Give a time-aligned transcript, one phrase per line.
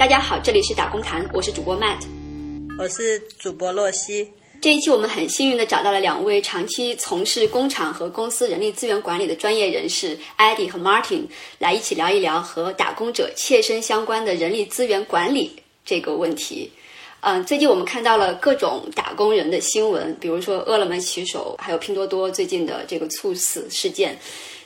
[0.00, 2.00] 大家好，这里是打工谈，我是主播 Matt，
[2.78, 4.26] 我是主播洛西。
[4.58, 11.26] 这一期我们很幸运的找到了两位长期从事工厂和公司人力资源管理的专业人士 Eddie 和 Martin，
[11.58, 15.54] 来一起聊一聊和打工者切身相关的人力资源管理
[15.84, 16.72] 这个问题。
[17.22, 24.18] 嗯，最近我们看到了各种打工人的新闻，比如说饿了么骑手，还有拼多多最近的这个猝死事件。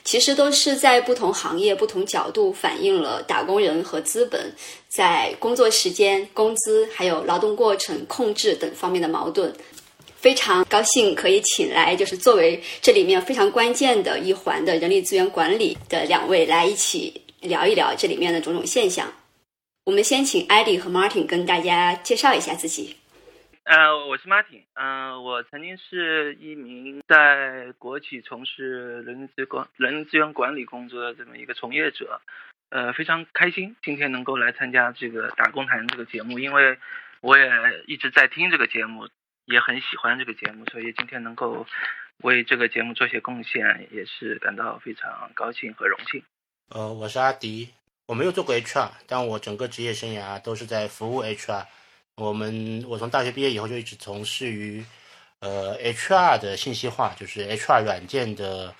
[0.05, 4.53] 其实都是在不同行业、不同角度反映了打工人和资本
[4.87, 9.51] 在工作时间、工资、还有劳动过程控制等方面的矛盾。
[10.15, 19.11] 非常高兴可以请来，就是作为这里面非常关键的一环的人力资源管理的两位来一起聊一聊这里面的种种现象。
[19.85, 22.97] 我们先请 Eddie 和 Martin 跟大家介绍一下自己。
[23.65, 32.19] 呃，我是 Martin，嗯，我曾经是一名在国企从事人力资管人力资源管理工作的这么一个从业者，
[32.69, 36.79] 呃，非常开心今天能够来参加这个打工谈这个节目，因为
[37.21, 37.47] 我也
[37.85, 39.07] 一直在听这个节目，
[39.45, 41.67] 也很喜欢这个节目，所以今天能够
[42.23, 46.23] 为这个节目做些贡献，也是感到非常高兴和荣幸。
[46.69, 47.69] 呃，我是阿迪，
[48.07, 51.65] 我没有做过 HR，但我整个职业生涯都是在服务 HR。
[52.15, 54.85] 我们我从大学毕业以后就一直从事于，
[55.39, 58.75] 呃，HR 的信息化，就是 HR 软件的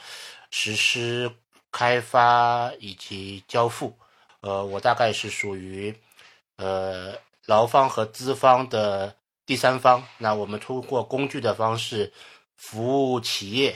[0.52, 1.32] 实施、
[1.72, 3.98] 开发以及交付。
[4.42, 5.96] 呃，我大概是属于
[6.58, 7.16] 呃
[7.48, 10.08] 劳方和资方的第三方。
[10.20, 12.14] 那我们通过工具的方式
[12.56, 13.76] 服务企业，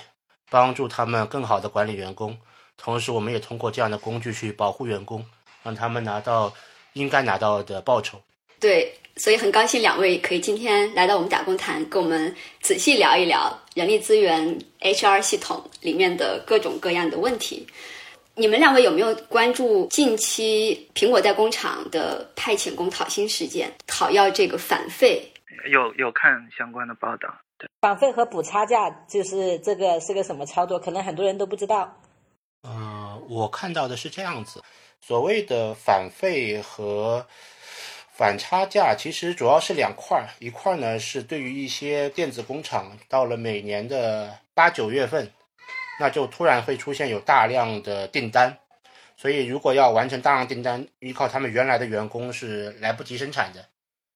[0.51, 2.37] 帮助他们更好的管理员工。
[2.77, 5.25] 同时，我们也通过这样的工具去保护员工，
[5.69, 6.51] 让他们拿到
[6.93, 8.19] 应该拿到的报酬。
[8.59, 8.91] 对。
[9.17, 17.67] 所以很高兴两位可以今天来到我们打工谈，跟我们仔细聊一聊人力资源 HR 系统里面的各种各样的问题。
[18.35, 25.29] 你们两位有没有关注近期苹果在工厂的派遣工讨薪事件，讨要这个返费？
[25.69, 27.27] 有有看相关的报道。
[27.57, 30.79] 对，返费和补差价就是这个是个什么操作？
[30.79, 31.93] 可能很多人都不知道。
[32.63, 34.63] 嗯，我看到的是这样子，
[35.01, 37.27] 所谓的返费和。
[38.11, 45.31] 反差价其实主要是两块儿，一块儿呢是对于一些电子工厂，到了每年的八九月份，
[46.01, 48.57] 那就突然会出现有大量的订单，
[49.15, 53.65] 所以如果要完成大量订单，依靠他们原来的员工是来不及生产的，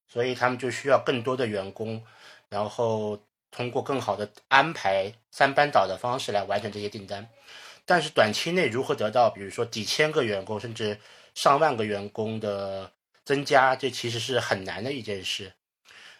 [0.05, 2.03] 所以他们就需要更多的员工，
[2.49, 3.17] 然后
[3.51, 7.29] 通过更好的安排三班倒的方式来完成这些订单。
[7.85, 10.99] 但是短期内如何得到，比如说几千个员工甚至
[11.35, 12.91] 上万个员工的？
[13.25, 15.53] 增加这其实是很难的一件事。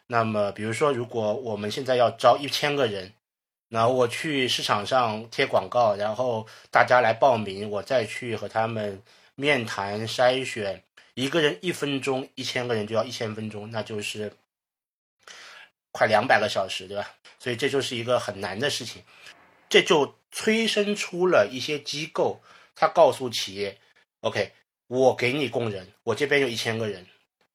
[0.08, 3.12] 那么，比如说，如果我们现在要招一千个人，
[3.68, 9.04] 那我去市场上贴广告，然后大家来报名，我再去和他们
[9.36, 10.82] 面谈筛选，
[11.14, 14.32] 一个人一分钟，一千个人就要一千分钟，那就是
[15.92, 17.12] 快两百个小时，对吧？
[17.38, 19.04] 所以这就是一个很难的事情。
[19.74, 22.40] 这就催生出了一些机构，
[22.76, 23.76] 他告诉企业
[24.22, 24.52] ：“OK。”
[24.86, 27.08] 我给你工人，我这边有一千个人，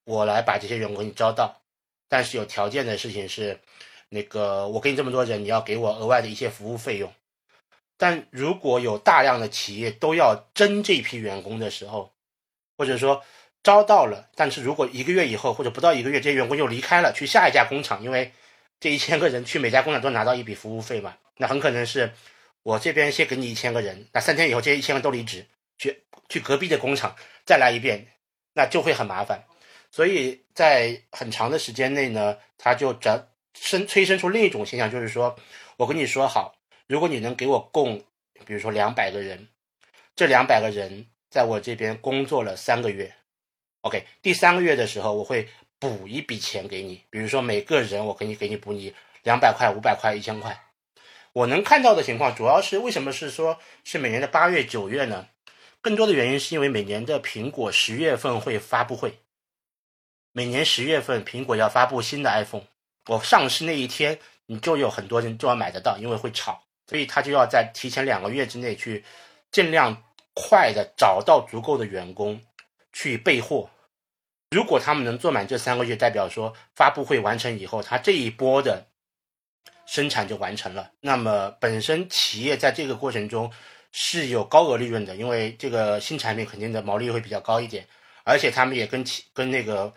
[0.03, 1.63] 我来把这些员工给你招到。
[2.09, 3.61] 但是有条件的事情是，
[4.09, 7.13] 那个我给你这么多人，你要给我额外的一些服务费用。
[7.97, 12.13] 但如果有大量的企业都要争这批员工的时候，
[12.77, 13.23] 或者说
[13.63, 18.33] 招到了，但是如果一个月以后或者不到一个月，这些员工又离开了，去下一家工厂，因为
[18.81, 22.13] 这一千个人去每家工厂都拿到一笔服务费嘛，那很可能是
[22.63, 25.47] 我这边先给你一千个人，那三天以后这一千个都离职。
[25.81, 27.15] 去去隔壁的工厂
[27.47, 28.05] 再来一遍，
[28.53, 29.45] 那就会很麻烦。
[29.93, 35.37] 所以在很长的时间内呢，他就转生催生出另一种现象，就是说
[35.77, 36.57] 我跟你说好，
[36.89, 37.97] 如果你能给我供，
[38.45, 39.47] 比如说两百个人，
[40.17, 43.15] 这两百个人在我这边工作了三个月
[43.83, 50.65] ，OK，第三个月的时候我会补一笔钱给你，比如说每个人我给你给你补你两百块、五百块、一千块。
[51.33, 55.29] 我能看到的情况主要是为什么是说是每年的八月、九月呢？
[55.81, 59.21] 更多的原因是因为每年的苹果十月份会发布会，
[60.33, 62.65] 每年十月份苹果要发布新的 iPhone，
[63.07, 69.05] 我上市那一天你就有很多人就要买得到，因为会炒，所以他就要在提前两个月之内去
[69.53, 70.03] 尽量
[70.35, 72.41] 快的找到足够的员工
[72.93, 73.71] 去备货。
[74.51, 78.87] 如果他们能做满这三个月，代表说发布会完成以后，他这一波的
[79.87, 80.93] 生产就完成了。
[81.01, 83.53] 那么本身企业在这个过程中。
[83.91, 87.89] 是有高额利润的，因为这个新产品肯定的毛利会比较高一点，
[88.23, 89.93] 而且他们也跟企跟那个，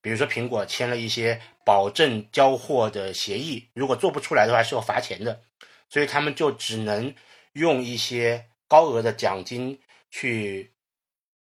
[0.00, 5.42] 比如说苹果签了一些保证交货的协议，如果做不出来的话是要罚钱的，
[5.90, 7.14] 所以他们就只能
[7.52, 9.78] 用一些高额的奖金
[10.10, 10.72] 去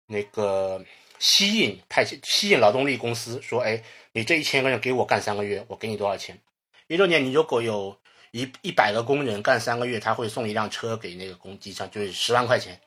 [0.06, 0.84] 那个
[1.18, 3.82] 吸引派遣吸引劳动力公司说，哎，
[4.12, 6.38] 你这一千个人给我干三个月，我给你多少钱？
[6.88, 7.98] 一六年你如果有
[8.30, 12.80] 一一百个工人干三个月，他会送一辆车给那个工机上，就是十万块钱。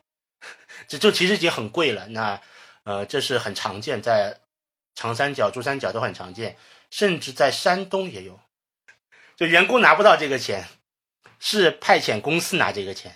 [0.88, 2.08] 这就其实已经很贵了。
[2.08, 2.40] 那
[2.84, 4.40] 呃，这是很常见，在
[4.96, 6.56] 长三角、珠三角都很常见，
[6.90, 8.40] 甚至在山东也有。
[9.36, 10.66] 就员工拿不到这个钱，
[11.40, 13.16] 是派遣公司拿这个钱。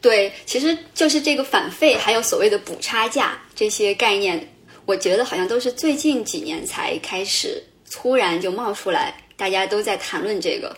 [0.00, 4.48] 对，其实就是这个返费，还有所谓的补差价这些概念，
[4.86, 10.76] 我觉得好像都是最近几年才开始突然就冒出来，大家都在谈论这个。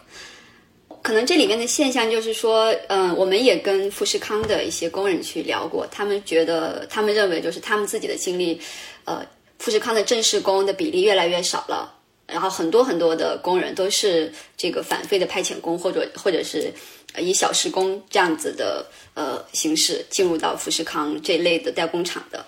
[1.02, 8.60] 可能这里面的现象就是说，嗯，我们也跟富士康的一些工人去聊过，他们觉得，他们认为就是他们自己的经历，
[9.04, 9.26] 呃，
[9.58, 11.92] 富士康的正式工的比例越来越少了，
[12.26, 16.72] 然后很多很多的工人都是这个反费的派遣工，或者或者是
[17.18, 22.44] 以小时工这样子的呃形式进入到富士康这类的代工厂的，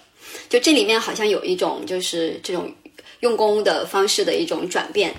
[0.48, 2.72] 就这里面好像有一种就是这种
[3.20, 5.14] 用工的方式的一种转变。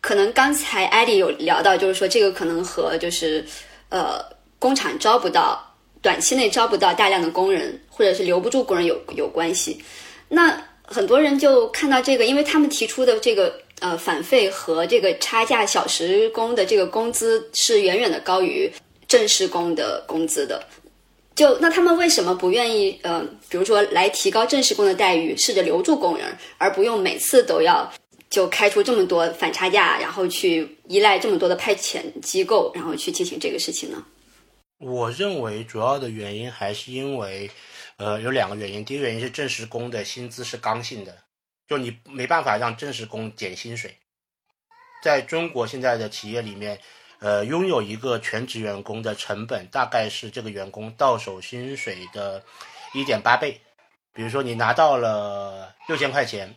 [0.00, 3.44] 可能刚才艾迪有聊到，就是说这个可能和就是
[3.90, 4.24] 呃
[4.58, 5.60] 工厂招不到
[6.00, 9.82] 短期内招不到大量的工人，或者是留不住工人有有关系。
[10.28, 18.70] 那很多人就看到这个，因为他们提出的这个呃返费和这个差价小时工的这个工资是远远的高于
[19.06, 20.66] 正式工的工资的。
[21.34, 27.92] 就那他们为什么不愿意呃，比如说来提高正式工的待遇，试着留住工人，而不用每次都要？
[28.30, 34.04] 就开出这么多反差价，然后去依赖这么多的派遣机构，然后去进行这个事情呢？
[34.80, 37.50] 我认为主要的原因还是因为，
[37.98, 38.84] 呃，有两个原因。
[38.84, 41.24] 第一个原因是正式工的薪资是刚性的，
[41.68, 43.98] 就你没办法让正式工减薪水。
[45.02, 46.80] 在中国现在的企业里面，
[47.18, 52.42] 呃，拥有一个全职员工的成本大概是这个员工到手薪水的
[52.94, 53.60] 一点八倍。
[54.12, 56.56] 比如说你拿到了六千块钱。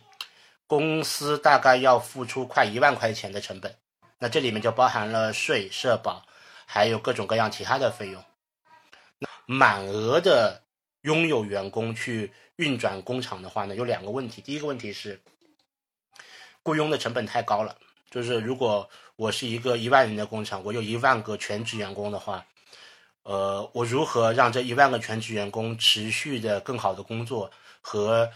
[0.64, 3.76] 公司大概要付出快一万块钱的成本，
[4.18, 6.24] 那这里面就包含了税、社保，
[6.64, 8.24] 还有各种各样其他的费用。
[9.18, 10.61] 那满额的
[11.02, 14.42] 拥有员工去运转工厂的话呢，有两个问题。
[14.42, 15.20] 第一个问题是
[16.62, 17.76] 雇佣的成本太高了，
[18.10, 22.44] 就是如果我是一个一万人的工厂，我有一万个全职员工的话，
[23.22, 27.50] 呃，我如何让这一万个全职员工持续的更好的工作
[27.80, 28.30] 和？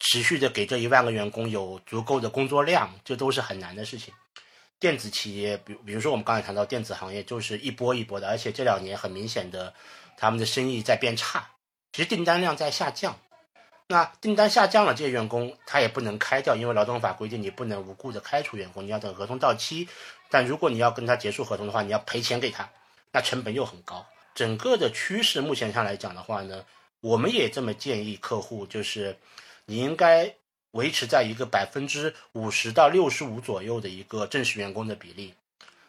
[0.00, 4.14] 持续的给这一万个员工有足够的工作量，这都是很难的事情。
[4.78, 9.74] 电子企业，比比如说我们刚才谈到电子行业，就是一波一波的，而且这两年很明显的，
[10.16, 11.50] 他们的生意在变差，
[11.92, 13.18] 其实订单量在下降。
[13.86, 19.88] 那订单下降了，这些员工他也不能开掉，因为劳动法规定你不能无故的开除员工，你要等合同到期。
[20.30, 22.68] 但如果你要跟他结束合同的话，你要赔钱给他，
[23.12, 24.06] 那成本又很高。
[24.34, 26.64] 整个的趋势目前上来讲的话呢，
[27.00, 29.16] 我们也这么建议客户，就是。
[29.70, 30.34] 你应该
[30.70, 35.34] 维持在一个百分之五十到六十五左右的一个正式员工的比例。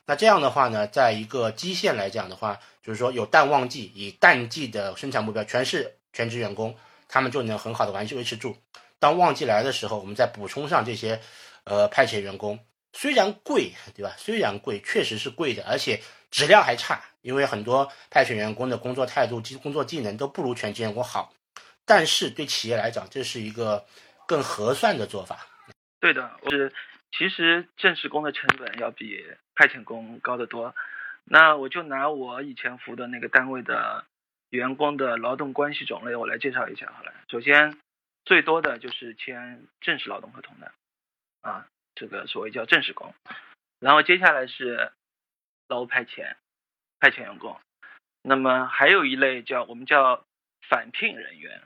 [0.06, 6.75] 那这样的话呢，在一个基线来讲的话，就是说有淡旺季，以淡季的生产目标全是全职员工，
[7.07, 8.57] 他们就能很好的完维持住。
[8.97, 11.21] 当旺季来的时候，我们再补充上这些
[11.65, 12.57] 呃派遣员工，
[12.94, 14.15] 虽然贵，对吧？
[14.17, 21.31] 虽然贵，确实是贵的，而且质量还差，因为很多派遣员工的工作态度、及工作技能都不如全职员工好。
[21.86, 23.86] 但是对企业来讲，这是一个
[24.25, 25.46] 更合算的做法。
[26.00, 26.74] 对的，是
[27.15, 30.74] 其实正式工的成本要比派遣工高得多。
[31.29, 34.03] 那我就拿我以前服的那个单位的
[34.50, 37.13] 员工的劳动关系种类，我来介绍一下好了。
[37.29, 37.79] 首先，
[38.25, 40.71] 最多的就是签正式劳动合同的，
[41.41, 43.13] 啊，这个所谓叫正式工。
[43.79, 44.91] 然后接下来是
[45.67, 46.36] 劳务派遣，
[47.00, 47.57] 派遣员工。
[48.21, 50.25] 那么还有一类叫我们叫
[50.67, 51.62] 返聘人员。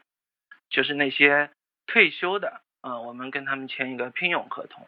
[0.70, 1.52] 就是那些
[1.86, 4.88] 退休的，啊，我们跟他们签一个聘用合同。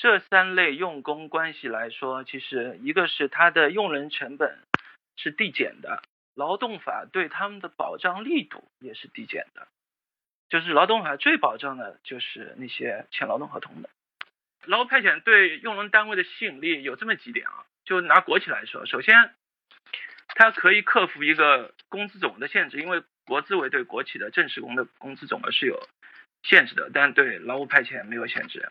[0.00, 4.56] 这三类用工关系来说，其实一个是它的用人成本
[5.16, 6.02] 是递减的，
[6.34, 9.68] 劳动法对他们的保障力度也是递减的。
[10.48, 13.90] 就是劳动法最保障的就是那些签劳动合同的。
[14.64, 19.14] 劳务派遣对用人单位的吸引力有这么几点啊，就拿国企来说，首先，
[20.28, 23.02] 它可以克服一个工资总额的限制，因为。
[23.26, 25.86] 国资委对国企的正式工的工资总额是有
[26.42, 28.68] 限制的，但对劳务派遣没有限制。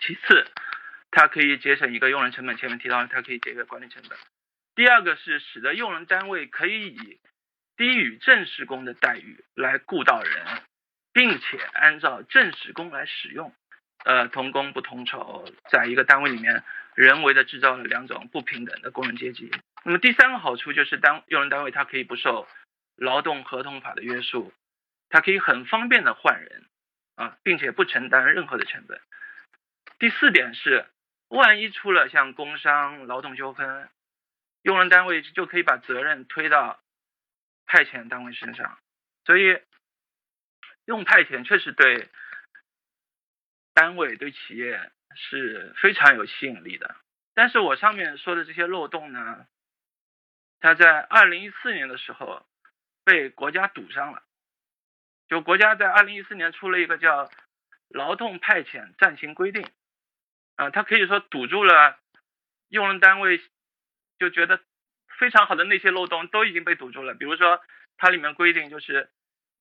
[0.00, 0.46] 其次，
[1.10, 4.18] 它可以节省一个用人成本，前面提到它可以节约管理成本。
[4.74, 7.20] 第二个是使得用人单位可以以
[7.76, 10.44] 低于正式工的待遇来雇到人，
[11.12, 13.54] 并且按照正式工来使用。
[14.04, 16.62] 呃，同工不同酬，在一个单位里面
[16.94, 19.50] 人为的制造了两种不平等的工人阶级。
[19.82, 22.46] 那么第三个好处就是单用人单位它可以不受
[22.96, 24.52] 劳动合同法的约束，
[25.08, 26.64] 它可以很方便的换人
[27.14, 29.00] 啊，并且不承担任何的成本。
[30.04, 30.84] 第四点是，
[31.28, 33.88] 万一出了像工伤、劳动纠纷，
[34.60, 36.78] 用人单位就可以把责任推到
[37.64, 38.78] 派遣单位身上，
[39.24, 39.58] 所以
[40.84, 42.10] 用派遣确实对
[43.72, 46.94] 单位、对企业是非常有吸引力的。
[47.32, 49.46] 但是我上面说的这些漏洞呢，
[50.60, 52.44] 它在二零一四年的时候
[53.06, 54.22] 被国家堵上了，
[55.28, 57.24] 就国家在二零一四年出了一个叫
[57.88, 59.62] 《劳动派遣暂行规定》。
[60.56, 61.98] 啊，他可以说堵住了
[62.68, 63.40] 用人单位
[64.18, 64.60] 就觉得
[65.18, 67.14] 非常好的那些漏洞都已经被堵住了。
[67.14, 67.60] 比如说，
[67.96, 69.10] 它里面规定就是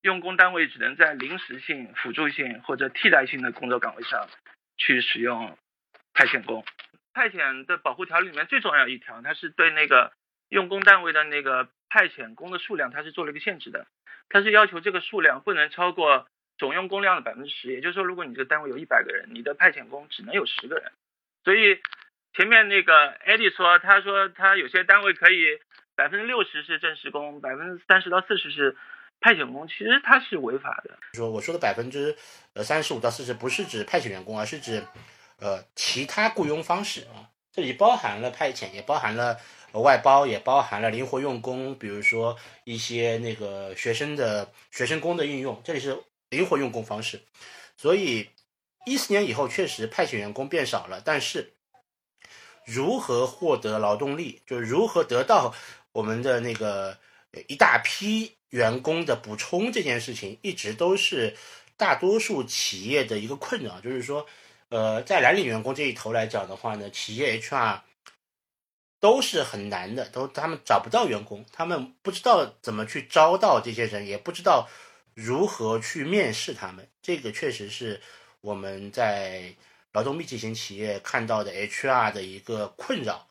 [0.02, 4.28] 用工单位只能在临时性、辅助性或者替代性的工作岗位上
[4.78, 5.58] 去使用
[6.14, 6.64] 派遣工。
[7.14, 10.14] 派遣的保护条例里面最重要一条，它是对那个
[10.50, 13.88] 用工单位的那个派遣工的数量，它是做了一个限制的。
[14.30, 16.28] 它是要求这个数量不能超过。
[16.64, 20.94] 总用工量的百分之十，也就是说，如果你这个单位有一百个人，你的派遣工只能有十个人。
[21.44, 21.78] 所以
[22.34, 25.60] 前面那个艾迪说，他说他有些单位可以
[25.94, 28.78] 百分之六十是正式工，百分之三十到四十是
[29.20, 30.98] 派遣工，其实他是违法的。
[31.16, 32.16] 说我说的百分之
[32.54, 34.82] 呃三十五到四十不是指派遣员工，而是指
[35.42, 39.38] 呃其他雇佣方式啊，这里包含了派遣，也包含了
[39.74, 46.02] 外包，也包含了灵活用工，比如说一些那个学生的学生工的运用，这里是。
[46.34, 47.22] 灵活用工方式，
[47.78, 48.30] 所以
[48.86, 51.54] 一四年以后确实派遣员工变少了，但是
[52.66, 55.54] 如何获得劳动力，就是如何得到
[55.92, 56.98] 我们的那个
[57.48, 61.36] 一大批员工的补充这件事情，一直都是
[61.78, 63.80] 大多数企业的一个困扰。
[63.82, 64.26] 就是说，
[64.70, 67.80] 呃，在蓝领员工这一头来讲的话呢，企业 HR
[69.00, 74.68] 都是很难的，都他们找不到员工，他们不知道怎么去招到这些人，也不知道。
[75.14, 76.88] 如何去面试他们？
[77.02, 78.02] 这个确实是
[78.42, 79.54] 我们在
[79.92, 83.28] 劳动密集型企业看到的 HR 的一个困扰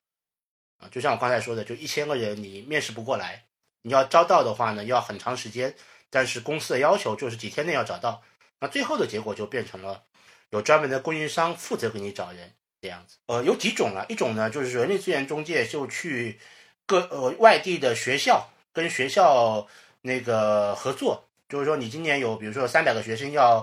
[0.79, 0.89] 啊。
[0.91, 3.45] 就像我刚才说的，就一千个人你面试不过来，
[3.83, 5.75] 你要招到的话呢，要很长时间。
[6.11, 8.23] 但是公司的要求就是几天内要找到，
[8.61, 10.05] 那最后的结果就变成了
[10.51, 13.17] 有专门的供应商负责给你找人这样子。
[13.27, 14.05] 呃，有几种啊？
[14.11, 16.39] 一种呢就是人力资源中介就去
[16.85, 19.67] 各呃外地的学校跟学校
[20.03, 21.31] 那个合作。
[21.53, 23.63] 就是说，你今年有，比如说三百个学生要，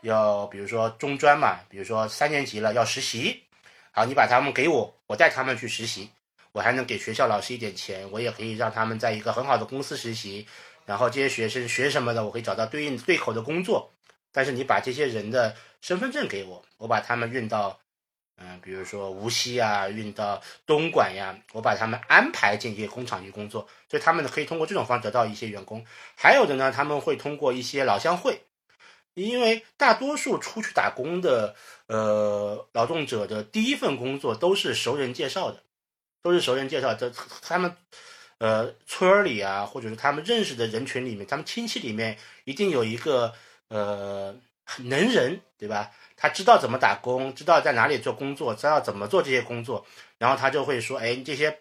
[0.00, 3.44] 要，比如说中专嘛，比如说三年级了要实习，
[3.92, 6.10] 好，你把他们给我，我带他们去实习，
[6.50, 10.44] 我还能给学校老师一点钱，我也可以让他们在一个很好的公司实习，
[10.84, 13.88] 然后这些学生学什么的，我可以找到对应对口的工作。
[14.32, 17.78] 但是你把这些人的身份证给我，我把他们运到。
[18.40, 25.84] 嗯，比如说无锡啊，运到东莞呀，我把他们安排进一些工厂去工作，所以他们可以通过这种方式得到一些员工。
[26.16, 28.42] 还有的呢，他们会通过一些老乡会，
[29.14, 31.56] 因为大多数出去打工的
[31.88, 35.60] 呃劳动者的第一份工作都是熟人介绍的，
[36.22, 37.12] 都是熟人介绍的。
[37.42, 37.76] 他们
[38.38, 43.34] 呃村里啊，或者是他们认识的人群里面，他们亲戚里面一定有一个
[43.66, 44.36] 呃
[44.84, 45.90] 能人，对吧？
[46.20, 49.86] 他知道怎么打工，知道在哪里做工作，知道怎么做这些工作，
[50.18, 51.60] 然后他就会说：“哎，这些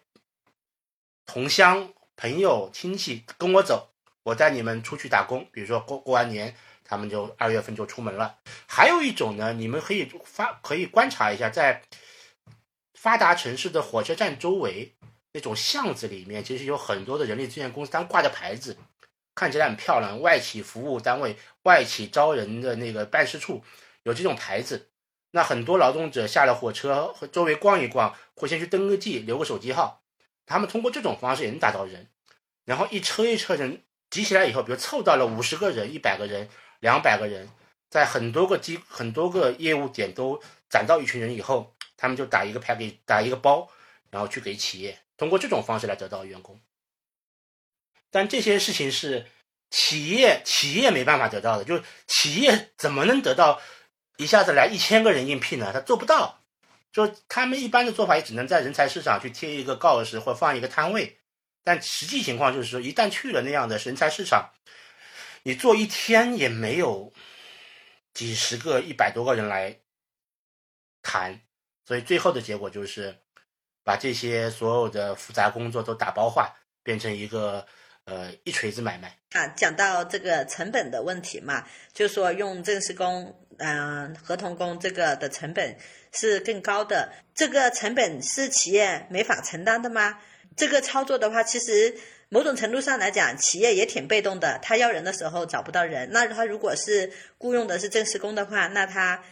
[1.28, 3.92] 同乡朋友亲戚跟我走，
[4.24, 5.48] 我带你们出去打工。
[5.52, 8.40] 比如说过过完年，他们就二月份就出门了。
[8.66, 11.84] 还有一种呢，你们可以发可以观察一下，在
[12.96, 14.92] 发达城市的火车站周围
[15.34, 18.76] 那种巷子里面，其实有很多的人力资源公司，他们挂着牌子，
[19.36, 23.64] 看起来很漂亮，外企服务单位、外企招人的那个办事处。”
[24.08, 24.88] 有这种牌子，
[25.32, 30.02] 那很多劳动者下了火车，会周围逛一逛，会先去登个记，留个手机号。
[30.46, 32.08] 他们通过这种方式也能打到人，
[32.64, 36.48] 然后一车一车人集起来以后，比如凑到了五十个人、一百个人、
[36.80, 37.50] 两百个人，
[37.90, 43.70] 在很多个机、很多个业务点都攒到一群人以后，他们就打一个牌给打一个包，
[44.10, 46.58] 然后去给企业，通过这种方式来得到员工。
[48.10, 49.26] 但这些事情是
[49.70, 53.60] 企业企业没办法得到的，就是企业怎么能得到？
[54.18, 56.44] 一下子来一千个人应聘呢，他做不到。
[56.92, 61.20] 就他们一般的做法，也只能在人才市场去贴一个告示或放一个摊位。
[61.64, 64.52] 但实际情况就是说，一旦去了那样的人才市场，
[65.44, 67.14] 你做一天也没有
[68.14, 69.80] 几十个、一百多个人来
[71.02, 71.42] 谈。
[71.86, 73.16] 所以最后的结果就是，
[73.84, 77.68] 把这些所有的复杂工作都打包化，变成一个
[78.08, 79.16] 呃一锤子买卖。
[79.34, 83.36] 啊，讲到这个成本的问题嘛，就说用正式工。
[83.60, 85.76] 嗯，合同工这个的成本
[86.14, 90.20] 是更高的，这个成本是企业没法承担的吗？
[90.56, 91.96] 这个操作的话，其实
[92.30, 96.08] 某种程度上来讲，企业也挺被动的，他要人的时候找不到人。
[96.12, 99.24] 那他如果是雇佣的是正式工的话，那他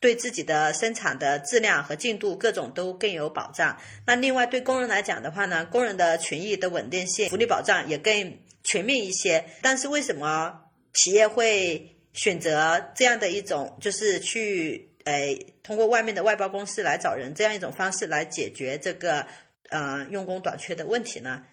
[0.00, 3.78] 对自己的生产的质量和进度各种都更有保障。
[4.06, 9.44] 那另外对工人来讲的话呢，工人的权益的稳定性、福利保障也更全面一些。
[9.62, 10.60] 但是为什么
[10.92, 19.26] 企业会选择这样的一种，就是去呃通过外面的外包公司来找人这样一种方式来解决这个
[19.70, 21.44] 呃用工短缺的问题呢？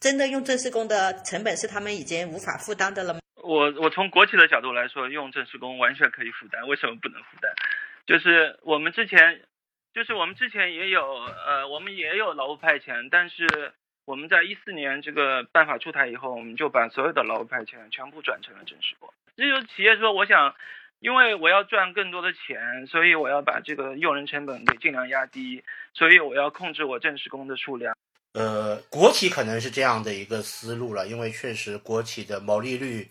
[0.00, 3.20] 真的用正式工的成本是他们已经无法负担的了吗？
[3.42, 7.52] 我我从国企的角度来说，用正式工完全可以负担，为什么不能负担？
[8.06, 9.42] 就是我们之前，
[9.92, 11.04] 就是我们之前也有，
[11.46, 13.72] 呃，我们也有劳务派遣，但是
[14.04, 19.12] 我们在一四年这个办法出台以后，我们就把所有的劳务派遣全部转成了正式工。
[19.36, 20.54] 这就是企业说，我想，
[21.00, 25.62] 因为我要赚更多的钱，所以我要把这个用人成本给尽量压低，
[25.94, 27.96] 所以我要控制我正式工的数量。
[28.34, 33.08] 呃，国企可能是这样的一个思路了，因为确实国企的毛利率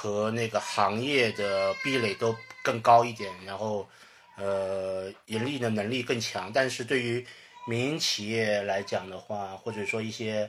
[0.00, 3.88] 和那个行业的壁垒都更高一点，然后
[4.36, 6.52] 呃盈利的能力更强。
[6.54, 7.26] 但是对于
[7.66, 10.48] 民营企业来讲的话，或者说一些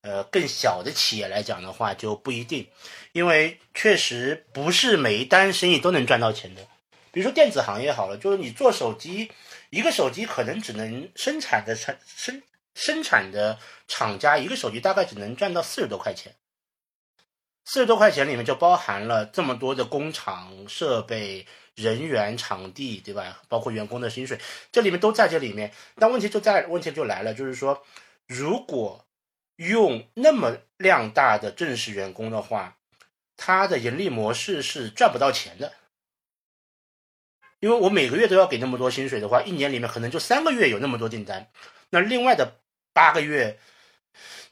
[0.00, 2.68] 呃更小的企业来讲的话，就不一定，
[3.12, 6.66] 因为确实不是每一单生意都能赚到钱的。
[7.12, 9.30] 比如说电子行业好了，就是你做手机，
[9.70, 12.42] 一个手机可能只能生产的产生。
[12.74, 16.32] 生产的厂家一个手机大概只能赚到四十多块钱，
[17.68, 23.42] 四十多块钱里面就包含了这么多的工厂设备、人员、场地，对吧？
[23.46, 24.40] 包括员工的薪水，
[24.72, 25.70] 这里面都在这里面。
[25.96, 27.84] 但问题就在，问题就来了，就是说，
[28.26, 29.04] 如果
[29.56, 32.78] 用那么量大的正式员工的话，
[33.36, 35.74] 他的盈利模式是赚不到钱的，
[37.60, 41.50] 因为我每个月都要给那么多薪水的话，一年里面可能就三个月有那么多订单，
[41.90, 42.60] 那另外的。
[42.94, 43.56] 八个月、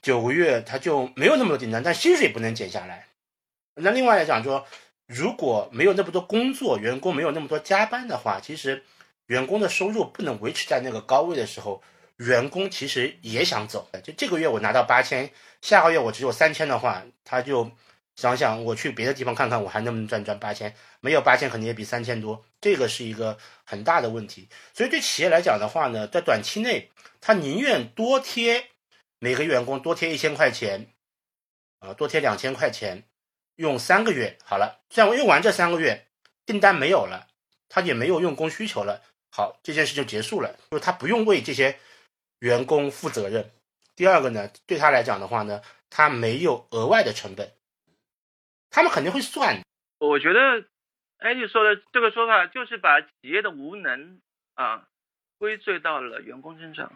[0.06, 3.08] 九个月，他就没有那么多订单，但薪水不能减下来。
[3.74, 4.64] 那另外来讲说，
[5.08, 8.84] 如果没有那么多工作，员工没有那么多加班的话，其实
[9.26, 11.82] 员工的收入不能维持在那个高位的时候，
[12.18, 13.90] 员工其实也想走。
[14.04, 15.28] 就这个月我拿到八千，
[15.60, 17.68] 下个月我只有三千的话，他就
[18.14, 20.72] 想想我去别的地方看看，我还能不能赚赚八千？
[21.00, 22.44] 没有八千，肯定也比三千多。
[22.60, 24.48] 这个是一个很大的问题。
[24.72, 26.92] 所以对企业来讲的话呢，在短期内。
[27.18, 28.68] 他宁愿多贴
[29.26, 30.94] 每个员工多贴一千块钱，
[31.80, 33.02] 啊，多贴两千块钱，
[33.56, 34.84] 用三个月好了。
[34.88, 36.06] 这样用完这三个月，
[36.44, 37.26] 订单没有了，
[37.68, 40.56] 他也没有用工需求了，好，这件事就结束了。
[40.70, 41.76] 就是他不用为这些
[42.38, 43.50] 员工负责任。
[43.96, 45.60] 第二个呢，对他来讲的话呢，
[45.90, 47.52] 他没有额外的成本，
[48.70, 49.60] 他们肯定会算。
[49.98, 50.68] 我觉得
[51.18, 54.20] 艾迪说的这个说法，就是把企业的无能
[54.54, 54.86] 啊
[55.36, 56.92] 归罪到了员工身上。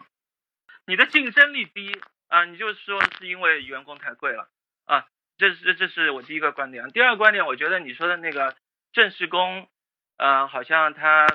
[0.85, 1.91] 你的竞争力低
[2.31, 4.47] 啊，你就说是因为员工太贵了
[4.85, 5.05] 啊，
[5.37, 6.87] 这是这是我第一个观点。
[6.91, 8.55] 第二个观点，我觉得你说的那个
[8.93, 9.67] 正式工，
[10.15, 11.27] 呃，好像他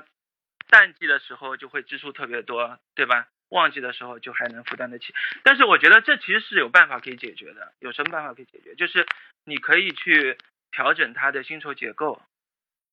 [0.71, 3.29] 淡季的时候就会支出特别多，对吧？
[3.51, 5.15] 旺季的时候就还能负担得起。
[5.43, 7.75] 但是我觉得这其实是有办法可以解决的。
[7.81, 8.75] 有什么办法可以解决？
[8.75, 9.07] 就是
[9.45, 10.39] 你可以去
[10.73, 12.23] 调整他的薪酬结构，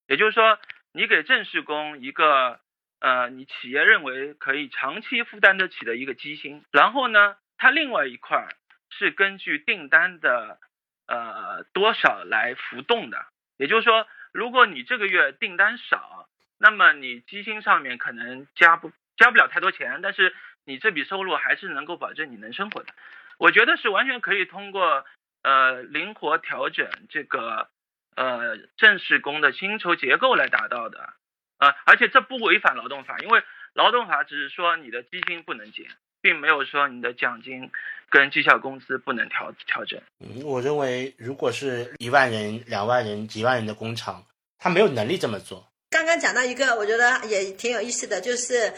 [0.07, 0.59] 也就是说，
[0.91, 2.59] 你给正式工一个。
[2.99, 8.49] 呃，你企业认为可以长期负担得起的一个基薪，然后呢，它另外一块
[8.89, 10.60] 是根据订单的
[11.08, 13.26] 呃多少来浮动的。
[13.56, 22.93] 也就是说，如果你这个月订单少，那么你基薪上面可能加不加不了太多钱，但是你这笔收入还是能够保证你能生活的。
[23.38, 25.06] 我觉得是完全可以通过
[25.41, 27.69] 呃灵活调整这个
[28.17, 31.13] 呃正式工的薪酬结构来达到的。
[31.60, 33.41] 啊，而且这不违反劳动法，因为
[33.73, 35.88] 劳动法只是说你的基金不能减，
[36.23, 37.69] 并没有说你的奖金
[38.09, 40.01] 跟绩效工资不能调调整。
[40.21, 44.25] 嗯，我认为如果是一万人、两万人、几万人的工厂，
[44.57, 45.67] 他没有能力这么做。
[45.89, 48.73] 刚刚讲到一个，我觉得也挺有意思的，就是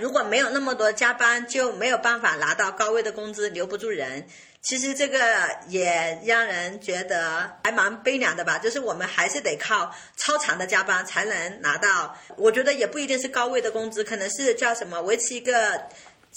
[0.00, 4.26] 如果没有那么多加班，就没有办法拿到高位的工资，留不住人。
[4.60, 5.18] 其实这个
[5.68, 12.18] 也让人觉得还蛮悲凉的吧，就是我们还是得靠超长的加班才能拿到。
[12.36, 15.88] 我觉得也不一定是高位的工资，可能是叫什么维持一个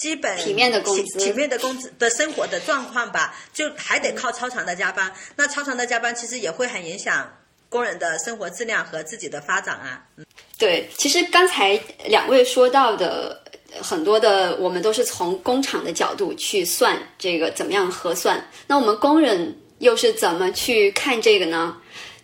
[0.02, 5.14] 基本体面的工资、体面的工资的生活的状况吧，就还得靠超长的加班。
[5.36, 7.32] 那超长的加班其实也会很影响
[7.70, 10.04] 工人的生活质量和自己的发展啊。
[10.18, 10.26] 嗯，
[10.58, 13.40] 对，其实刚才两位说到的。
[13.82, 21.78] 很多的我们都是从工厂的角度去算这个怎么样核算，那我们工人又是怎么去看这个呢？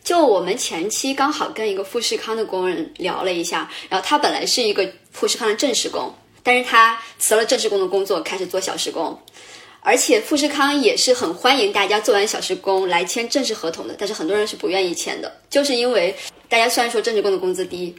[0.04, 6.14] 就我们前期刚好跟一个富士康的工人聊了一下，然后他本来是一个富士康的正式工，
[6.48, 9.22] 但是他辞了正式工的工作，开始做小时工，
[9.82, 16.16] 而且富士康也是很欢迎大家做完小时工来签正式合同的，但是很多人是不愿意签的，就是因为
[16.48, 17.94] 大家虽然说正式工的工资低，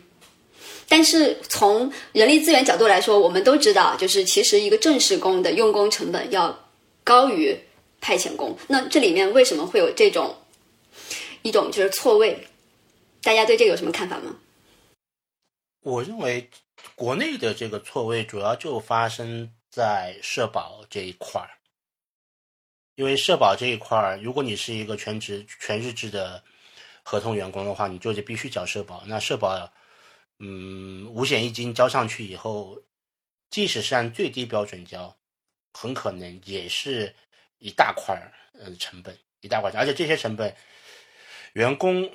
[0.88, 6.58] 但是从人力资源角度来说，我们都知道，就是其实一个正式工的用工成本要
[7.04, 7.54] 高于
[8.00, 8.56] 派遣工。
[8.66, 10.34] 那这里面为什么会有这种
[11.42, 12.48] 一种就是错位？
[13.22, 14.34] 大家对这个有什么看法吗？
[15.82, 16.48] 我认为
[16.98, 21.48] 国内的这个错位主要就发生在社保这一块儿，
[22.96, 26.42] 因为社保这一块儿，如果你是一个全职全日制的
[27.04, 29.04] 合同员工的话，你就得必须缴社保。
[29.06, 29.72] 那社保，
[30.40, 32.76] 嗯，五险一金交上去以后，
[33.48, 35.16] 即使是按最低标准交，
[35.72, 37.14] 很可能也是
[37.58, 40.52] 一大块儿呃成本，一大块，而且这些成本，
[41.52, 42.10] 员工，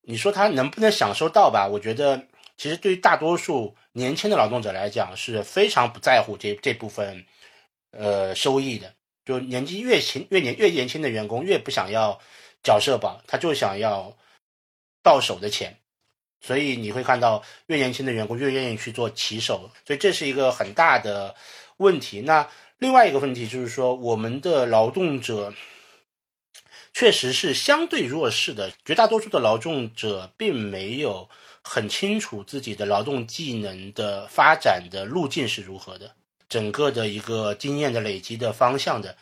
[0.00, 1.68] 你说他能不能享受到吧？
[1.70, 2.26] 我觉得。
[2.58, 7.24] 其实对于大多数年轻的劳动者来讲，是非常不在乎这这部分，
[7.92, 8.92] 呃，收益的。
[9.24, 12.20] 就年纪越轻、越年越年轻的员工，越不想要
[12.64, 14.16] 缴社保，他就想要
[15.04, 15.78] 到手的钱。
[16.40, 19.70] 所以你会看到，越年轻的员工越愿意去做骑手。
[19.86, 21.36] 所以这是一个很大的
[21.76, 22.20] 问题。
[22.20, 25.54] 那另外一个问题就是说，我们的劳动者
[26.92, 31.28] 确实是相对弱势的，绝大多数的劳动者并没有。
[31.70, 36.10] 很清楚自己的劳动技能的发展的路径是如何的，
[36.48, 39.14] 整个的一个经验的累积的方向的。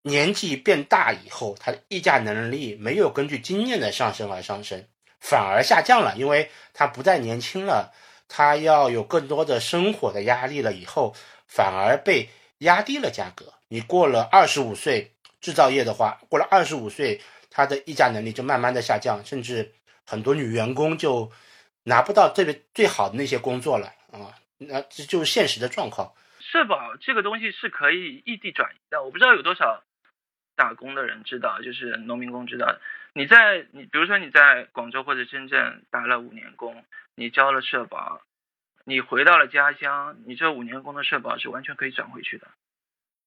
[0.00, 4.82] 年纪变大以后，他的议价能力没有根据经验的上升而上升，
[5.20, 7.92] 反而下降了，因为他不再年轻了，
[8.28, 11.14] 他要有更多的生活的压力了，以后
[11.46, 12.26] 反而被
[12.60, 13.52] 压低了价格。
[13.68, 19.70] 你过了二十五岁，制造业的话，过了二十五岁，他的议价能力就慢慢的下降，甚至
[20.06, 21.30] 很多女员工就。
[21.84, 26.12] 拿不到这个最好的那些工作了啊，那这就是现实的状况。
[26.38, 29.82] 社保这个东西是可以异地转移的，我不知道有多少
[30.56, 32.76] 打工的人知道，就是农民工知道。
[33.12, 38.20] 你在你比如说你在广州或者深圳打了五年工，你交了社保，
[38.84, 42.46] 你回到了家乡，你这五年工的社保是完全可以转回去的，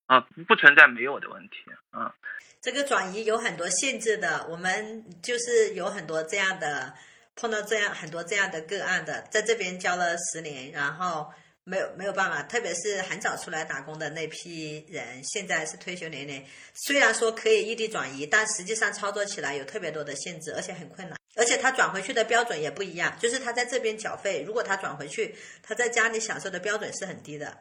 [0.08, 2.14] 啊，不存在没有的问题啊。
[2.62, 6.94] 这个转移有很多限制的，我们就是有很多这样的。
[7.36, 11.28] 碰到这样很多这样的个案的，在这边教了十年，然后
[11.64, 16.44] 没有没有办法，特别是很早出来打工的那批人，现在是退休年龄，
[16.74, 27.58] 虽然说可以异地转移，但实际上操作起来有特别多的限制，而且很困难，而且他转回去的标准也不一样，就是他在这边缴费，如果他转回去，他在家里享受的标准是很低的。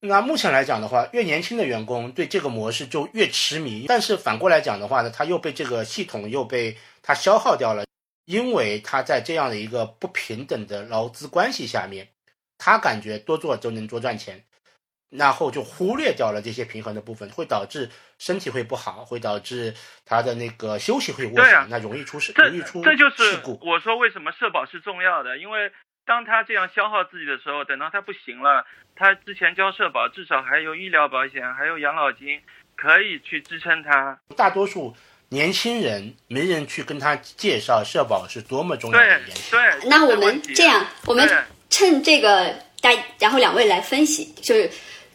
[0.00, 7.84] 那目前来讲的话，越年轻的员工对这个模式就越痴迷，但是反过来讲的话呢，他又被这个系统又被他消耗掉了。
[8.30, 12.06] 因为他在这样的一个不平等的劳资关系下面，
[12.58, 14.44] 他感觉多做就能多赚钱，
[15.10, 17.90] 然后就忽略掉了这些平衡的部分，会导致
[18.20, 25.72] 身体会不好，会导致他的那个休息会过少，那容易出事，容易出这就是我说为什么社保是重要的，因为
[26.06, 28.64] 当他这样消耗自己的时候，等到他不行了，
[28.94, 32.40] 他之前交社保至少还有医疗保险，还有养老金
[32.76, 34.20] 可以去支撑他。
[34.36, 34.94] 大多数。
[35.32, 39.52] 年轻人没人去跟他介绍社保是多么重要的一件事。
[39.52, 41.28] 对，那我们这样，我们
[41.70, 44.68] 趁这个大，然后两位来分析，就是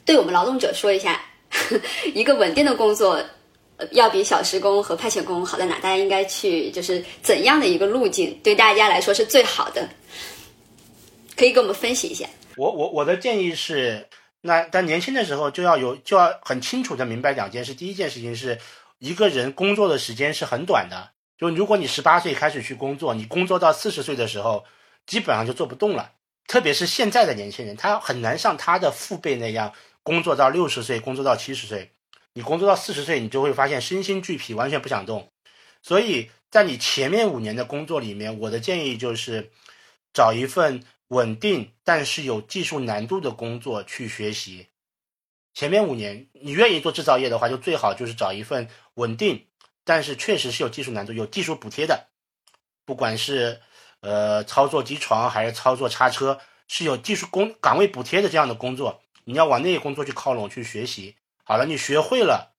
[0.06, 1.22] 对我们劳动者说一下，
[2.16, 3.22] 一个稳定的工作
[3.92, 5.76] 要比小时工和派遣工好在哪？
[5.80, 9.86] 大家应该去就是怎样的一个路径对大家来说是最好的？
[11.36, 12.26] 可以给我们分析一下。
[12.56, 14.08] 我我我的建议是，
[14.40, 17.74] 那在年轻的时候就要有就要很清楚的明白两件事。
[17.74, 18.58] 第一件事情是。
[19.00, 24.66] 一个人工作的时间是很短的，就如果你十八岁开始去工作，你工作到四十岁的时候，
[25.06, 26.14] 基本上就做不动了。
[26.48, 31.92] 特别是现在的年轻人，他很难像他的父辈那样工作到六十岁，工作到七十岁。
[32.34, 35.32] 你工作到四十岁，你就会发现身心俱疲，完全不想动。
[35.82, 39.52] 所以在你前面五年的工作里面，我的建议就是
[40.14, 44.68] 找一份稳定但是有技术难度的工作去学习。
[45.56, 49.48] 前面五年，你愿意做制造业的话，就最好就是找一份稳定，
[49.86, 52.08] 但是确实是有技术难度、有技术补贴的，
[52.84, 53.62] 不管是
[54.02, 61.16] 呃操作机床还是操作叉车，是有技术工岗位补贴的这样的工作，你要往那些工作去靠拢去学习。
[61.46, 62.54] 好了，你学会了，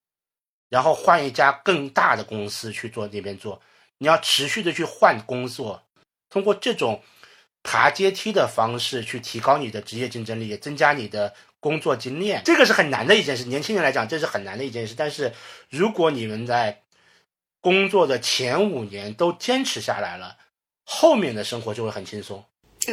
[0.71, 3.61] 然后换一家更大的公司去做那边做，
[3.99, 5.83] 你要持续的去换工作，
[6.31, 7.03] 通过这种
[7.63, 11.35] 爬阶梯的方式去提高你的职业竞争力，增加你的。
[11.67, 13.43] 工作经验，这个是很难的一件事。
[13.43, 14.95] 年轻人来讲，这是很难的一件事。
[14.97, 15.33] 但是，
[15.69, 16.81] 如果你们在
[17.61, 20.37] 工作的前五年都坚持下来了，
[20.85, 22.41] 后面的生活就会很轻松。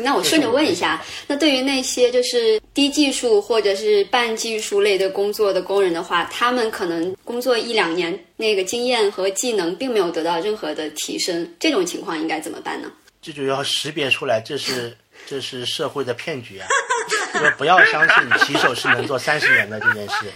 [0.03, 12.91] 那我顺着问一下，那对于那些就是低技术或者是半技术类的工作的工人的话，他们可能工作一两年，那个经验和技能并没有得到任何的提升，这种情况应该怎么办呢？
[13.21, 16.67] 这就要识别出来，这是这是社会的骗局啊！
[17.33, 20.31] 就不要相信骑手是能做三十年的这件事。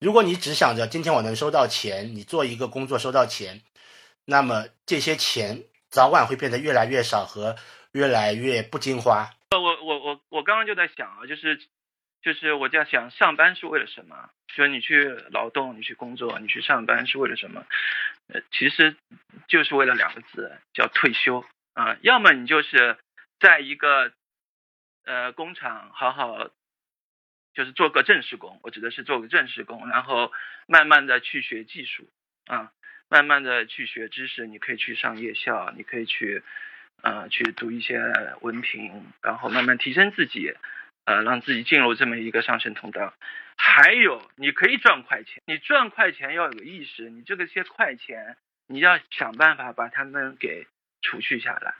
[0.00, 3.60] 如果你只想着今天我能收到钱，你做一个工作收到钱，
[4.24, 7.56] 那么这些钱早晚会变得越来越少和。
[7.94, 9.30] 越来越不经花。
[9.50, 11.56] 呃，我我我我刚刚就在想啊，就是
[12.20, 14.16] 就是我在想，上班是为了什么？
[14.48, 17.64] 说你去劳动，你去工作，你去上班是为了什么？
[18.26, 18.96] 呃，其实
[19.46, 21.96] 就是为了两个字，叫退休啊。
[22.00, 22.98] 要么你就是
[23.38, 24.10] 在一个
[25.04, 26.50] 呃工厂好好，
[27.54, 30.32] 就是做个正式工，我指的是做个正式工，然后
[30.66, 32.08] 慢慢的去学技术
[32.46, 32.72] 啊，
[33.08, 34.46] 慢慢的去学知识。
[34.46, 36.42] 你可以去上夜校，你可以去。
[37.02, 38.00] 呃，去读一些
[38.40, 40.54] 文凭，然后慢慢提升自己，
[41.04, 43.12] 呃，让自己进入这么一个上升通道。
[43.58, 48.38] 还有，你可以赚快钱，你赚快钱要有个意识，你这个些快钱，
[48.68, 50.66] 你要想办法把它们给
[51.02, 51.74] 储蓄下来。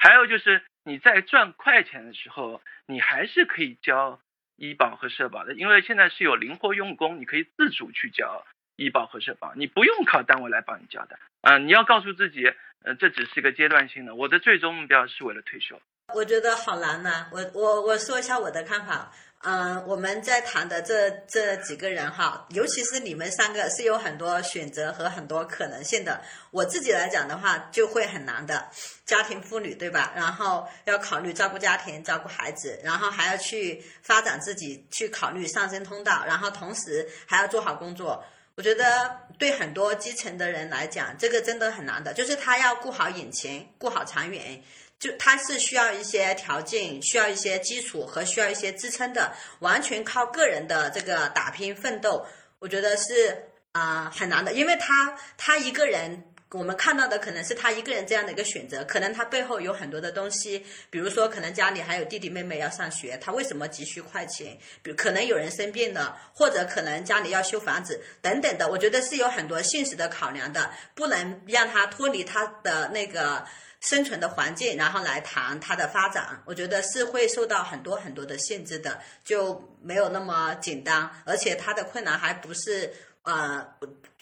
[0.00, 4.20] 还有就是你在赚快钱的时候，你还是可以交
[4.56, 8.44] 医保和社保的，因为现在是有灵活用工，你可以自主去交
[8.76, 11.18] 医保和社保，你不用靠单位来帮你交的。
[11.40, 12.52] 啊，你要告诉自己。
[12.84, 15.80] 呃，这只是个阶段性的，我的最终目标是为了退休。
[16.14, 19.10] 我觉得好难呐，我我我说一下我的看法。
[19.46, 26.18] 嗯，我们在谈的这这几个人哈，尤其是你们三个是有很多选择和很多可能性的。
[26.50, 28.70] 我自己来讲的话，就会很难的。
[29.04, 30.12] 家庭妇女对吧？
[30.16, 38.24] 然后要考虑照顾家庭、照顾孩子，然后还要去发展自己，去考虑上升通道，然后同时还要做好工作。
[38.56, 44.62] 我觉得对很多基层的人来讲，这个真的很难的，就是他要顾好眼前，顾好长远，
[45.04, 52.24] 就他是需要一些条件，需要一些基础和需要一些支撑的，完全靠个人的这个打拼奋斗，
[52.58, 56.24] 我觉得是啊很难的，因为他他一个人。
[56.50, 64.56] 我们看到的可能是他一个人这样的一个选择，可能他背后有很多的东西，比如说可能家里还有弟弟妹妹要上学，他为什么急需快钱？
[64.80, 73.44] 比如可能有人生病了，或者可能家里要修房子等等的，我觉得是有很多现实的考量的，不能让他脱离他的那个
[73.84, 82.92] 生存的环境，然后来谈它的发展，我觉得是会受到很多很多的限制的，就没有那么简单，而且它的困难还不是
[83.22, 83.64] 呃。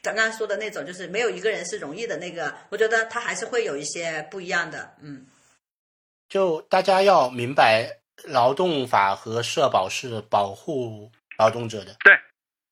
[0.05, 5.25] 刚刚说的那种，就是没有一个人是容易的那个，我觉得他还是会有一些不一样的，嗯。
[6.29, 12.13] 就大家要明白，劳动法和社保是保护劳动者的，对，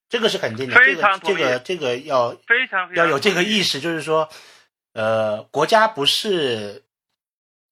[0.08, 4.28] 这个是肯定的，这个这个这个要非常要有这个意识，就是说，
[4.92, 6.84] 呃，国家不是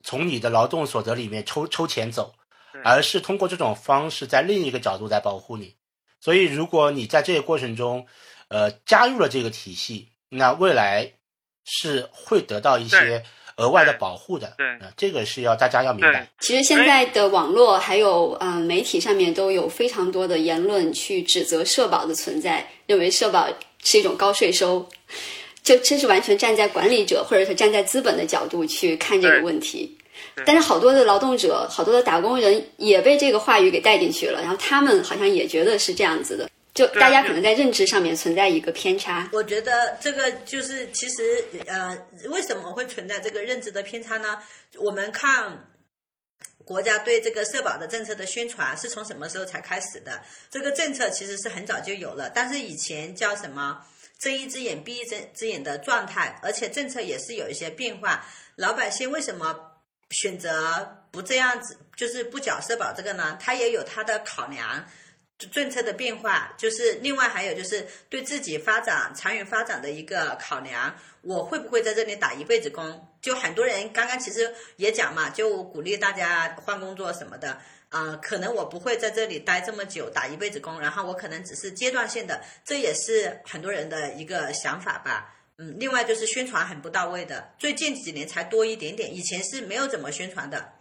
[0.02, 2.34] 从你的劳动所得里面抽抽钱走，
[2.84, 5.74] 而是通过这种方式在另一个角度来保护你，
[6.20, 8.06] 所以如果你在这个过程中。
[8.50, 11.12] 呃，加入了这个体系，那未来
[11.66, 13.22] 是会得到一些
[13.58, 14.54] 额外的保护的。
[14.56, 16.26] 对，这个是要大家要明白。
[16.40, 23.46] 其实现在的网络还有呃媒体上面都有非常多的言论去指责社保的存在，认为社保
[23.84, 24.88] 是一种高税收，
[25.68, 29.98] 这这是完全站在管理者或者是站在资本的角度去看这个问题。
[30.46, 36.48] 但是好多的劳动者、好多的打工人也被这个话语给带进去了，然后他们好像也觉得是这样子的。
[36.72, 39.28] 就大家可能在认知上面存在一个偏差。
[39.30, 41.98] 我觉得这个就是其实呃，
[42.30, 44.38] 为什么会存在这个认知的偏差呢？
[44.78, 45.68] 我们看
[46.64, 50.22] 国家对这个社保的政策的宣传是从什么时候才开始的？
[50.50, 53.78] 这个政策其实是很早就有了，但是以前叫什么
[54.18, 58.24] 睁一只眼闭一只只眼的状态，而且政策也是有一些变化。
[58.56, 59.54] 老百姓为什么
[60.10, 63.38] 选择不这样子，就是不缴社保这个呢？
[63.40, 64.84] 他也有他的考量。
[65.52, 70.92] 政策的变化，就是另外还有就是对自己发展长远发展的一个考量。
[71.22, 73.08] 我会不会在这里打一辈子工？
[73.22, 77.56] 就很多人刚刚其实也讲嘛，就鼓励大家换工作什么的。
[77.90, 85.34] 啊，可能我不会在这里待这么久，打一辈子工，然后我可能只是阶段性的，这也是很多人的一个想法吧。
[85.56, 90.74] 嗯，另外就是宣传很不到位的，最近几年才多一点点，以前是没有怎么宣传的。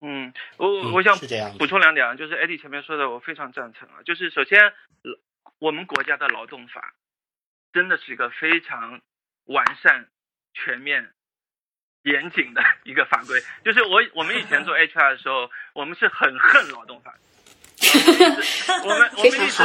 [0.00, 1.16] 嗯，我我想
[1.58, 4.02] 补充两点啊，就是艾迪前面说的，我非常赞成啊。
[4.04, 4.58] 就是首先，
[5.58, 6.94] 我们国家的劳动法
[7.72, 9.00] 真的是一个非常
[9.44, 10.08] 完善、
[10.52, 11.12] 全面、
[12.04, 13.38] 严谨的一个法规。
[13.64, 17.14] 就是我我们以前做 HR 的时候，我们是很恨劳动法。
[18.84, 19.62] 我们我们一直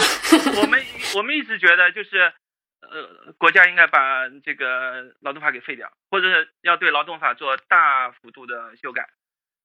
[0.59, 2.33] 我们我们一直觉得就是
[2.81, 9.07] 呃，国家应该把这个劳动法给废掉，或者是要对劳动法做大幅度的修改。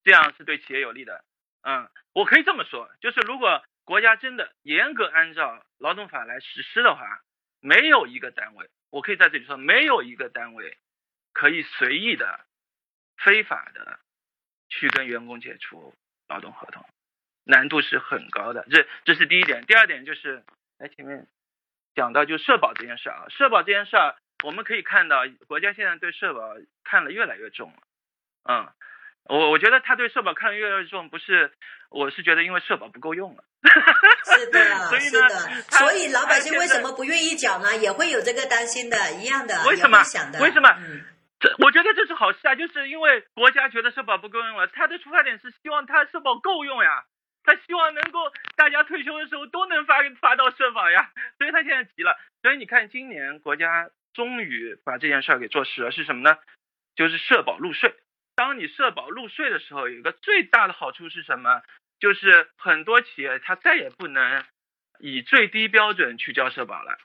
[0.04, 1.24] 这样是对企业有利的。
[1.62, 7.00] 嗯，我可以这么说，就是如果国家真的严格按照劳动法来实施的话，
[7.60, 10.76] 没有一个单位，我可以在这里说，没有一个单位
[11.32, 12.40] 可以随意的、
[13.18, 13.98] 非法的
[14.68, 15.94] 去跟员工解除
[16.28, 16.84] 劳动合同，
[17.44, 18.66] 难度是很高的。
[18.70, 19.64] 这这是第一点。
[19.66, 20.42] 第二点就是，
[20.78, 21.26] 哎前面
[21.94, 27.82] 讲到就社保这件事啊，社保这件事儿，我们可以看到国家现在对社保看得越来越重了，
[28.48, 28.68] 嗯。
[29.26, 31.50] 我我觉得他对社保看得越来越重，不是，
[31.88, 33.42] 我是觉得因为社保不够用了。
[34.26, 34.60] 是的，
[35.00, 35.30] 是的，
[35.70, 37.74] 所以老百姓为什么不愿意缴呢？
[37.74, 40.38] 也会有这个担心的，一样的，为什么想的？
[40.42, 40.68] 为什么？
[41.58, 47.04] 我觉得这是好事啊，就是因为国家觉得社保不够用了，他的出发点是希望他社保够用呀，
[47.42, 52.16] 他希望能够大家退休的时候都能发发到社保呀，所以他现在急了。
[52.42, 56.38] 所以你看，今年国家终于把这件事儿给做实了，是什么呢？
[56.94, 57.94] 就是社保入税。
[58.36, 61.62] 当你社保入税的时候，有一个最大的好处是什么？
[62.00, 64.44] 就是很多企业它再也不能
[64.98, 66.98] 以最低标准去交社保了。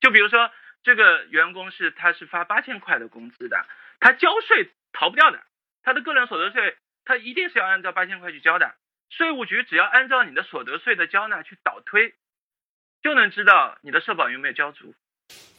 [0.00, 0.50] 就比如说，
[0.86, 3.66] 这个员工是他是发八千块的工资的，
[3.98, 5.40] 他交税逃不掉的，
[5.82, 8.72] 他的个人所得税他一定是要按照八千块去交的。
[9.10, 12.14] 税务局只要按照你的所得税的交纳去倒推，
[13.02, 14.94] 就能知道你的社保有没有交足。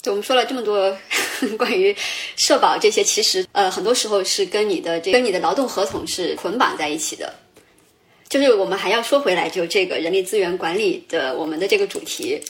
[0.02, 0.98] 就我们说了这么多
[1.60, 1.94] 关于
[2.38, 7.34] 社保这些，其实呃很多时候是跟你的这跟你的劳动合同是捆绑在一起的。
[8.30, 12.42] 就是我们还要说回来，就这个人力资源管理的我们的这个主题，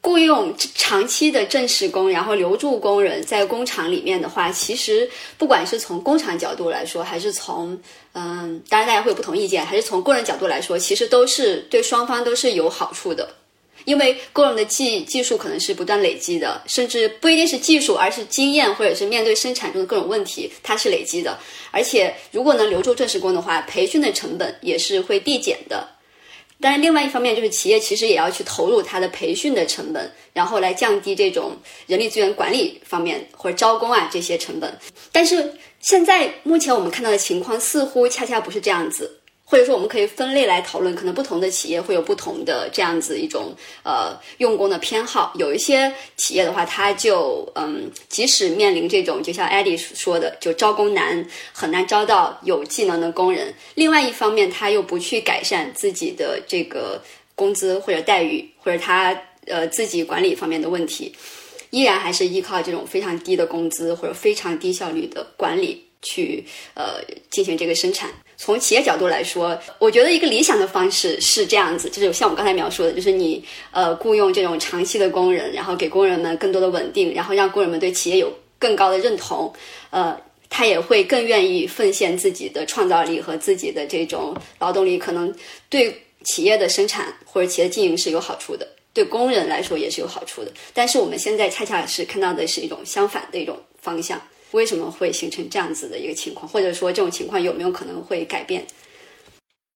[0.00, 7.78] 雇佣长期的正式工，然后留住工人在工厂里面的话，其实不管是从工厂角度来说，还是从
[8.14, 13.28] 嗯，当然大家会有不同意见，还是从个人角度来说，其实都是对双方都是有好处的。
[13.84, 21.38] 因为工人的技技术可能是不断累积的，甚至不一定是技术，而是经验，或者是面对生产中的各种问题，它是累积的。
[21.70, 25.88] 而且，如果能留住正式工的话，培训的成本也是会递减的。
[26.60, 34.76] 但是，另外一方面就是企业其实也要去投入它的培训的成本，然后来降低这种人力资源管理方面或者招工啊这些成本。
[35.12, 39.17] 但是现在目前我们看到的情况似乎恰恰不是这样子。
[39.50, 45.32] 或者说，我们可以分类来讨论，可能不同的企业会有不同的这样子一种呃用工的偏好。
[45.36, 53.54] 有一些企业的话，它就嗯，即使面临这种，就像艾迪说的，就招工难，很难招到有技能的工人。
[53.74, 57.00] 另外一方面，他又不去改善自己的这个
[57.34, 61.10] 工资或者待遇，或者他呃自己管理方面的问题，
[61.70, 68.10] 依然还是依靠这种非常低的工资或者非常低效率的管理去呃进行这个生产。
[68.40, 79.52] 从企业角度来说，我觉得一个理想的方式是这样子，就是像我刚才描述的，就是你呃雇佣这种长期的工人，然后给工人们更多的稳定，然后让工人们对企业有更高的认同，
[79.90, 80.16] 呃，
[80.48, 85.34] 他也会更愿意奉献自己的创造力和自己的这种劳动力，可能
[85.68, 90.52] 对企业的生产或者企业经营是有好处的，对工人来说也是有好处的。
[90.72, 94.20] 但是我们现在恰恰是看到的是一种相反的一种方向。
[94.52, 98.66] 为什么会形成这样子的一个情况，或者说这种情况有没有可能会改变？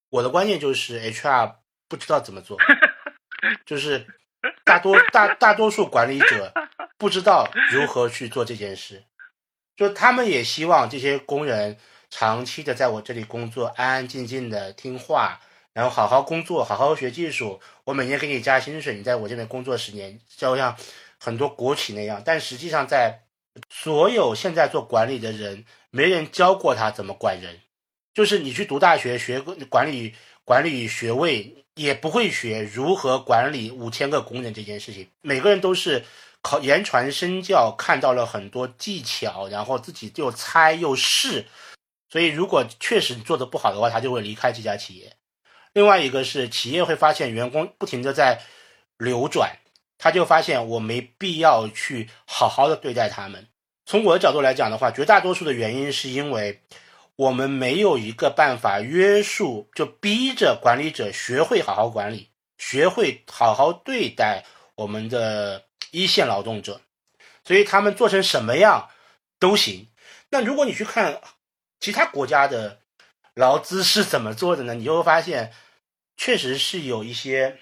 [0.09, 1.57] 我的观念就是 HR
[1.89, 2.59] 不知道怎么做，
[3.67, 4.07] 就是
[4.65, 6.53] 大多大大多数管理者
[6.97, 9.05] 不知道如何去做这件事，
[9.77, 11.77] 就他们也希望这些工人
[12.09, 15.41] 长期的在我这里工作，安安静静的听话，
[15.75, 20.75] 然后好好工作，好好学技术，我每年给你加薪水，你在我这边工作十年，就像
[21.19, 23.22] 很多国企那样，但实际上在。
[23.69, 27.61] 所有现在做管理的人，没人教过他怎么管人，
[28.15, 35.09] 就是你去读大学学管理管理学位，也不会学如何管理五千个工人这件事情。
[35.21, 36.05] 每个人都是
[36.41, 41.45] 考言传身教，看到了很多技巧，然后自己又猜又试。
[42.11, 45.17] 所以，如果确实做的不好的话，他就会离开这家企业。
[45.73, 48.43] 另外一个是企业会发现员工不停的在
[48.99, 49.57] 流转。
[50.03, 53.47] 他就发现我没必要去好好的对待他们。
[53.87, 56.61] 从我的角度来讲的话，绝大多数的原因是因为
[57.15, 66.81] 我们没有一个办法约束，就逼着管理者学会好好管理，学会好好对待我们的一线劳动者，
[67.45, 68.89] 所以他们做成什么样
[69.39, 69.87] 都行。
[70.31, 71.21] 那如果你去看
[71.79, 72.81] 其他国家的
[73.35, 74.75] 劳资是怎么做的呢？
[74.75, 75.53] 你就会发现，
[76.17, 77.61] 确实是有一些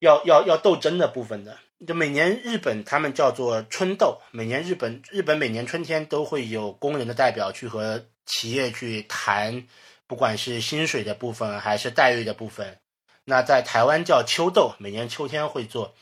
[0.00, 1.56] 要要要斗争的部分的。
[1.86, 9.64] 就每年日本他们叫做春斗，每年日本日本每年春天都会有工人的代表去和企业去谈，
[10.08, 12.78] 不管是薪水的部分还是待遇的部分。
[13.24, 15.94] 那在台湾叫秋斗，每年秋天会做，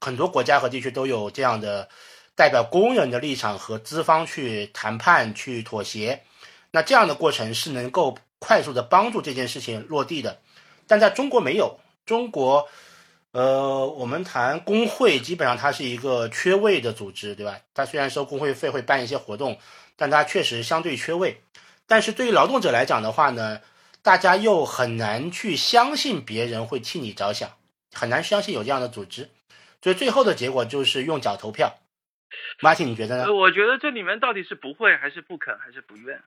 [0.00, 1.88] 很多国家和地区都有这样的
[2.36, 6.22] 代表工人的立场和资方去谈判去妥协。
[6.70, 10.40] 那这样的过程是能够快速的帮助这件事情落地的，
[10.86, 11.80] 但在中国没有。
[12.06, 12.68] 中国，
[13.34, 17.58] 呃，我们谈工会，基本上它是一个缺位的组织，对吧？
[17.74, 19.58] 它虽然收工会费，会办一些活动，
[19.96, 21.42] 但它确实相对缺位。
[21.88, 23.60] 但是对于劳动者来讲的话呢，
[24.04, 27.50] 大家又很难去相信别人会替你着想，
[27.92, 29.28] 很难相信有这样的组织，
[29.82, 31.74] 所以最后的结果就是用脚投票。
[32.60, 33.34] 马婷，你觉得呢？
[33.34, 36.22] 我觉得这里面到底是不会还是不肯还是不愿？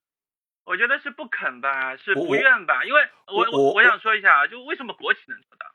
[0.66, 2.84] 我觉得是不肯吧，是不愿吧？
[2.84, 5.66] 因为我我我想说一下啊，就为什么国企能做到？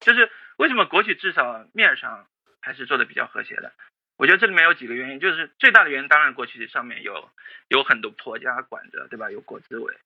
[0.00, 2.26] 就是为什么国企至少面上
[2.60, 3.72] 还是做的比较和谐的？
[4.16, 7.30] 我觉得这里面有几个原因，就是最大的原因当然国企上面有
[7.68, 9.30] 有很多婆家管着，对吧？
[9.30, 9.96] 有国资委，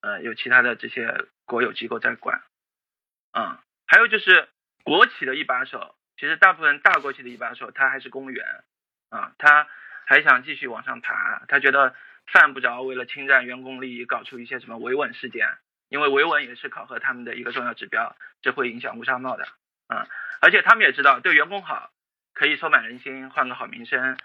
[0.00, 2.42] 呃，有其他的这些国有机构在管，
[3.32, 4.48] 嗯，还有就是
[4.84, 8.46] 国企的一把手，其实大部分大国企的一把手他还是公务员，
[9.10, 9.68] 啊，他
[10.06, 11.94] 还想继续往上爬，他觉得。
[12.24, 15.58] 犯不着为了侵占员工利益搞出一些什么维稳事件，
[15.92, 19.46] 因为维稳也是考核他们的一个重要指标，这会影响乌纱帽的，
[19.88, 20.08] 嗯，
[20.40, 21.92] 而且他们也知道对员工好，
[22.32, 24.16] 可以收买人心，换个好名声，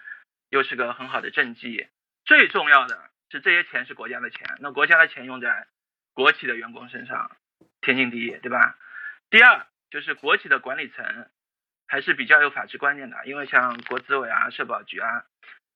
[0.49, 1.85] 又是个很好的政绩。
[2.23, 5.67] 最重要的是这些钱是国家的钱，那国家的钱用在
[6.13, 7.29] 国企的员工身上，
[7.81, 8.77] 天经地义，对吧？
[9.29, 11.27] 第二就是国企的管理层
[11.85, 15.25] 还是比较有法治观念的，因为像国资委啊、社保局啊。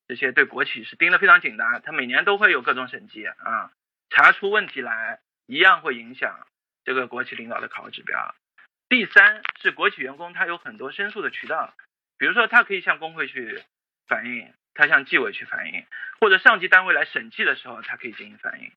[0.08, 3.72] 这些对国企是盯得非常紧的，他每年都会有各种审计啊，
[4.10, 5.20] 查出问题来
[5.52, 6.48] 一样会影响
[6.86, 8.34] 这个国企领导的考核指标。
[8.88, 11.74] 第三是国企员工他有很多申诉的渠道，
[12.18, 13.62] 比如说他可以向工会去
[14.08, 15.86] 反映，他向纪委去反映，
[16.22, 18.72] 或者上级单位来审计的时候他可以进行反映，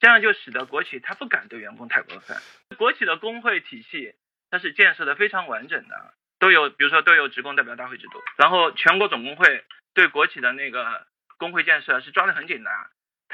[0.00, 2.38] 这样就使得国企他不敢对员工太过分。
[2.78, 4.14] 国企的工会体系
[4.50, 9.62] 它是建设的非常完整的，都有比如说都有职工代表大会制度，然后全国总工会。
[9.92, 11.06] 对国企的那个
[11.38, 12.70] 工会建设是抓得很紧的，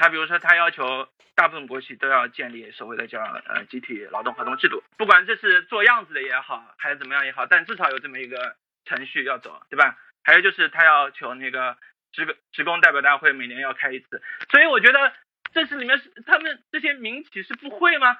[0.01, 9.95] 他比如说他要求大部分国企都要建立所谓的叫呃集体劳动合同制度，不管这是做样子的也好，还是怎么样也好，但至少有这么一个程序要走，对吧？
[10.23, 11.77] 还有就是他要求那个
[12.11, 15.13] 职职工代表大会每年要开一次，所以我觉得
[15.53, 18.17] 这是里面是他们这些民企是不会吗？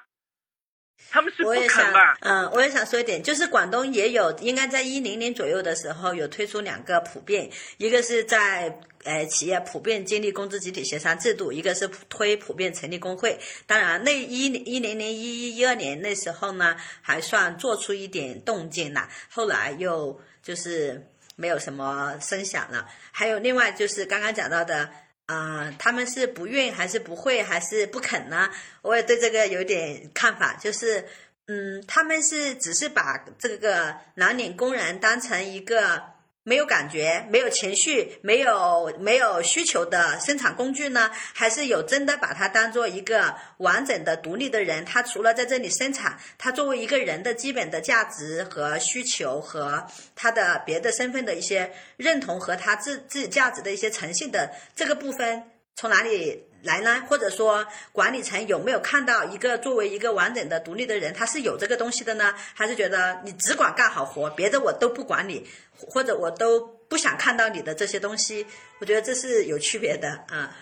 [1.10, 2.16] 他们是不肯吧？
[2.20, 13.38] 嗯，我也想说一点，就是广东也有，应该在一零年左右的时候有推出两个普遍，一个是在呃企业普遍建立工资集体协商制度，一个是推普遍成立工会。
[13.66, 22.88] 当然，那一一零年、一一一二年那时候呢，还算做出一点动静了，后来又就是没有什么声响了。
[23.10, 24.88] 还有另外就是刚刚讲到的。
[25.32, 28.50] 啊，他们是不愿还是不会还是不肯呢？
[28.82, 31.06] 我也对这个有点看法，就是，
[31.46, 36.12] 嗯，他们是只是把这个蓝领工人当成一个。
[36.44, 41.10] 没有感觉，没有情绪，没有没有需求的生产工具呢？
[41.32, 44.84] 还是有真的把它当做一个完整的独立的人？
[44.84, 49.86] 他除了在这里生产，他作为一个人的基本的价值和需求和
[50.16, 55.44] 他的别的身份的一些认同和他自自己价值的一些诚信的这个部分，
[55.76, 56.44] 从哪里？
[56.64, 57.02] 来呢？
[57.08, 62.32] 或者说管理层有没有看到一个作为一个完整的独立的人，他是有这个东西的呢？
[62.54, 68.46] 还是觉得你只管干好活，别的我都不管你，或者我都不想看到你的这些东西？
[68.80, 70.54] 我觉得这是有区别的啊。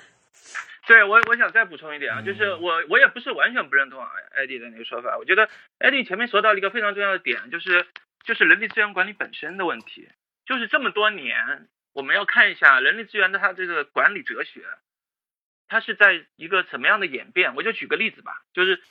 [0.86, 4.02] 对我，我想再补充一点啊，就是我我也不是完全不认同
[4.34, 5.18] 艾迪的那个说法。
[5.18, 5.48] 我觉得
[5.78, 7.86] 艾迪前面说到了一个非常重要的点，就是
[8.24, 10.08] 就是人力资源管理本身的问题，
[10.46, 14.62] 就是这么多年我们要看一下人力资源的它这个管理哲学。
[15.70, 17.54] 它是在一个什么样的演变？
[17.54, 18.82] 我就举个例子吧，就是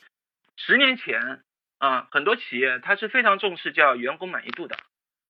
[0.56, 1.42] 十年前
[1.76, 4.78] 啊，很多企业它是非常重视叫员工满意度的，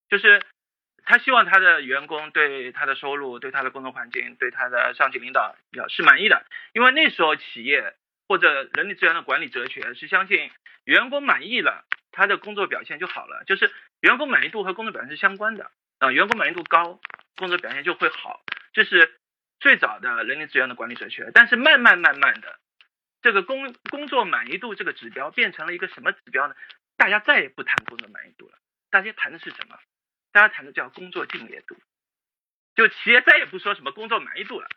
[0.08, 0.42] 就是
[1.04, 7.94] 他希望他的员工对他的收入、对他的工作环境、对他的上级领导表示满意的，因为那时候企业
[8.28, 10.52] 或者人力资源的管理哲学是相信
[10.84, 13.72] 员工满意了，他的工作表现就好了，就是
[14.02, 17.00] 员工满意度和工作表现是相关的啊，员工满意度高，
[17.34, 18.40] 工作表现就会好，
[18.72, 19.16] 这是。
[19.60, 22.58] 最早的人力资源的管理哲学，但是慢慢慢慢的，
[23.22, 26.54] 这个工工作满意度这个指标变成了一个什么指标呢？
[26.96, 28.58] 大家再也不谈工作满意度了，
[28.90, 29.78] 大家谈的是什么？
[30.32, 31.76] 大家谈的叫工作敬业度。
[32.74, 34.68] 就企业再也不说什么工作满意度了，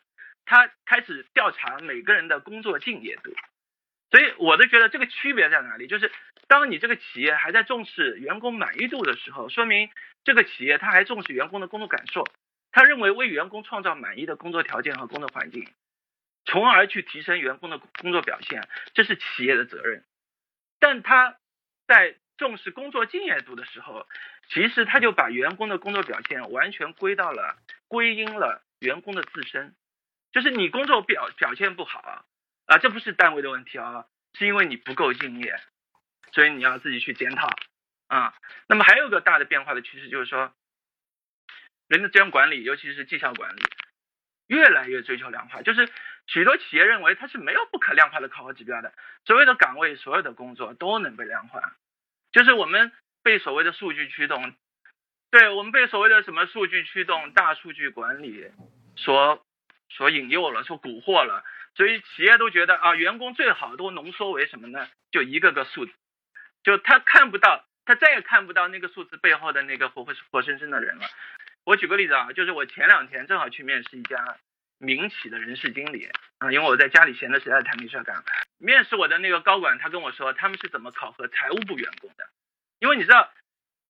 [0.46, 3.34] 他开始调查每个人的工作敬业度。
[4.12, 5.88] 所以我都觉得这个区别在哪里？
[5.88, 6.12] 就是
[6.48, 9.90] 当你这个企业还在重视员工满意度的时候，说明
[10.24, 12.28] 这个企业他还重视员工的工作感受。
[12.74, 15.66] 他认为为员工创造满意的工作条件和工作环境，
[16.44, 20.04] 从而去提升员工的工作表现，这是企业的责任。
[20.80, 21.38] 但他
[21.88, 24.08] 在重视工作敬业度的时候，
[24.50, 27.58] 其实他就把员工的工作表现完全归到了
[27.88, 29.76] 归因了员工的自身，
[30.32, 32.26] 就是你工作表表现不好，
[32.66, 35.62] 啊，这不是单位的问题啊，是因为你不够敬业，
[36.32, 37.48] 所以你要自己去检讨
[38.08, 38.34] 啊。
[38.68, 40.52] 那么还有个大的变化的趋势就是说，
[41.94, 43.62] 人的资源管理，尤其是绩效管理，
[44.48, 45.62] 越来越追求量化。
[45.62, 45.88] 就是
[46.26, 48.92] 许多企业认为它是没有不可量化的考核指标的，
[49.26, 51.62] 所有的岗位、所有的工作都能被量化。
[52.32, 52.92] 就是我们
[53.22, 54.56] 被所谓的数据驱动，
[55.30, 58.52] 对我们被所谓的什么数据驱动、大数据管理
[58.96, 59.46] 所
[59.90, 61.46] 所引诱了、所蛊惑了。
[61.76, 64.88] 所以企业都觉得啊，员工最好都浓缩为什么呢？
[65.12, 65.92] 就一个个数字，
[66.64, 71.06] 就他看不到，他再也看不到那个数字背后的那个活活活生生的人了。
[71.66, 74.38] 我举个例子啊，就是我前两天正好去面试一家
[74.78, 76.10] 民企的人事经理
[76.40, 78.24] 啊，因为我在家里闲的实在太没事干。
[78.58, 82.28] 面试我的那个高管他跟我说，他们是怎么考核财务部员工的？
[82.80, 83.32] 因为你知道，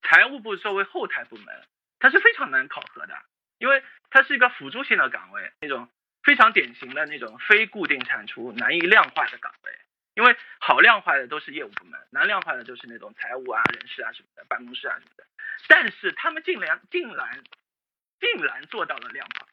[0.01, 1.63] 财务部作为后台部门，
[1.99, 3.17] 它是非常难考核的，
[3.57, 5.89] 因为它是一个辅助性的岗位，那种。
[6.25, 9.77] 非常典型的那种非固定产出、难以量化的岗位，
[10.13, 15.25] 因为好量化的都是业务部门，难量化的就是那种财务啊、人事啊什么的、办公室啊什么的。
[15.67, 17.43] 但是他们竟然竟然
[18.23, 19.45] 竟然做到了量化，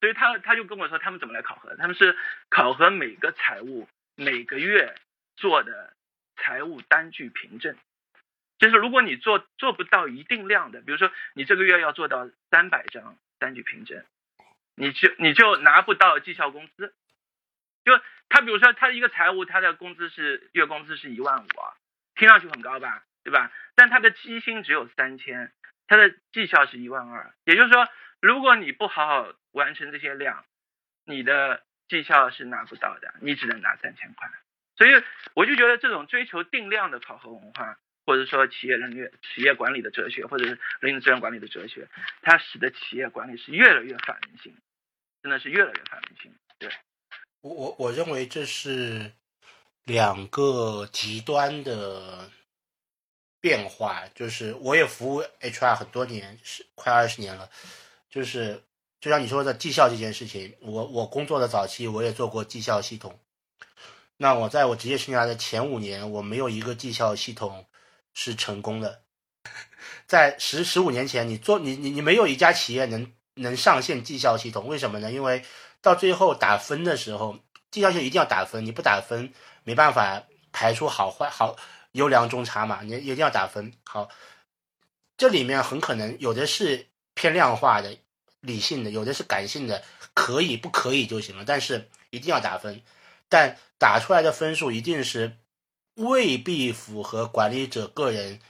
[0.00, 1.74] 所以他他就跟我说，他们怎么来考核？
[1.76, 2.16] 他们是
[2.50, 4.94] 考核每个财务每个月
[5.36, 5.94] 做的
[6.36, 7.76] 财务单据凭证，
[8.58, 14.04] 就是如果你做做不到一定量的，比如说你这个月要做到三百张单据凭证。
[14.76, 16.94] 你就你就拿不到绩效工资，
[17.84, 18.00] 就
[18.30, 21.76] 他比如说他一个财务，他的工资是月工资是一万五啊，
[22.14, 23.52] 听上去很高吧，对吧？
[23.74, 25.52] 但他的基薪只有三千，
[25.86, 27.86] 他的绩效是一万二，也就是说，
[28.20, 30.44] 如果你不好好完成这些量，
[31.04, 34.30] 你的绩效是拿不到的，你只能拿三千块。
[34.76, 35.02] 所以
[35.34, 41.88] 我就觉得这种追求定量的考核文化，或者说企业人力、企业管理的哲学，或者是人力资源管理的哲学，
[42.22, 44.56] 它使得企业管理是越来越反人性。
[45.22, 46.34] 真的是越来越反人性。
[46.58, 46.70] 对，
[47.42, 49.12] 我我我认为这是
[49.84, 52.30] 两个极端的
[53.38, 54.02] 变化。
[54.14, 57.50] 就是我也服务 HR 很多年，是快二十年了。
[58.10, 58.62] 就是
[59.00, 63.18] 就像你说的绩效这件事情，我我工作的早期我也做过绩效系统。
[64.16, 67.64] 那我在我职业生涯的前五年，我没有一个绩效系统
[68.12, 69.02] 是成功的。
[70.06, 73.10] 在十十五年前，你做你你你没有一家企业能。
[73.34, 75.10] 能上线绩效系统，为什么呢？
[75.10, 75.42] 因为
[75.80, 77.38] 到最后打分的时候，
[77.70, 79.32] 绩效系统一定要打分，你不打分
[79.62, 81.56] 没办法排出好坏好
[81.92, 83.72] 优良中差嘛，你一定要打分。
[83.84, 84.10] 好，
[85.16, 86.86] 这里面很可能有的是
[87.20, 87.94] 偏量化的、
[88.40, 92.80] 理性的，有的是感性的，可以不可以就行了，但是一定要打分，
[93.28, 95.36] 但打出来的分数一定是
[95.96, 98.40] 未必符合管理者个人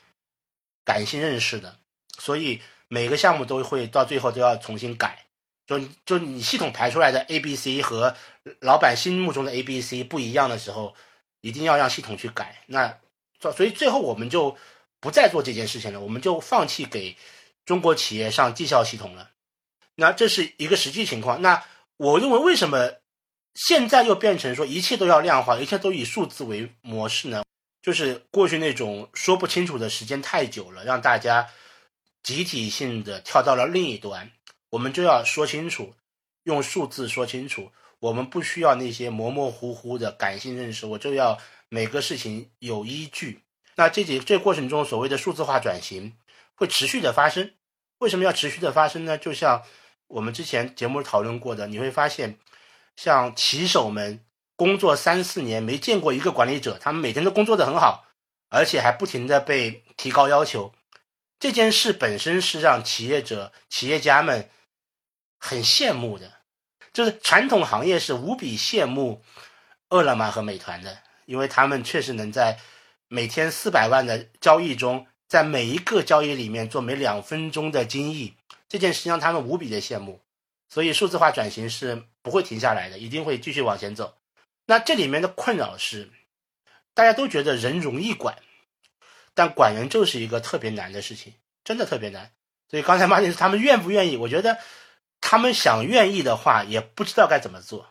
[0.84, 1.76] 感性认识的，
[2.16, 2.60] 所以。
[2.92, 5.24] 每个项目都会到最后都要重新改，
[5.64, 8.16] 就就你系统排出来的 A、B、C 和
[8.58, 10.92] 老板心目中的 A、B、C 不一样的时候，
[11.40, 12.64] 一定要让系统去改。
[12.66, 12.98] 那
[13.38, 14.56] 所以最后我们就
[14.98, 17.16] 不再做这件事情了，我们就放弃给
[17.64, 19.30] 中国企业上绩效系统了。
[19.94, 21.40] 那这是一个实际情况。
[21.42, 21.62] 那
[21.96, 22.90] 我认为为什么
[23.54, 27.42] 现在又变成说一切都要量化，一切都以数字为模式呢？
[27.82, 31.46] 就是过去那种说不清楚的时间太久了，让大家。
[32.22, 34.30] 集体性的跳到了另一端，
[34.68, 35.94] 我们就要说清楚，
[36.42, 37.72] 用数字说清楚。
[37.98, 41.38] 我们不需要那些模模糊糊的感性认识，我就要
[41.70, 43.40] 每个事情有依据。
[43.74, 46.12] 那这几这过程中，所谓的数字化转型
[46.60, 47.54] 会持续的发生。
[48.00, 49.16] 为什么要持续的发生呢？
[49.16, 49.62] 就像
[50.08, 52.38] 我们之前节目讨论过的，你会发现，
[52.96, 54.22] 像骑手们
[54.56, 58.04] 工作三四年没见过一个管理者，他们每天都工作的很好，
[58.50, 60.74] 而且还不停的被提高要求。
[61.38, 64.50] 这件事本身是让企业者、企业家们
[65.38, 66.30] 很羡慕的，
[66.92, 69.22] 就是传统行业是无比羡慕
[69.88, 72.58] 饿了么和美团的，因为他们确实能在
[73.08, 78.34] 每天四百万的交易中，在每一个交易里面做每两分钟的精益，
[78.68, 80.20] 这件事让他们无比的羡慕。
[80.68, 84.16] 所以数字化转型是不会停下来的，一定会继续往前走。
[84.66, 86.10] 那这里面的困扰是，
[86.94, 88.38] 大家都觉得人容易管。
[89.32, 92.32] 但管人就是一个特别难的事情，真的特别难。
[92.68, 94.16] 所以刚才马丁他们愿不愿意？
[94.16, 94.58] 我觉得
[95.20, 97.86] 他们想愿意的话，也不知道该怎么做，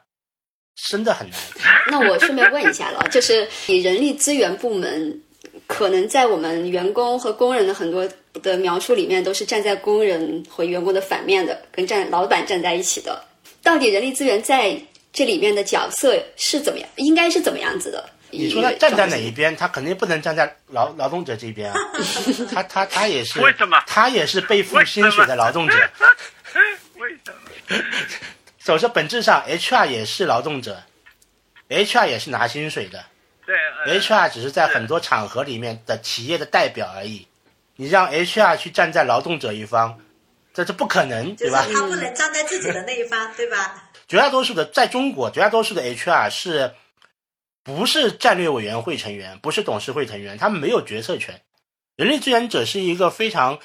[0.75, 1.39] 真的很难。
[1.87, 5.23] 那我顺便问一下了，就是你人力资源部门
[5.67, 8.07] 可能在我们员工和工人的很多
[8.41, 13.23] 的描述里面，都是站在工人和员工的反面的，跟站老板站在一起的。
[13.61, 14.79] 到底人力资源在
[15.11, 16.89] 这里面的角色是怎么样？
[16.95, 18.09] 应该是怎么样子的？
[18.31, 19.55] 你说他站在哪一边？
[19.55, 21.79] 他肯定不能站在劳劳动者这边啊！
[22.51, 23.81] 他他他也是为什么？
[23.87, 25.73] 他也是背负薪水的劳动者。
[26.95, 27.83] 为什么？
[28.59, 30.83] 首先， 本质上，HR 也是劳动者
[31.69, 33.03] ，HR 也是拿薪水的
[33.49, 33.57] 对
[33.93, 37.27] 呃，HR 只是在很多场合里面的企业的代表而已。
[37.75, 39.99] 你让 HR 去站在劳动者一方，
[40.53, 41.65] 这是不可能，就是对吧？
[41.73, 43.89] 他不能站在自己的那一方，对吧？
[44.07, 46.75] 绝大多数的在中国，绝大多数的 HR 是
[47.63, 51.41] 不是战略委员会成员，不是董事会成员，他们没有决策权。
[51.95, 53.59] 人力资源者是一个非常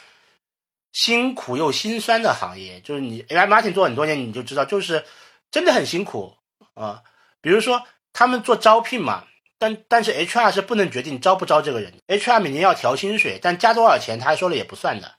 [0.93, 5.05] 辛苦又心酸的行业，就是你哎 Martin 做很多年，你就知道，就是
[5.51, 6.35] 真的很辛苦
[6.75, 7.03] 啊、
[7.41, 7.83] 比如说
[8.13, 9.25] 他们做招聘嘛，
[9.65, 15.15] 但但是 HR 是不能决定招不招这个人，HR 每年要调薪水，但加多少钱他说了也不算的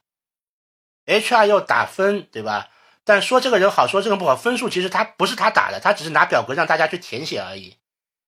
[1.08, 2.70] ，HR 要打分，对吧？
[3.04, 7.76] 但说这个人好，说这个人不好，分数其实他不是他打的，他只是拿表格让大家去填写而已。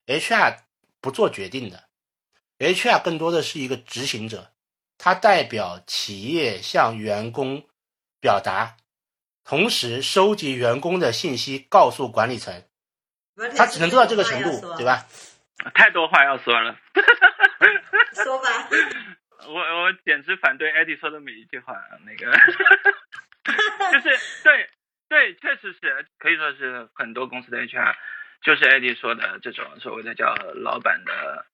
[0.08, 0.58] HR
[1.00, 1.84] 不做决定的
[2.58, 4.52] ，HR 更多的是一个执行者，
[4.98, 7.64] 他代表企业向员工
[8.20, 8.78] 表达，
[9.44, 12.64] 同时收集员工的信息，告诉管理层，
[13.56, 14.84] 他只能做到这个程度，对？
[14.84, 15.06] 吧？
[15.74, 16.78] 太多话要说了，
[18.14, 18.50] 说吧，
[19.48, 22.32] 我我简直反对艾迪说的每一句话，那个
[23.92, 24.70] 就是对
[25.10, 27.96] 对，确实是可以说是很多公司的 HR
[28.42, 31.46] 就是艾迪说的这种所谓的叫老板的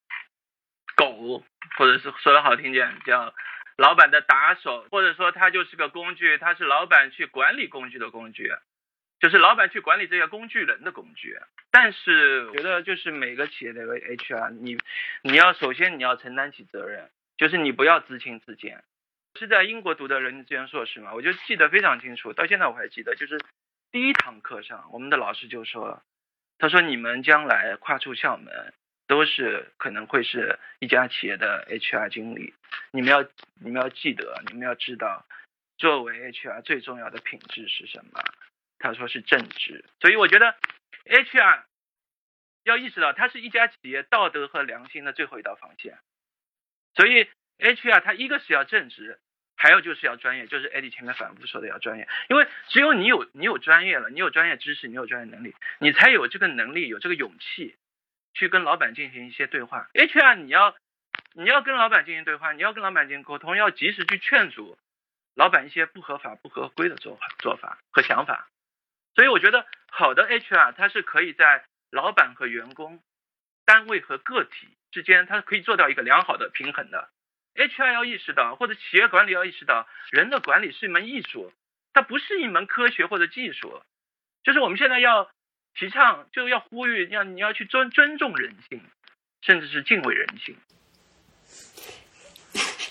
[0.95, 1.43] 狗，
[1.77, 3.33] 或者是说的好听点叫
[3.77, 8.51] 老板的打手，或者说他就是个工具，他是老板去管理工具的工具，
[9.23, 11.37] 就是老板去管理这些工具人的工具。
[11.71, 14.77] 但是我觉得就是每个企业的 HR，你
[15.21, 18.83] 你要首先你要承担起责任，就是你不要自轻自贱。
[19.39, 23.39] 是在英国读的人力资源硕士嘛，我就记得非常清楚，到现在我还记得，就是
[23.93, 26.03] 第一堂课上，我们的老师就说，
[26.57, 28.73] 他说你们将来跨出校门，
[29.07, 32.53] 都是可能会是一家企业的 HR 经理，
[32.91, 33.23] 你们要
[33.61, 35.25] 你们要记得，你们要知道，
[35.77, 38.21] 作为 HR 最重要的品质是什么？
[38.83, 40.57] 他说是正直，所以我觉得
[41.05, 41.63] HR
[42.65, 45.97] 要意识到，它是一家企业道德和良心的最后一道防线。
[46.93, 47.29] 所以
[47.59, 49.21] HR 它一个是要正直，
[49.55, 57.77] 还有就是要专业，就是 Eddie 前面反复说的要专业，因为只有你有你有专业了，你有专业知识，你有专业能力，你才有这个能力，有这个勇气
[58.33, 59.87] 去跟老板进行一些对话。
[59.93, 60.75] HR 你要
[61.31, 64.77] 你要跟老板进行对话，你要跟老板进行沟通，要及时去劝阻
[65.35, 68.49] 老板一些不合法、不合规的做法做法和想法。
[69.15, 72.99] 所以我觉得好的 HR 它是可以在老板和员工、
[73.65, 77.09] 单位和个体之间，它可以做到一个良好的平衡的。
[77.55, 81.53] HR 要意识到，或者企业管理要意识到，人的管理是一门艺术，
[81.93, 83.83] 它不是一门科学或者技术。
[84.43, 85.29] 就是我们现在要
[85.75, 88.81] 提倡，就要呼吁，要你要去尊尊重人性，
[89.41, 90.55] 甚至是敬畏人性。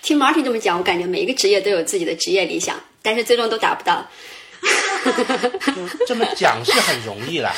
[0.01, 4.09] 听 Martin 这么讲，我感觉每一个职业都有自己的职业理想，但是最终都达不到。
[5.75, 7.55] 就 这么讲是很容易啦。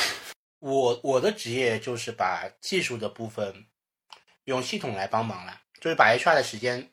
[0.59, 3.67] 我我的职业就是把技术的部分
[4.45, 6.91] 用系统来帮忙了，就是把 HR 的时间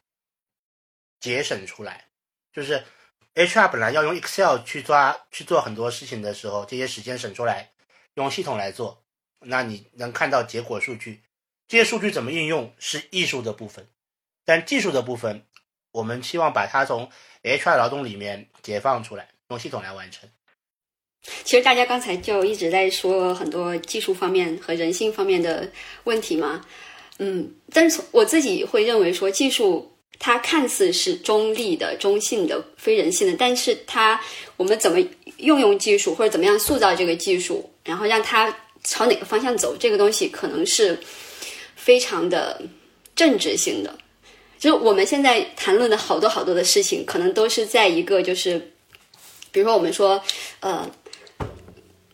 [1.21, 2.09] 节省出来。
[2.53, 2.85] 就是
[3.35, 7.73] HR 本来要用 Excel 去抓去做很多事情的时候，这些时间省出来，
[8.15, 9.03] 用系统来做，
[9.41, 11.23] 那你能看到结果数据。
[11.67, 13.89] 这些数据怎么应用是艺术的部分，
[14.45, 15.47] 但技术的部分，
[15.93, 17.11] 我们希望把它从
[17.43, 20.29] HR 劳动里面解放出来，用系统来完成。
[21.45, 25.69] 其实大家刚才就一直在说很多技术方面和人性方面的
[26.05, 26.61] 问题嘛，
[27.19, 34.21] 嗯，但是我自己会认为说技术它看似是中立的、中性的、非人性的，但是它
[34.57, 34.99] 我们怎么
[35.37, 38.53] 运用技术或者怎么样塑造这个技术，然后让它
[38.83, 40.99] 朝哪个方向走，这个东西可能是
[41.77, 42.61] 非常的
[43.15, 43.97] 政治性的。
[44.59, 48.59] 就是我们现在谈论的好多好多的事情，可能都是在一个就是，
[49.53, 50.21] 比如说我们说，
[50.59, 50.91] 呃。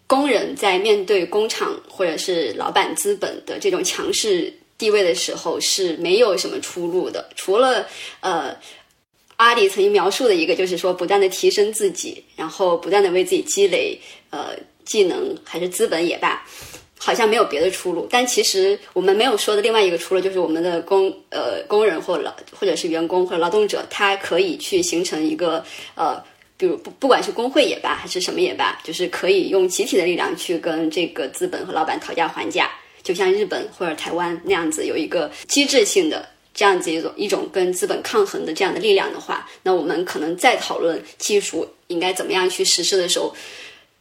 [0.09, 7.28] 工人在面对工厂或者是老板资本的这种强势地位的时候，是没有什么出路的。
[7.36, 7.86] 除了
[8.20, 8.56] 呃，
[9.36, 14.00] 阿里曾经描述的一个，就是说不断的提升自己，然后不断的为自己积累
[14.30, 14.56] 呃
[14.86, 16.42] 技能还是资本也罢，
[16.96, 18.09] 好像没有别的出路。
[18.11, 25.62] 但其实我们没有说的另外一个出路，就是我们的工呃工人或劳或者是员工或者劳动者，他可以去形成一个
[25.96, 26.24] 呃。
[26.59, 32.68] 比如不不管是工会也罢，还是什么也罢，就是可以用集体的力量去跟这个资本和老板讨价还价，
[33.04, 43.32] 就像日本或者台湾那样子，有一个机制性的这样子一种一种跟资本抗衡的这样的力量的话，那我们可能在讨论技术应该怎么样去实施的时候，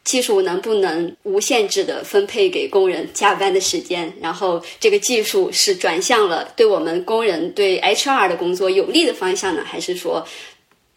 [0.03, 10.28] 技术能不能无限制的分配给工人加班的时间，然后这个技术是转向了对我们工人对 HR 的工作有利的方向呢，还是说？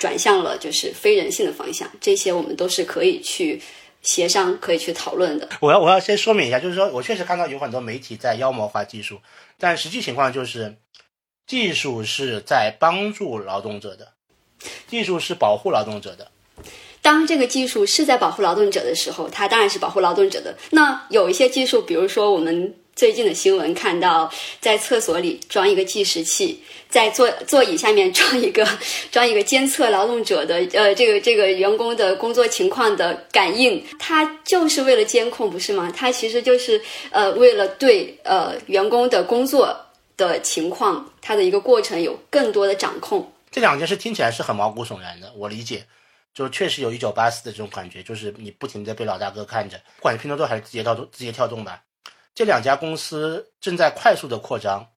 [0.00, 3.60] 转向了就是非人性的方向，这些我们都是可以去
[4.02, 5.46] 协商可以去讨论的。
[5.60, 9.20] 我要我要先说明一下，就是说我确实看到有很多媒体在妖魔化技术，
[9.58, 10.74] 但实际情况就是，
[11.46, 14.08] 技术是在帮助劳动者的，
[14.88, 16.30] 技术是保护劳动者的。
[17.02, 20.56] 当这个技术是在保护劳动者的时候，它当然是保护劳动者的。
[20.70, 24.30] 那有一些技术，比如说我们最近的新闻看到，
[24.60, 28.68] 在厕所里装一个计时器，在座座椅下面装一个
[29.10, 35.90] 装一个监测劳动者的呃这个这个员工的工作情况的感应，它就是为了监控，不是吗？
[35.96, 36.78] 它其实就是
[37.10, 39.74] 呃为了对呃员工的工作
[40.18, 43.32] 的情况，它的一个过程有更多的掌控。
[43.50, 45.86] 这两件事听起来是很毛骨悚然的，我理解，
[46.34, 51.80] 就确实有一九八四的这种感觉，就是你不停的被老大哥看着，不管是拼多多还是字节跳动、字节跳动吧，
[52.34, 54.92] 这两家公司正在快速的扩张，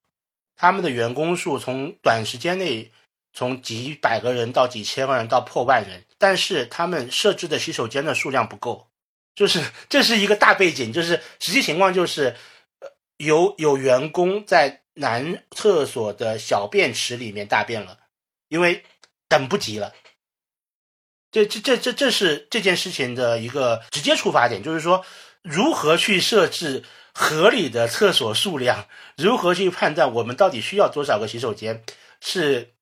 [0.55, 2.91] 他们的员工数从短时间内
[3.33, 8.87] 从几百个人到几千个人到破万人，但是他们设置的洗手间的数量不够，
[9.35, 12.35] 就是这是一个大背景，就是实际情况就是，
[12.79, 17.99] 呃，有有员工在男厕所的小便池里面大便了。
[18.49, 18.83] 因为
[19.27, 19.91] 等不及了，
[21.31, 25.03] 这这这这这是这件事情的一个直接出发点，就是说
[25.41, 26.83] 如何去设置
[27.13, 31.83] 合理的厕所数量，如何去判断我们到底需要多少个洗手间，
[32.19, 32.73] 是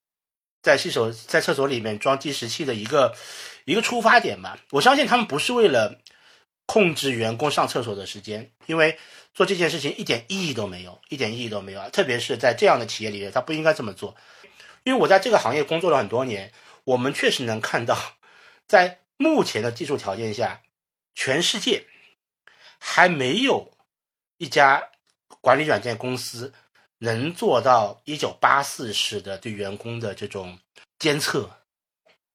[0.61, 3.15] 在洗手在厕所里面装计时器的一个
[3.65, 4.57] 一个出发点吧。
[4.71, 5.99] 我相信他们不是为了
[6.65, 8.97] 控制员工上厕所的时间，因为
[9.33, 11.89] 做这件事情一点意义都没有，一点意义都没有啊！
[11.89, 14.15] 特别是在这样的企业里面，他不应该这么做。
[14.83, 16.51] 因为我在这个行业工作了很多年，
[16.85, 17.97] 我们确实能看到，
[18.65, 20.61] 在目前的技术条件下，
[21.15, 21.85] 全世界
[22.79, 23.70] 还没有
[24.41, 24.89] 一家
[25.39, 26.51] 管理软件公司
[26.97, 30.57] 能做到一九八四式的对员工的这种
[30.97, 31.47] 监测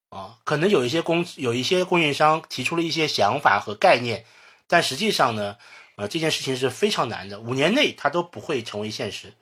[0.07, 0.39] 啊。
[0.45, 4.25] 可能有一些公有一些供应商提出了一些想法和概念，
[4.67, 5.57] 但实际上呢，
[5.97, 9.33] 呃，这件事情是非常难的，五年内它都不会成为现实。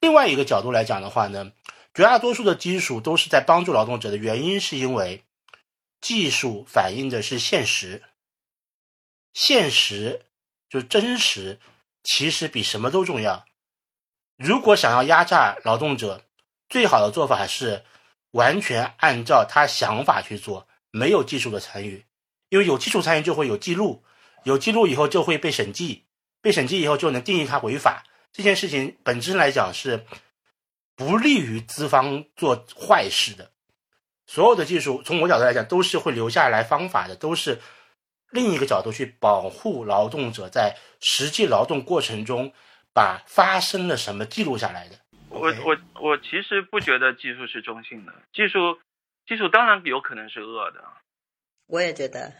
[0.00, 1.52] 另外一个角度来讲的话呢。
[1.92, 5.24] 绝大多数的技术都是在帮助劳动者的原因，是因为
[6.02, 8.02] 技术反映的是现实，
[9.32, 10.26] 现实
[10.68, 11.58] 就真实，
[12.06, 13.44] 其实比什么都重要。
[14.36, 16.22] 如果想要压榨劳动者，
[16.68, 17.84] 最好的做法是
[18.30, 22.06] 完全按照他想法去做，没有技术的参与，
[22.48, 24.04] 因为有技术参与就会有记录，
[24.44, 26.04] 有记录以后就会被审计，
[26.40, 28.04] 被审计以后就能定义他违法。
[28.32, 30.06] 这件事情本质来讲是。
[30.98, 33.50] 不利于资方做坏事的，
[34.26, 37.60] 所有的技术从我角度来讲都是会留下来方法的，都是
[38.30, 42.52] 另一个角度去保护劳动者在实际劳动过程中
[42.92, 44.96] 把发生了什么记录下来的。
[45.28, 48.78] 我我我其实不觉得技术是中性的，技术
[49.26, 50.80] 技术当然有可能是恶的。
[51.66, 52.32] 我也觉得，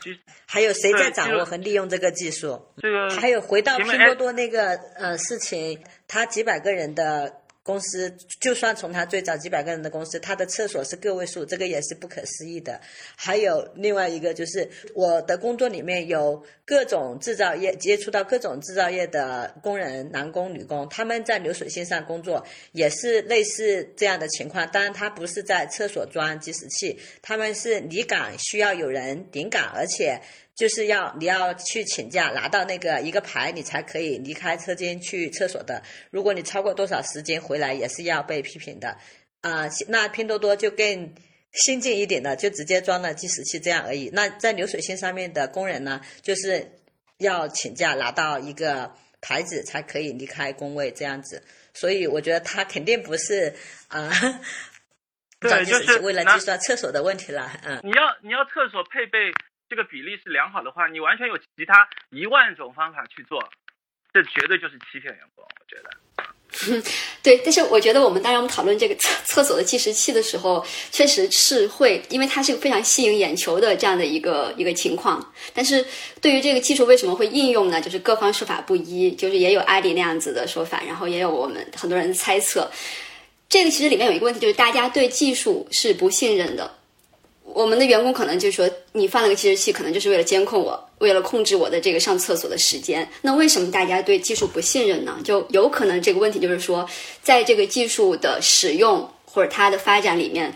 [0.47, 2.73] 还有谁在掌握和利用这个技术？
[2.79, 7.43] 这个还有回到拼多多那个呃事情，他几百个人的。
[7.67, 12.81] 公司就算从他最早几百个人的公司，他的厕所是个位数，这个也是不可思议的。
[13.17, 24.71] 还有另外一个就是我的工作里面有各种制造业接触到各种制造业的工人，男工女工，他们在流水线上工作也是类似这样的情况。
[24.71, 30.23] 当然，他不是在厕所装计时器，他们是离岗需要有人顶岗，而且。
[30.57, 35.83] 就是要你要去请假，拿到那个一个牌，你才可以离开车间去厕所的。
[36.11, 38.97] 如果你超过多少时间回来，也是要被批评的。
[39.43, 41.15] 啊，那拼多多就更
[41.53, 44.09] 先进一点的，就直接装了计时器这样而已。
[44.15, 46.73] 那在流水线上面的工人呢，就是
[47.19, 48.91] 要请假拿到一个
[49.21, 51.43] 牌子才可以离开工位这样子。
[51.75, 53.55] 所以我觉得他肯定不是
[53.89, 54.11] 啊，
[55.39, 57.53] 对，就是 为了计算厕所的问题了。
[57.63, 59.31] 嗯，你要你要厕所配备。
[59.69, 63.43] 这个比例是良好的话，你完全有其他一万种方法去做，
[64.13, 65.45] 这绝对就是欺骗员工。
[65.45, 66.83] 我觉得，
[67.23, 67.37] 对。
[67.39, 75.33] 但是我觉得我们当然我们讨论这个厕厕所的计时器的时候，确实是会，因为它是个非常吸引眼球的这样的一个一个情况。
[75.53, 75.85] 但是
[76.23, 77.81] 对于这个技术为什么会应用呢？
[77.81, 82.71] 就是各方说法不一，就是也有阿迪那样子的说法，然后也有我们很多人的猜测。
[83.49, 86.79] 这个其实里面有一个问题，就是大家对技术是不信任的。
[87.55, 93.09] 我们的员工可能就说，你放了个计时器，可能就是为了监控我，为了控制我的这个上厕所的时间。
[93.23, 95.19] 那为什么大家对技术不信任呢？
[95.25, 96.87] 就有可能这个问题就是说，
[97.23, 100.53] 在这个技术的使用或者它的发展里面，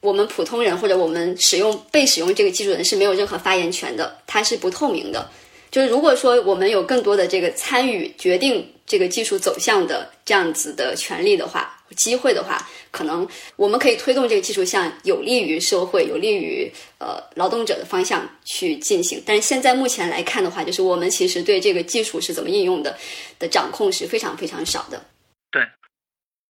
[0.00, 5.28] 我们普通人或者我们使用被使用这个技术人是没有任何发言权的，它是不透明的。
[5.70, 13.26] 就是如果说我们有更多的这个参与决定这个技术走向的这样子的权利的话、机会的话，可能
[13.56, 19.22] 我们可以推动这个技术向有利于社会、有利于呃劳动者的方向去进行。
[19.24, 22.98] 但是现在目前来看的话，就是我们其实对这个技术是怎么应用的
[23.38, 25.02] 的掌控是非常非常少的。
[25.50, 25.62] 对，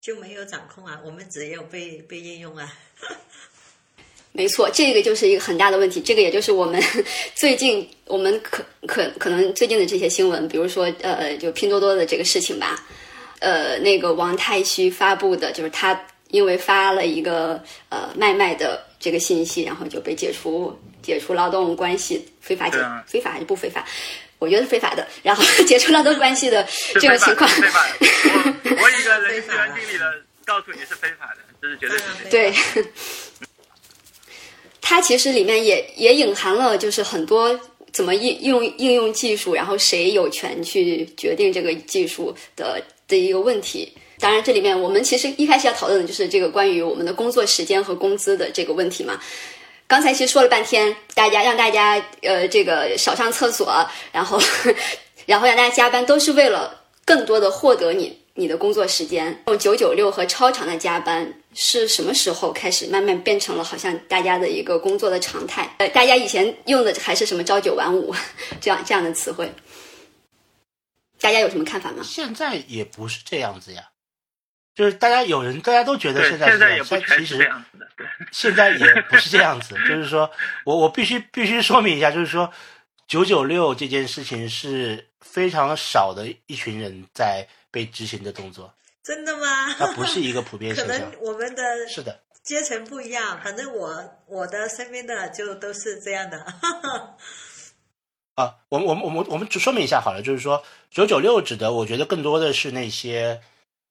[0.02, 2.72] 就没有掌控啊，我们只有被被应用啊。
[4.34, 6.00] 没错，这个就是一个很大的问题。
[6.00, 6.82] 这个也就是我们
[7.36, 12.82] 最近我们可可可能最近的这些新闻，比如说呃，就拼多多的这个事情吧。
[13.40, 23.86] 呃，那个王太虚发布的，就是他因为发了一个呃卖卖的这个信息，然后就被解除解除劳动关系，非法解非法还是不非法？
[24.40, 25.06] 我觉得是非法的。
[25.24, 27.96] 然后 解除劳动关系的这种情况，非法的。
[28.00, 30.06] 我 我一个人资源经理的
[30.46, 32.54] 告诉你是非法的，这是绝对是对。
[34.82, 37.58] 它其实里面也也隐含了，就是很多
[37.94, 43.92] 怎么应用应用技术，然后谁有权去决定这个技术的的一个问题。
[44.20, 49.20] 当然，这里面我们其实一开始要讨论的就是这个关于我们的工作时间和工资的这个问题嘛。
[49.88, 54.40] 刚才其实说了半天，大家让大家呃这个少上厕所，然后
[55.26, 58.20] 然后让大家加班，都是为了更多的获得你。
[58.34, 65.76] 你的工作时间用九九六和超长的加班是什么时候开始慢慢变成了好像大家的一个工作的常态？
[65.80, 68.16] 呃，大家以前用的还是什么朝九晚五
[68.62, 69.52] 这样这样的词汇？
[71.20, 72.04] 大家有什么看法吗？
[72.04, 73.84] 现在也不是这样子呀，
[74.76, 77.86] 就是大家有人大家都觉得现在现也不其实这样子的，
[78.32, 79.76] 现在也不是这样子。
[79.88, 80.30] 就是说
[80.66, 82.52] 我我必须必须说明一下，就是说
[83.08, 87.48] 九九六这件事情是非常少的一群人在。
[87.74, 88.74] 被执行的动作，
[89.04, 89.74] 真的吗？
[89.78, 90.96] 它不是一个普遍 现象。
[90.96, 96.38] 可能我们的是的阶层不一样，反正我我的身边的就都是这样的。
[98.36, 103.42] 啊，我们我们我们我们只说明一下好了，就是说九九六指的，我觉得更多的是那些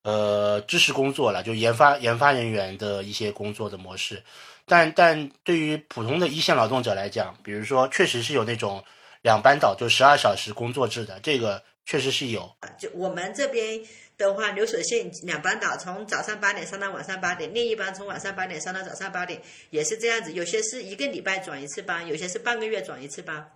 [0.03, 4.23] 呃知识工作了，就研发研发人员的一些工作的模式。
[4.65, 8.85] 但但对于普通的一线劳动者来讲，比如说确实是有那种
[9.23, 11.63] 两班倒，就十二小时工作制的这个。
[11.87, 12.49] 确实是有，
[12.79, 13.81] 就我们这边
[14.29, 19.41] 的话，流水线两班倒，从早上八点上到晚上八点，另一班从晚上八点上到早上八点，
[19.71, 20.33] 也是这样子。
[20.33, 23.51] 有些是一个礼拜转一次班，有些是半个月转一次班。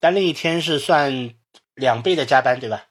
[0.00, 1.34] 但那一天是算
[1.74, 2.86] 两倍的加班，对吧？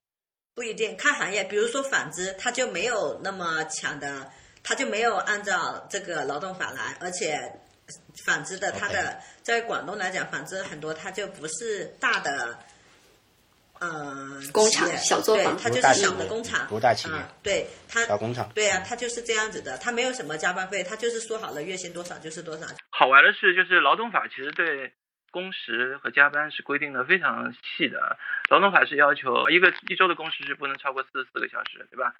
[0.56, 1.44] 不一定，看行业。
[1.44, 4.32] 比如说纺织，它就没有那么强的，
[4.64, 7.60] 它就没有按照这个劳动法来，而且
[8.26, 12.60] 纺织的它的在广东来讲，纺织很多它就不是大的。
[13.82, 22.68] 呃，工厂小作坊，它就是小的工厂，不大企业，对它小工厂，对啊，它就是这样子的，它没有什么加班费，它就是说好了月薪多少就是多少。
[22.92, 24.94] 好玩的是，就是劳动法其实对
[25.32, 28.20] 工时和加班是规定的非常细的。
[28.52, 32.14] 劳动法是要求一个一周的工时是不能超过四十四个小时，对吧？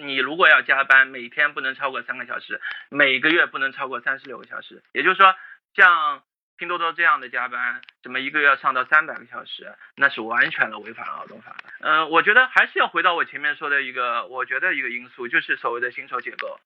[0.00, 2.58] 你如果要加班，每天不能超过三个小时，
[2.88, 4.82] 每个月不能超过三十六个小时。
[4.94, 5.34] 也就是说，
[5.76, 6.22] 像。
[6.58, 9.72] 拼多多这样的加班，怎么一个月要上到三百个小时？
[9.94, 11.70] 那是完全的违反劳动法的。
[11.80, 16.58] 嗯，我觉得还是要回到我前面说的一个，我觉得一个因素就是所谓的薪酬结构。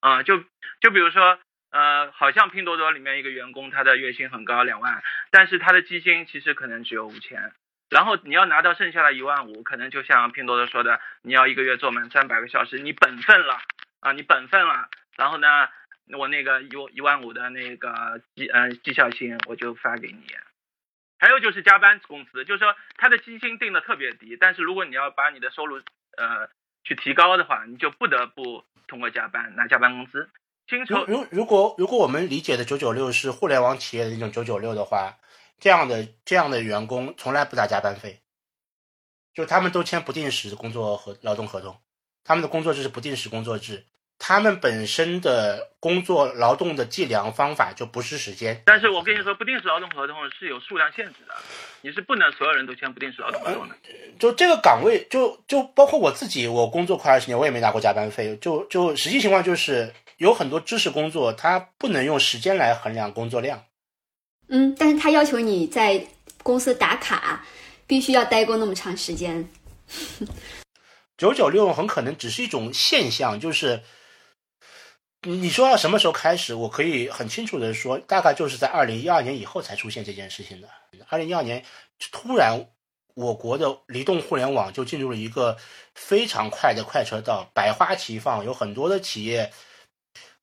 [0.00, 0.38] 啊，就
[0.80, 1.38] 就比如说，
[1.70, 7.52] 呃，好像拼多多里面一个员工他的月薪很高，两万，但是他的基薪其实可能只有五千，
[7.88, 13.58] 然后你要拿到剩下的一万五，可能就像拼多多说的，你要一个月做满三百个小时，你本分了
[14.00, 15.68] 啊，你本分了，然后呢？
[16.16, 20.24] 我那个一一万五的那个绩呃绩效薪我就发给你，
[21.18, 25.78] 还有就是加班工资，就是说他的基薪定的特别低，但是如果你要把你的收入
[26.16, 26.48] 呃
[26.84, 30.30] 去提高的话，你就不得不通过加班拿加班工资。
[30.68, 35.18] 薪酬如如果如果我们理解的九九六是互联网企业的那种九九六的话，
[35.58, 38.20] 这样的这样的员工从来不打加班费，
[39.34, 41.80] 就他们都签不定时工作和劳动合同，
[42.24, 43.84] 他们的工作制是不定时工作制。
[44.18, 51.34] 他们本身的工作劳动的计量方法就不是时间，但是我跟你说，不定时劳动合同是有数量限制的，
[51.82, 53.74] 你是不能所有人都签不定时劳动合同的。
[54.18, 58.36] 就这个岗位，就就包括我自己，我工作快二十年，我也没拿过加班费。
[58.38, 63.62] 就就实际情况就是，有很多知识工作，它不能用时间来衡量工作量。
[64.48, 66.06] 嗯，但是他要求你在
[66.42, 67.44] 公司打卡，
[67.86, 69.46] 必须要待过那么长时间。
[71.18, 73.82] 九九六很可能只是一种现象，就是。
[75.26, 76.54] 你说要什么时候开始？
[76.54, 80.68] 我可以很清楚的说，大概就是在二零一二年以后才出现这件事情的。
[81.08, 81.64] 二零一二年
[82.12, 82.68] 突然，
[83.14, 85.56] 我国的移动互联网就进入了一个
[85.96, 89.50] 非常快的快车道，百花齐放，有很多的企业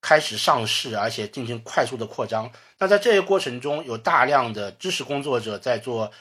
[0.01, 2.51] 开始上市，而且进行快速的扩张。
[2.77, 6.11] 那在这个过程中，有大量的知识工作者在做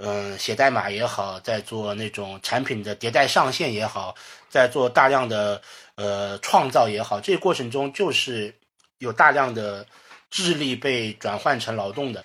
[0.00, 4.14] 嗯，写代码也好，在做那种产品的迭代上线也好，
[4.48, 5.60] 在做大量的
[5.96, 8.54] 呃创造也好，这个过程中就是
[8.98, 9.84] 有大量的
[10.30, 12.24] 智力被转换成劳动的，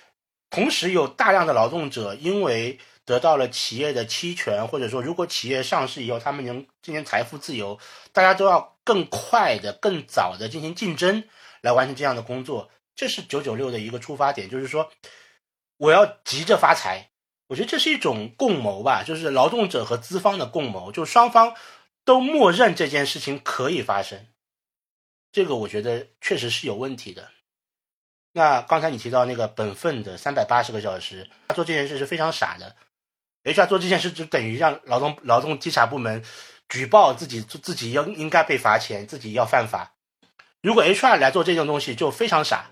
[0.50, 7.76] 同时有大量的劳动者因为得到了企业的期权，或者说如果企业上市以后他们能进行财富自由，
[8.12, 11.24] 大家都要更快的、更早的进行竞争
[11.60, 14.88] 来完成这样的工作，这是九九六的一个出发点，就是说
[15.76, 17.10] 我要急着发财。
[17.46, 21.54] 我觉得这是一种共谋吧，就是劳动者和资方的共谋，就双方
[22.04, 24.26] 都默认这件事情可以发生。
[25.30, 27.30] 这个我觉得确实是有问题的。
[28.32, 32.74] 那刚才你提到那个本分的三百八十个小时，他做这件事是非常傻的。
[33.44, 36.24] HR 做这件事就等于让劳动劳动稽查部门
[36.68, 39.94] 举报自己自己要应该被罚钱，自己要犯法。
[40.62, 42.70] 如果 HR 来做这种东西，就非常傻。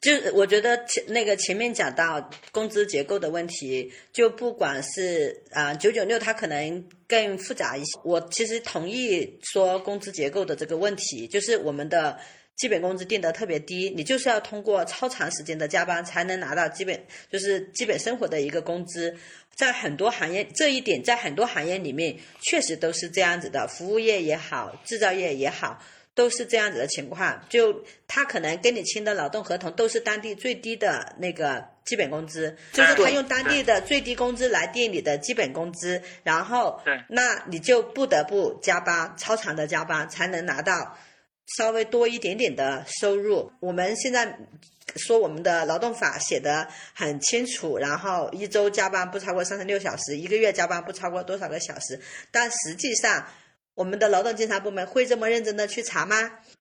[0.00, 7.98] 就我觉得前那个前面讲到工资结构的问题，就不管是啊九九六，它可能更复杂一些。
[8.04, 12.18] 我其实同意说工资结构的这个问题，就是我们的
[12.56, 16.98] 基本工资定得特别低，你就是要通过超长时间的加班才能拿到基本
[17.30, 19.16] 就是基本生活的一个工资。
[19.56, 25.82] 在很多行业，这一点在很多行业里面确实都是这样子的，服务业也好，制造业也好。
[26.16, 40.96] 都是这样子的情况，就他可能跟你签的劳动合同都是当地最低的那个基本工资，就是他用当地的最低工资来定你的基本工资，然后，那你就不得不加班，超长的加班才能拿到
[41.58, 43.52] 稍微多一点点的收入。
[43.60, 44.38] 我们现在
[44.96, 52.00] 说我们的劳动法写的很清楚，然后一周加班不超过三十六小时，一个月加班不超过多少个小时，
[52.30, 53.26] 但实际上。
[53.76, 56.16] 我们的劳动监察部门会这么认真的去查吗？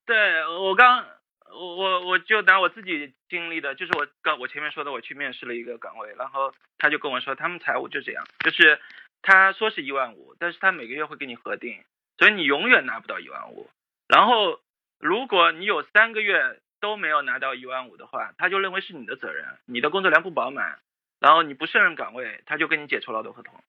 [0.05, 1.07] 对我刚
[1.47, 8.81] 我我我就拿我自己经历的，就是我刚我前面说的，我去面试了一个岗位，然后他就跟我说，他们财务就这样，就是
[9.21, 11.81] 他说是一万五，但是他每个月会给你核定，
[12.17, 13.69] 所以你永远拿不到一万五。
[14.09, 14.59] 然后
[14.99, 20.79] 如果你有三个月都没有拿到一万五的话，他就认为是你的责任，你的工作量不饱满，
[21.21, 23.63] 然后你不胜任岗位，他就跟你解除劳动合同。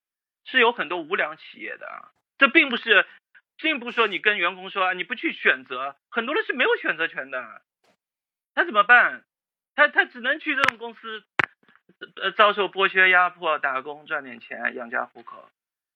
[0.46, 1.86] 是有很多无良企业的，
[2.38, 3.06] 这并不是。
[3.58, 7.62] 并不说你跟员工说啊你不去选择，很多人是没有选择权的，
[8.54, 9.24] 他怎么办？
[9.74, 11.22] 他他只能去这种公司，
[12.22, 15.48] 呃，遭受剥削压迫，打工赚点钱养家糊口，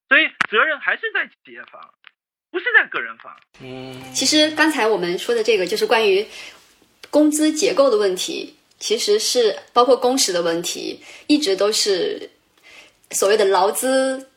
[0.07, 1.93] 所以责任还是在企业方，
[2.51, 3.35] 不是在个人方。
[3.59, 6.25] 嗯，其实刚才我们说的这个就是关于
[7.09, 12.29] 工资结构的问题，其实是包括工时的问题，一直都是
[13.11, 14.29] 所谓的劳资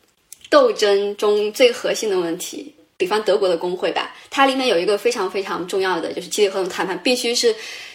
[0.49, 2.74] 斗争中最核心的问题。
[2.97, 7.53] 比方德国的工会吧，它里面有一个非常非常重要的，就是集体合同谈判必须是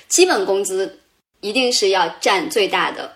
[0.08, 1.00] 基本工资
[1.40, 3.10] 一定是要占最大的，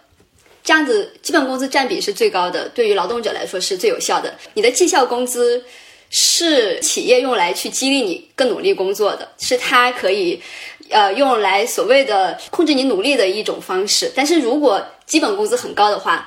[0.63, 4.35] 这样子基本工资占比是最高的，对于劳动者来说是最有效的。
[4.55, 5.63] 你的绩效工资
[6.09, 10.41] 是企业用来去激励你更努力工作的，是它可以
[10.89, 14.11] 呃用来所谓的控制你努力的一种方式。
[14.15, 16.27] 但是如果基本工资很高的话，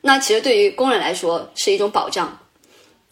[0.00, 2.36] 那其实对于工人来说是一种保障。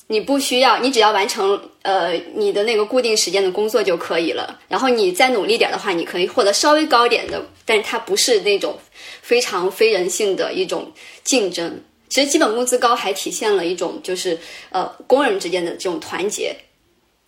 [0.06, 4.60] 你不需要，你只要完成呃你的那个固定时间的工作就可以了。
[4.68, 8.78] 然后你再努力点的话，你可以获得稍微高点的，但是它不是那种
[9.22, 10.92] 非常非人性的一种
[11.22, 11.80] 竞争。
[12.10, 14.38] 其实基本工资高还体现了一种就是
[14.70, 16.54] 呃工人之间的这种团结，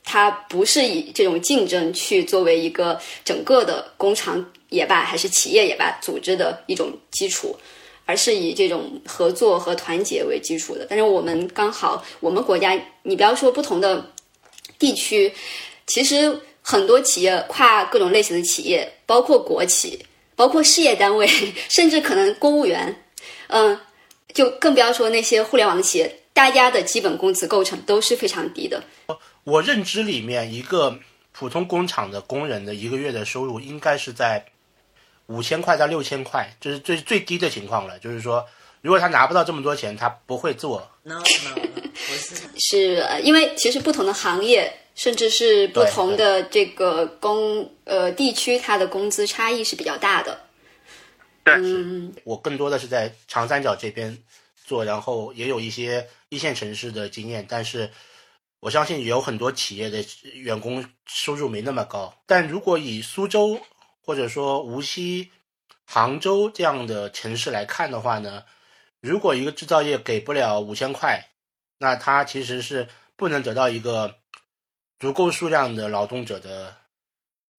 [0.05, 7.57] 它不是以这种竞争去作为一个整个的工厂也罢还是企业也罢组织的一种基础。
[8.07, 10.87] 而是以这种合作和团结为基础的。
[10.89, 14.13] 但是我们刚好，我们国家，你不要说不同的
[14.79, 15.31] 地区，
[15.87, 21.27] 其实很多企业，跨各种类型的企业，包括国企，包括事业单位，
[21.69, 23.05] 甚至可能公务员，
[23.49, 23.79] 嗯，
[24.33, 28.83] 就更不要说那些互联网的企业，大家的基本工资构成都是非常低的。
[29.45, 30.99] 我认知里面，一个
[31.33, 34.45] 普通工厂的工人的一个月的收入应该是在。
[35.27, 37.99] 五千块到六千块，就是最最低的情况了。
[37.99, 38.47] 就是说，
[38.81, 40.89] 如果他拿不到这么多钱，他不会做。
[41.03, 50.41] No no，不是，是因为其实不同的行业，甚至是不同的这个工呃地区，它的工资差异是比较大的。
[51.45, 54.17] 嗯，我更多的是在长三角这边
[54.65, 57.91] 做，然后也有一些一线城市的经验，但是
[58.61, 60.05] 我相信有很多企业的
[60.35, 62.15] 员工收入没那么高。
[62.27, 63.61] 但如果以苏州。
[64.07, 65.31] 或者说无锡、
[65.85, 68.45] 杭州这样的城市来看的话呢，
[69.01, 71.29] 如果一个制造业给不了五千块，
[71.79, 74.15] 那它其实是不能得到一个
[74.99, 76.75] 足够数量的劳动者的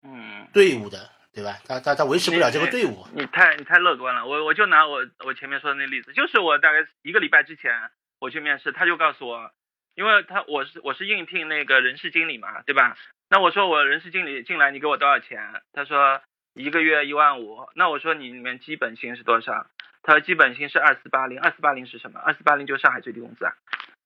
[0.02, 1.12] 嗯队伍的。
[1.38, 1.60] 对吧？
[1.68, 3.06] 他他他维持不了这个队伍。
[3.14, 4.26] 你太你太乐观了。
[4.26, 7.72] 我我就拿我我前面说的那例子，就是我大概一个礼拜之前
[8.18, 9.52] 我去面试，他就告诉我，
[9.94, 12.98] 因为他我是我是应聘那个人事经理嘛，对吧？
[13.30, 15.38] 那我说我人事经理进来，你给我多少钱？
[15.74, 16.20] 他说
[16.58, 17.70] 一个月一万五。
[17.76, 19.68] 那我说你里面基本薪是多少？
[20.04, 21.40] 他说基本薪是二四八零。
[21.40, 22.20] 二四八零是什么？
[22.20, 23.54] 二四八零就是上海最低工资啊。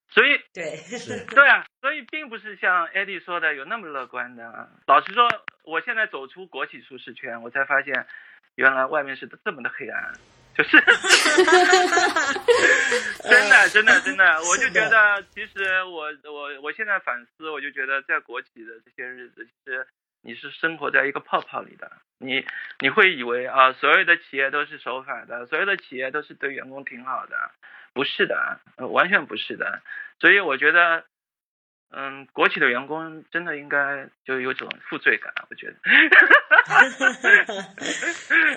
[0.10, 0.78] 所以对
[1.34, 4.70] 对啊，所以并不是像艾迪说的有那么乐观的。
[4.86, 5.28] 老实说，
[5.64, 8.06] 我现在走出国企舒适圈，我才发现，
[8.56, 10.14] 原来外面是这么的黑暗。
[10.54, 10.72] 就是，
[13.24, 19.88] 真的真的真的，我就觉得，其实我我我现在反思，我就觉得在国企的这些日子，其实
[20.22, 21.90] 你是生活在一个泡泡里的。
[22.22, 22.46] 你
[22.80, 27.36] 你会以为啊，所有的企业都是守法的，所有的企业都是对员工挺好的。
[27.94, 29.82] 不是的，完全不是的，
[30.22, 31.04] 所以我觉得，
[31.92, 35.76] 嗯，国企的员工真的应该就有种负罪感，我觉得。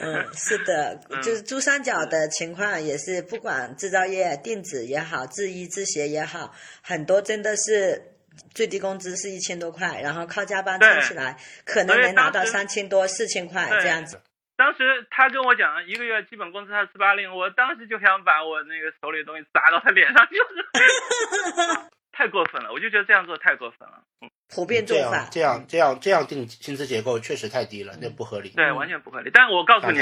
[0.03, 8.14] 嗯，是的，就是珠三角的情况也是，不管制造业、电子也好，制衣制鞋也好，很多真的是
[8.55, 14.21] 最低工资是一千多块，然后靠加班撑起来，可能能拿到三千多、四千块这样子。
[14.57, 21.81] 当时他跟我讲一个月基本工资他四八零，我当时就想把我那个手里的东西砸到他脸上，就 是
[22.13, 24.05] 太过分了，我就觉得这样做太过分了。
[24.23, 28.51] 嗯，普遍做法这样这样这样定薪资结构确实太低了，那不合理。
[28.51, 29.31] 对，完全不合理。
[29.35, 29.99] 但我告诉你，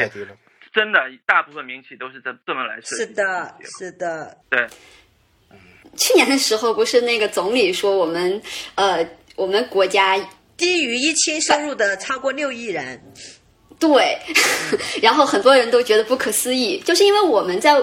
[0.75, 3.05] 真的，大部分民企都是这这么来设计。
[3.05, 4.37] 是的，是的。
[4.51, 4.67] 对。
[5.97, 8.41] 去年的时候，不是那个总理说我们
[8.75, 10.19] 呃，我们国家
[10.57, 13.01] 低于一千收入的超过六亿人。
[13.79, 14.17] 对，
[15.03, 17.83] 然后很多人都觉得不可思议，就是因为我们在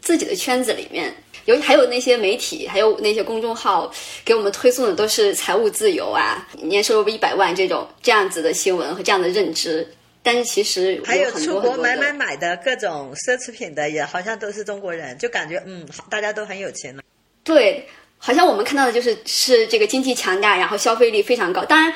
[0.00, 3.92] 自己的圈子里面，有还有那些媒体，还有那些公众号
[4.24, 9.86] 给我们推送的都是财务自由啊，年收入一百万这种这样子的新闻和这样的认知。
[10.22, 17.02] 但是其实还有出国买买买的各种奢侈品的，也好像都是中国人，就感觉嗯，大家都很有钱了。
[17.46, 17.88] 对，
[18.18, 21.64] 好像我们看到的就是是这个经济强大，然后消费力非常高。
[21.64, 21.94] 当然。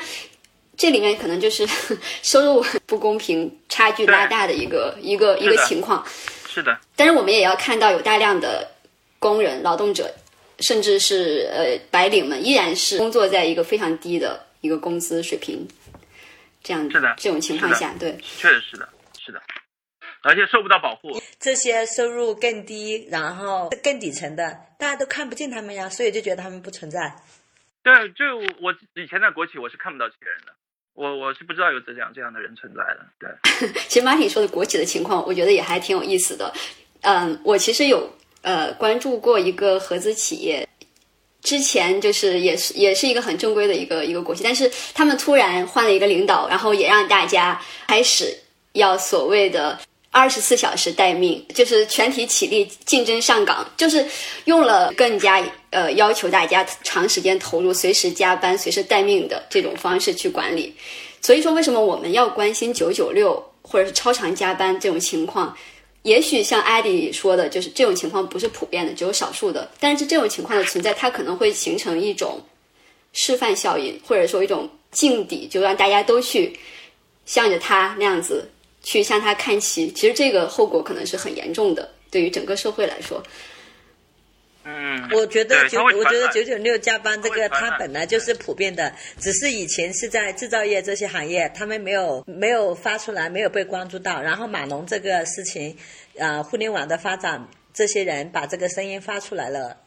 [0.77, 1.67] 这里面可能就是
[2.23, 6.03] 收入不公平、差距拉大的一个一个一个情况。
[6.49, 6.75] 是的。
[6.95, 8.67] 但是我们也要看到，有大量的
[9.19, 10.11] 工人、劳动者，
[10.59, 15.67] 甚至是呃白领们，依然是工作在一个非常低的一个工资水平。
[16.63, 17.13] 这样是的。
[17.19, 18.89] 这种情况下，对，确实是的，是的。
[20.21, 21.21] 而且受不到保护。
[21.39, 27.15] 这些收入更低，然后更底层的，大家都看不见他们呀，所以就觉得他们不存在。
[27.83, 28.23] 对，就
[28.61, 30.53] 我以前在国企，我是看不到这些人的。
[30.93, 33.71] 我我是不知道有这样这样的人存在的，对。
[33.89, 36.53] 其实马挺说的国企的情况，我觉得也还挺有意思的。
[37.01, 38.07] 嗯，我其实有
[38.43, 40.67] 呃关注过一个合资企业，
[41.41, 48.37] 之前就是也是也是一个很正规的一个一个国企，但是他们突然换了一个领导，然后也让大家开始
[48.73, 49.79] 要所谓的。
[50.11, 54.05] 二十四小时待命，就是全体起立竞争上岗，就是
[54.43, 60.75] 用了更加呃要求大家长时间投入、随时加班、随时待命的这种方式去管理。
[61.21, 65.55] 所以说，为什么我们要关心九九六或者是超长加班这种情况？
[66.03, 69.69] 也许像艾迪说的，就是这种情况不是普遍的，只有少数的。
[69.79, 72.41] 但是这种情况的存在，它可能会形成一种
[73.13, 76.59] 示范效应，或者说一种劲敌，就让大家都去
[77.25, 78.49] 向着他那样子。
[78.83, 83.21] 去向他看齐，其实这个后果可能是很严重的，对于整个社会来说。
[84.63, 94.21] 嗯，我觉得九，我觉得九九六加班这个，它本来就是普遍的，只是以前是在制造业这些行业，他们没有没有发出来，没有被关注到。
[94.21, 95.75] 然后码农这个事情，
[96.19, 99.77] 啊，互联网的发展，这些人把这个声音发出来了。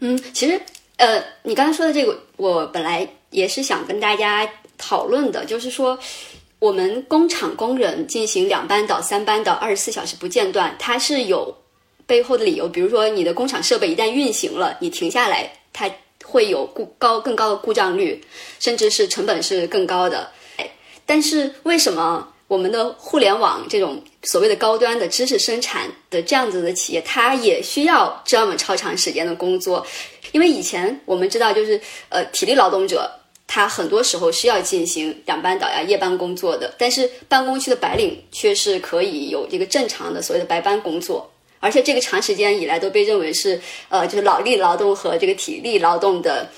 [0.00, 0.60] 嗯，其实，
[0.96, 5.96] 呃，你刚才说的这个，我本来也是想跟大家讨论的，就是说。
[6.62, 11.52] 我们工厂工人进行两班倒、三班倒，二十四小时不间断，它是有
[12.06, 12.68] 背后的理由。
[12.68, 15.90] 比如说，你的工厂设备一旦运行了，你停下来，它
[16.24, 18.24] 会有故高更高的故障率，
[18.60, 20.30] 甚至是成本是更高的。
[21.04, 29.84] 但是为什么我们的互联网这种所谓的高端的知识生产的这样子的企业，它也需要这么超长时间的工作？
[30.30, 33.10] 因为以前我们知道，就是呃，体力劳动者。
[33.54, 41.30] 他很多时候是要进行两班倒呀、夜班工作的，但是办公区的白领却是可以有这个正常的所谓的白班工作，
[41.60, 43.60] 而且这个长时间以来都被认为是
[43.90, 46.48] 呃，就是脑力劳动和这个体力劳动的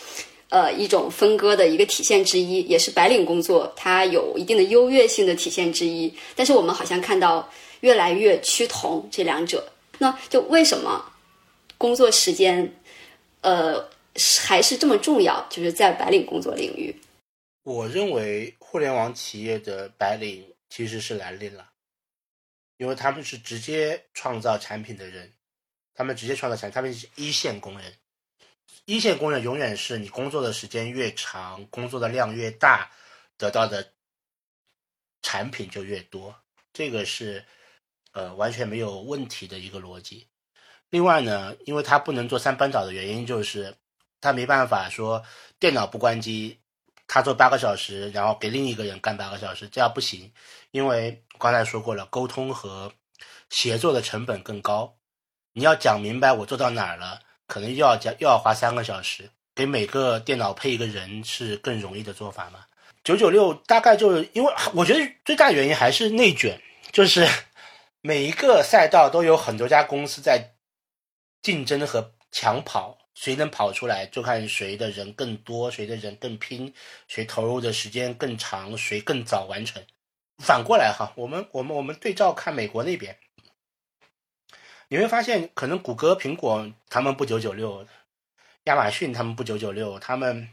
[0.50, 6.14] 呃一种分割的一个体现之一，也是白领工作它有一定的优越性的体现之一。
[6.36, 7.50] 但是我们好像看到
[7.80, 9.66] 越来越趋同这两者，
[9.98, 11.04] 那就为什么
[11.76, 12.72] 工作时间
[13.40, 13.84] 呃？
[14.46, 16.94] 还是这么重要，就是在白领工作领域。
[17.62, 21.70] 我认为互联网企业的白领其实是蓝领了，
[22.76, 25.32] 因为他们是直接创造产品的人，
[25.94, 27.92] 他们直接创造产品，他们是一线工人。
[28.86, 32.90] 一线工人永远是你工作的时间越长，工作的量越大，
[33.38, 33.92] 得到的
[35.22, 36.34] 产品就越多，
[36.72, 37.42] 这个是
[38.12, 40.26] 呃完全没有问题的一个逻辑。
[40.90, 43.74] 另外呢，因为他不能做三班倒的原因就是
[44.24, 45.22] 他没办法说
[45.60, 46.58] 电脑不关机。
[47.06, 50.32] 他做八个小时，然后给另一个人干八个小时，这样不行，
[50.70, 52.90] 因为刚才说过了，沟通和
[53.50, 54.96] 协作的成本更高。
[55.52, 62.64] 你要讲明白我做到哪儿了，可能又要讲又要花三个小时，给每个电脑配一个人是更容易的做法嘛？
[63.04, 66.58] 九九六大概就是因为我觉得最大原因还是内卷，
[66.90, 67.28] 就是
[68.00, 70.54] 每一个赛道都有很多家公司在
[71.42, 72.96] 竞争和抢跑。
[73.14, 76.74] 谁能跑出来，就看谁的人更多，谁的人更拼，
[77.06, 79.82] 谁投入的时间更长，谁更早完成。
[80.38, 83.16] 反过来哈，我们我们我们对照看美国那边，
[84.88, 87.86] 你会发现，可能谷歌、苹果他们不九九六，
[88.64, 90.48] 亚马逊他们不九九六，他们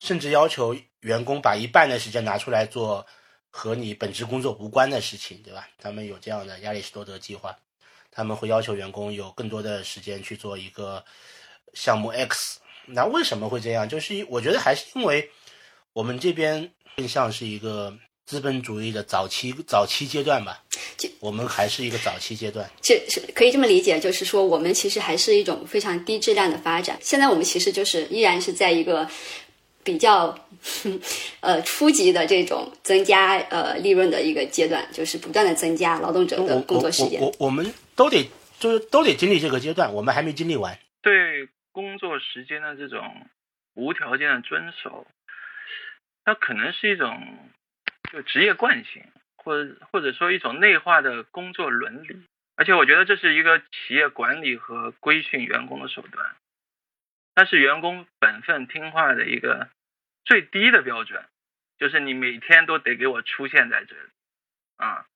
[0.00, 3.06] 甚至要求员工把一半的时间拿出来做
[3.50, 5.68] 和你本职工作无关的事情，对吧？
[5.76, 7.56] 他们有这样的亚里士多德计划。
[8.14, 11.02] 他们会要求员工有更多的时间去做一个
[11.72, 13.88] 项目 X，那为什么会这样？
[13.88, 15.30] 就是我觉得还是因为
[15.94, 20.62] 我们这边更像是一个资本主义的早期早期阶段吧，
[21.20, 26.98] 我们还是一个早期阶段，这是可以这么理解，就是说我们其实还是一种非常低质量的发展。
[27.00, 29.08] 现在我们其实就是依然是在一个
[29.82, 30.38] 比较
[31.40, 37.18] 呃初级的这种增加呃利润的一个阶段，就是不断的增加劳动者的工作时间。
[37.18, 37.72] 我我们。
[37.96, 40.78] 都得就是都得经历这个阶段，我们还没经历完。
[41.00, 43.26] 对工作时间的这种
[43.74, 45.06] 无条件的遵守，
[46.24, 47.50] 它可能是一种
[48.12, 49.04] 就职业惯性，
[49.36, 52.22] 或者或者说一种内化的工作伦理。
[52.54, 56.36] 而且我觉得这是一个企业管理和规训员工的手段，
[57.34, 59.68] 它是员工本分听话的一个
[60.24, 61.24] 最低的标准，
[61.78, 64.08] 就是你每天都得给我出现在这里
[64.76, 65.06] 啊。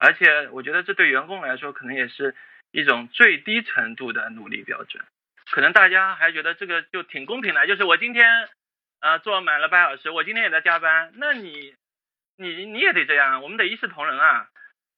[0.00, 2.34] 而且我觉得这对员工来说，可能也是
[2.72, 5.04] 一种最低程度的努力标准。
[5.52, 8.48] 可能大家还觉得这个就挺公平的，就是我今天，
[9.00, 11.74] 呃，做满了八小时，我今天也在加班，那你，
[12.36, 14.48] 你你也得这样，我们得一视同仁啊，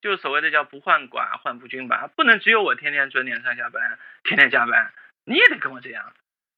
[0.00, 4.92] 就所谓的叫不患寡患不均吧，不能只有我天天准点上下班，天天加班，
[5.24, 6.12] 你也得跟我这样，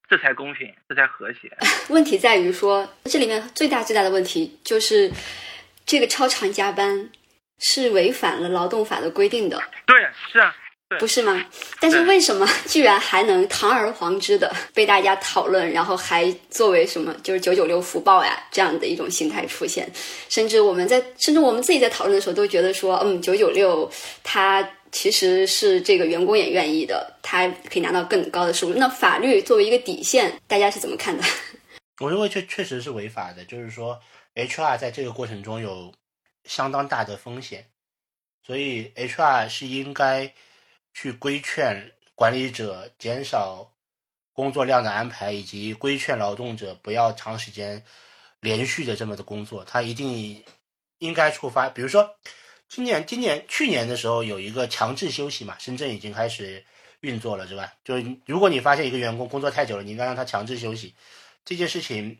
[0.08, 1.56] 这才公平，这才和谐。
[1.88, 5.10] 问题在于说，这里面最大最大的问题就是
[5.86, 7.10] 这个超长加班。
[7.59, 9.97] 是违反了劳动法的规定的，对，
[10.32, 10.55] 是啊，
[10.98, 11.44] 不是吗？
[11.81, 19.90] 但是为什么 居然还能堂而皇之的被大家讨论，然后还作为什么就是九九六福报呀这样的一种形态出现？
[20.28, 23.90] 甚至我们在，甚至我们自己在讨论的时候都觉得说，嗯，九九六
[24.22, 28.74] 它其实是这个员工也愿意的，他可以拿到更高的收入。
[28.76, 31.24] 那法律作为一个底线，大家是怎么看的？
[32.01, 33.98] 我认为确确实是违法的，就是说
[34.35, 35.93] HR 在这个过程中有。
[36.44, 37.70] 相当大的风险，
[38.42, 40.32] 所以 HR 是应该
[40.92, 43.72] 去规劝管理者减少
[44.32, 47.82] 工作量的安排，以及规劝劳动者不要长时间
[48.40, 49.64] 连续的这么的工作。
[49.64, 50.44] 他一定
[50.98, 52.14] 应该触发，比如说
[52.68, 56.64] 今年、今年、去年的时候有一个强制休息嘛，深圳已经开始
[57.00, 57.72] 运作了，是吧？
[57.84, 60.94] 就是如果你发现一个员工工作太久了，你应该让他强制休息，
[61.44, 62.18] 这件事情。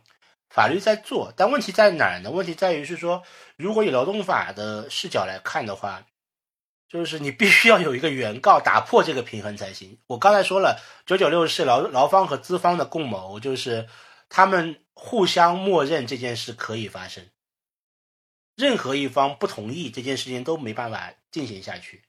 [0.51, 2.31] 法律在做，但问题在哪儿呢？
[2.31, 3.23] 问题在于是说，
[3.57, 6.07] 如果以劳动法的视角来看的话，
[6.89, 9.99] 就是你必须要有一个原告打破这个平衡才行。
[10.07, 13.89] 我刚才说了，九九六是劳劳方和资方的共谋，就是
[14.29, 17.27] 他们互相默认这件事可以发生，
[18.55, 22.05] 任何一方不同意这件事情都没办法进行下去，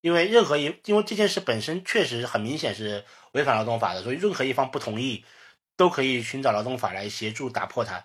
[0.00, 5.26] 因为任何一因为这件事本身确实很明显是违反劳动法的，所以任何一方不同意。
[5.76, 8.04] 都可以寻找劳动法来协助打破它。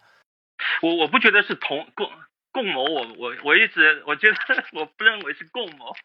[0.81, 2.11] 我我不觉得是同共
[2.51, 4.37] 共谋，我我我一直我觉得
[4.73, 5.95] 我不认为是共谋。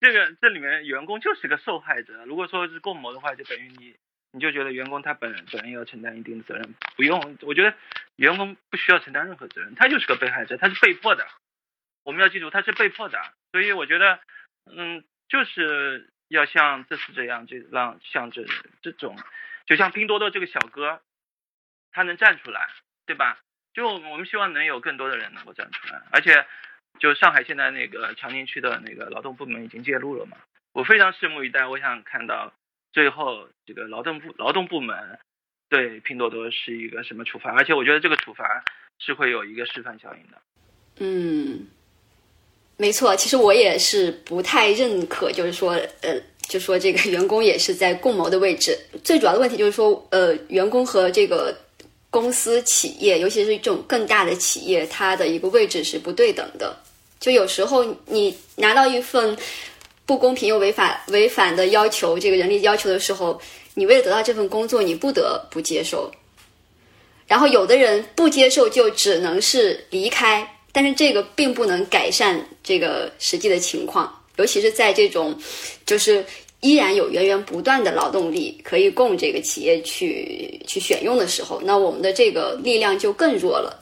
[0.00, 2.24] 这个这里面员工就是个受害者。
[2.24, 3.94] 如果说是共谋的话，就等于你
[4.32, 6.74] 你就觉得员工他本本人要承担一定的责任。
[6.96, 7.74] 不用，我觉得
[8.16, 11.26] 员工不需要承担任何责任，他就是个被害者，他是被迫的。
[12.04, 13.20] 我们要记住，他是被迫的。
[13.52, 14.18] 所以我觉得，
[14.66, 18.44] 嗯，就是要像这次这样，就让像这
[18.80, 19.16] 这种。
[19.66, 21.00] 就像拼多多这个小哥，
[21.90, 22.68] 他能站出来，
[23.06, 23.38] 对吧？
[23.74, 26.44] 就我们希望能有更多的人能够站出来，而且，
[26.98, 30.36] 就上海现在那个长宁区的那个劳动部门已经介入了嘛，
[30.72, 31.66] 我非常拭目以待。
[31.66, 32.52] 我想看到
[32.92, 35.18] 最后这个劳动部劳动部门
[35.70, 38.62] 对拼多多是一个什么处罚，而且我觉得这个处罚
[38.98, 40.42] 是会有一个示范效应的。
[40.98, 41.66] 嗯，
[42.76, 45.72] 没错，其实我也是不太认可，就是说，
[46.02, 46.20] 呃，
[46.52, 48.78] 就说这个员工也是在共谋的位置。
[49.02, 51.56] 最主要的问题就是说，呃，员工和这个
[52.10, 56.76] 公司、企业，尤其是这种更大的企业，它的一个位置是不对等的。
[57.18, 59.34] 就有时候你拿到一份
[60.04, 63.40] 不公平又违法违反的要求，这个人力要求的时候，
[63.72, 66.12] 你为了得到这份工作，你不得不接受。
[67.26, 70.46] 然后有的人不接受，就只能是离开。
[70.70, 75.38] 但是这个并不能改善这个实际的情况，尤其是在这种
[75.84, 76.24] 就是
[76.62, 83.78] 依然有源源不断的劳动力可以供这个企业去去选用的时候，那我们的这个力量就更弱了。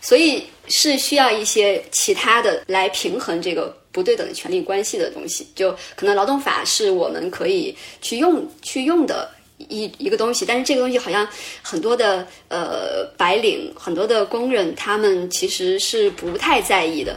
[0.00, 5.46] 所以是需要一些其他的来平衡这个不对等的权利关系的东西。
[5.54, 9.30] 就可能劳动法是我们可以去用去用的。
[9.68, 11.24] 一一个东西，但是这个东西好像
[11.62, 17.16] 很多的呃白领，很多的工人，他们其实是不太在意的。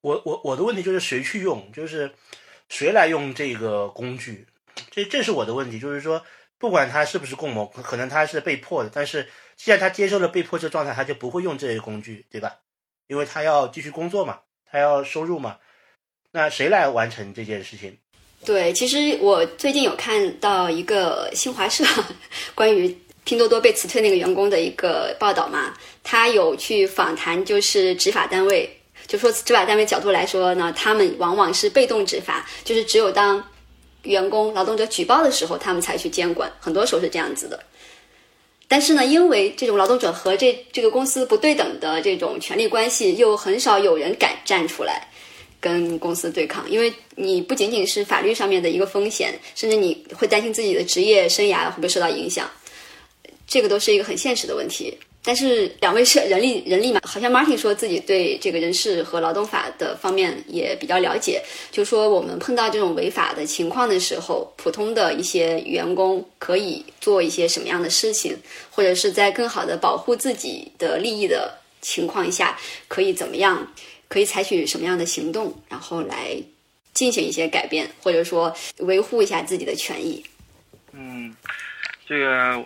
[0.00, 2.10] 我我我的问题就是谁去用，就是
[2.74, 4.44] 谁来用这个工具，
[4.90, 5.78] 这这是我的问题。
[5.78, 6.20] 就是说，
[6.58, 12.56] 不管他是不是共谋，可能他是被迫的，但是既然他接受了被迫这状态，他就不会用这些工具，对吧？
[13.06, 15.56] 因为他要继续工作嘛，他要收入嘛。
[16.32, 17.96] 那谁来完成这件事情？
[18.44, 21.84] 对，其实我最近有看到一个新华社
[22.56, 25.72] 关于拼多多被辞退那个员工的一个报道嘛，
[26.02, 28.68] 他有去访谈，就是执法单位，
[29.06, 33.42] 就说执法单位角度来说呢，他们往往是被动执法，就是只有当
[34.02, 37.58] 员工劳动者举报的时候，他们才去监管，很多时候是这样子的。
[38.66, 45.08] 但是呢，因为这种劳动者和这这个公司不对等的这种权利关系，又很少有人敢站出来。
[45.60, 52.46] 跟公司对抗，因为你不仅仅是法律上面的一个风险，甚至你会担心自己的职业生涯会不会受到影响，
[53.46, 54.94] 这个都是一个很现实的问题。
[55.24, 61.42] 但是两位是人力人力嘛，好像 Martin 说自己对这个人事和劳动法的方面也比较了解，
[61.72, 68.36] 就说我们碰到这种违法的情况的时候，普通的一些员工可以做一些什么样的事情，
[68.70, 73.66] 或者是在更好的保护自己的利益的情况下，可以怎么样？
[74.06, 76.36] 可以采取什么样的行动，然后来
[76.92, 80.22] 进行一些改变，或者说维护一下自己的权益？
[80.92, 81.34] 嗯，
[82.06, 82.64] 这个，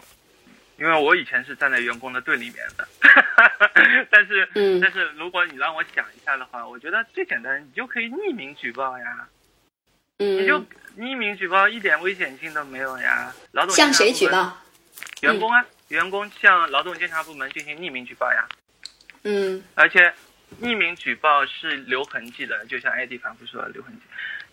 [0.79, 2.89] 因为我以前是站在员工的队里面的，
[4.11, 9.29] 但是，嗯，但是如果你让我想一下的话，我觉得最简单，你就可以匿名举报呀，
[10.19, 10.59] 嗯，你就
[10.97, 13.35] 匿名举报，一点危险性都没有呀。
[13.53, 14.57] 劳动向谁举报？
[15.23, 18.49] 员工啊，员工向劳动监察部门进行匿名举报呀。
[19.25, 20.13] 嗯，而且。
[20.63, 24.01] 匿名举报是留痕迹的，就像艾迪反复说的留痕迹。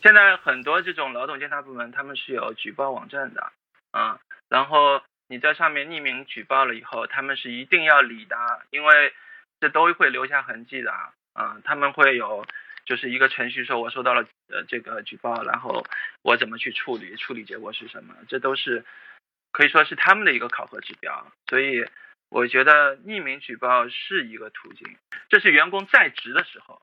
[0.03, 3.49] 现在很多这种劳动监察部门，他们是有举报网站的，
[3.91, 4.19] 啊，
[4.49, 8.35] 然后你在上面匿名举报了以后，他们是一定要理的，
[8.69, 9.13] 因为
[9.59, 10.91] 这都会留下痕迹的，
[11.33, 12.45] 啊，他们会有
[12.85, 15.85] 就是一个程序，说我收到了呃这个举报，然后
[16.21, 18.83] 我怎么去处理，处理结果是什么，这都是
[19.51, 21.85] 可以说是他们的一个考核指标，所以。
[22.29, 24.97] 我觉得匿名举报是一个途径，
[25.29, 26.81] 这是员工在职的时候，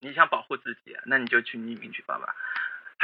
[0.00, 2.34] 你想保护自己，那你就去匿名举报吧。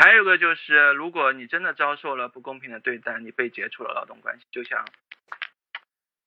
[0.00, 4.86] 还有个就是，如果你真的遭受了不公平的对待，你被解除了劳动关系，就像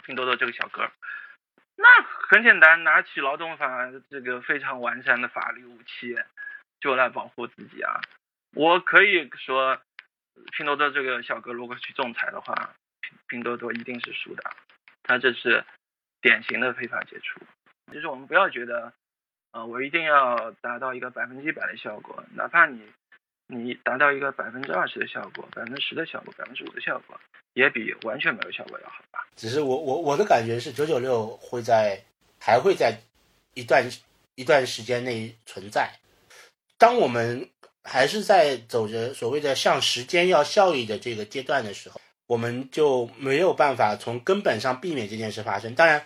[0.03, 0.91] 拼多多这个小哥，
[1.77, 6.17] 那很简单，拿起劳动法这个非常完善的法律武器，
[6.81, 8.01] 就来保护自己啊。
[8.53, 9.81] 我可以说，
[10.51, 14.43] 拼多多这个小哥如果去仲裁的话，拼拼多多一定是输的。
[15.03, 15.63] 他这是
[16.19, 17.39] 典型的非法解除，
[17.93, 18.91] 就是我们不要觉得，
[19.53, 22.91] 呃，我一定要达到一个百分之一百的效果，哪怕你
[23.51, 27.19] 你达到一个百分之二十的效果、百分之十的效果、百分之五的效果，
[27.53, 29.19] 也比完全没有效果要好吧？
[29.35, 32.01] 只是我我我的感觉是，九九六会在
[32.39, 32.97] 还会在
[33.53, 33.83] 一段
[34.35, 35.91] 一段时间内存在。
[36.77, 37.49] 当我们
[37.83, 41.99] 还是在走着所谓的向时间要效益的这个阶段的时候。
[42.27, 45.75] 我们就没有办法从根本上避免这件事发生。
[45.75, 46.05] 当然，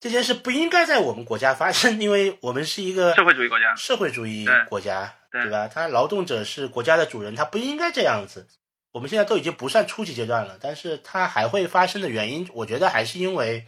[0.00, 5.68] 这件事不应该在我们国家发生，因为我们是一个社会主义国家，社会主义国家，对吧？
[5.68, 8.46] 他劳动者是国家的主人，他不应该这样子。
[8.92, 13.66] 我们现在都已经不算初级阶段了，但是它还会发生的原因，我觉得还是因为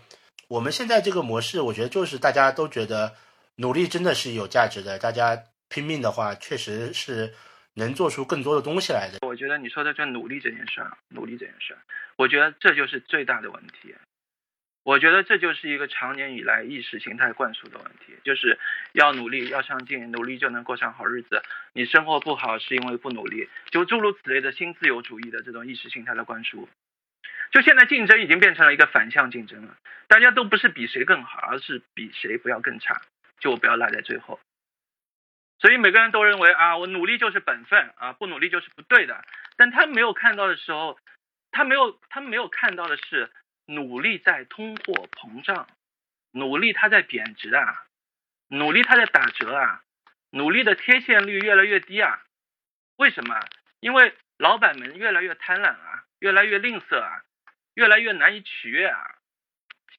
[0.48, 3.14] 我们现在这个模式，我觉得就是大家都觉得
[3.56, 7.34] 努力真的是有价值的，大家拼命的话，确实是。
[7.74, 9.24] 能做出更多的东西来的。
[9.24, 11.78] 我觉得你说的这努力这件事儿，努力这件事儿，
[12.16, 13.94] 我觉得这就是最大的问题。
[14.89, 18.59] 我觉得这就是一个长年以来意识形态灌输的问题，就是
[18.93, 21.43] 要努力，要上进，努力就能过上好日子。
[21.74, 26.66] 你生活不好是因为不努力，就诸如此类的新自由主义的这种意识形态的灌输。
[27.51, 33.02] 就现在竞争已经变成了一个反向竞争了，大家都不是比谁更好，而是比谁不要更差，
[33.40, 34.40] 就不要落在最后。
[35.59, 39.23] 所以每个人都认为啊，我努力就是本分啊，不努力就是不对的。
[39.59, 40.98] 但他没有看到的时候，
[41.51, 43.31] 他没有他没有看到的是，
[43.69, 45.69] 努力在通货膨胀，
[46.32, 47.85] 努力它在贬值啊，
[48.49, 49.82] 努力它在打折啊，
[50.31, 52.23] 努力的贴现率越来越低啊。
[52.97, 53.39] 为什么？
[53.81, 57.23] 因为老板们越来越贪婪啊，越来越吝啬啊，
[57.74, 59.16] 越来越难以取悦啊。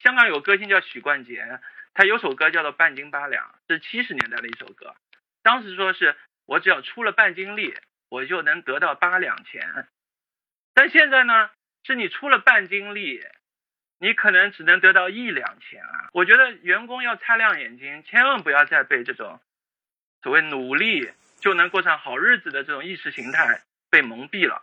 [0.02, 1.60] 香港有歌星叫许冠杰，
[1.94, 4.96] 他有首歌叫做《半斤八两》，是七十年代的一首歌。
[5.44, 6.18] 当时说是
[6.48, 7.76] 我只要出了半斤力，
[8.10, 9.88] 我就能得到八两钱。
[10.74, 11.52] 但现在呢，
[11.84, 13.24] 是你出了半斤力，
[14.00, 16.10] 你可能只能得到一两千啊。
[16.14, 19.40] 我觉得员工要擦亮眼睛，千万不要再被这种
[20.24, 21.10] 所谓努力
[21.40, 24.62] 就能过上好日子的这种意识形态被蒙蔽了。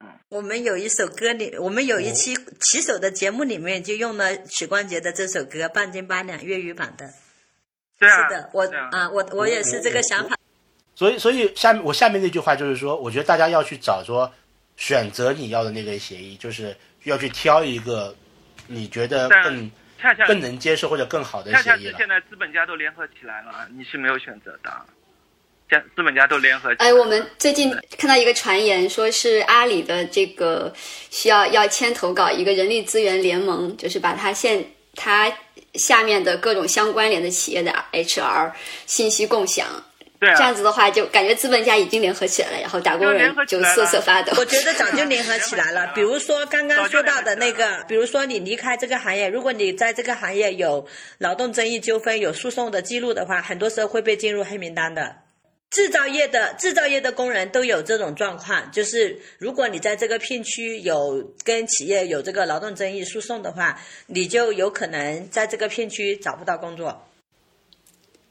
[0.00, 7.08] 嗯，我们有一首歌里，我们有一期骑手的节目里面就用了许冠杰的这首歌《半斤八两》粤语版的。
[7.98, 10.36] 对啊，是的，我啊啊，我我也是这个想法。
[10.94, 14.30] 所以，所以下面我下面那句话就是说，我觉得大家要去找说
[14.76, 18.14] 选择你要的那个协议，就是要去挑一个
[18.66, 19.70] 你觉得更
[20.00, 21.92] 恰恰更能接受或者更好的恰恰协议了。
[21.92, 24.70] 是现在资本家都联合起来了，你是没有选择的。
[25.68, 26.86] 现资本家都联合起来。
[26.86, 30.72] 哎，我们最近看到一个传言，说是阿里的这个
[31.10, 34.64] 需要要牵头搞一个人力资源联盟，就是把它现
[34.94, 35.32] 它
[35.74, 38.52] 下面的各种相关联的企业的 HR
[38.86, 39.66] 信息共享。
[40.18, 44.32] 对啊，这样子的话，就感觉资本家已经联合起来了，然后打工人就瑟瑟发抖。
[44.38, 45.92] 我觉得早就联合起来了。
[45.94, 50.86] 比如说刚刚说到的那个，比如说你离开这个行业，如果你在这个行业有
[51.18, 55.16] 劳动争议纠纷、有诉讼的记录的话，很多时候会被进入黑名单的。
[55.68, 67.06] 制造业的制造业的工人都有这种状况，就是如果你在这个片区有跟企业有这个劳动争议诉讼的话，你就有可能在这个片区找不到工作。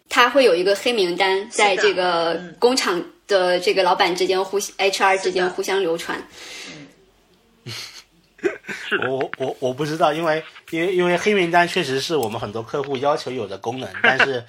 [0.10, 2.56] 他会有一个黑名单，在这个嗯。
[2.60, 6.26] 工厂的这个老板之间互 HR 之间互相流传。
[8.88, 14.44] 是的，我我我我不知道，因为因为因为黑名单确实是我们很多客户要求有的功能， 但是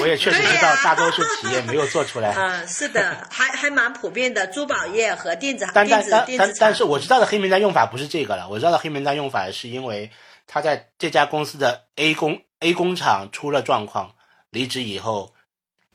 [0.00, 2.32] 我也确实知道大多数企业没有做出来。
[2.36, 6.56] 嗯，是的，还还蛮普遍的，珠宝业和电子但电子但但但电子厂。
[6.60, 10.10] 但是我知道的黑名单用法不是这个了，我知道的黑名单用法是因为
[10.46, 14.14] 他在这家公司的 A 工 A 工厂出了状况，
[14.50, 15.32] 离职以后，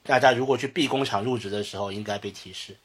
[0.04, 2.76] 大家如果去 B 工厂入职的时候应该被提示。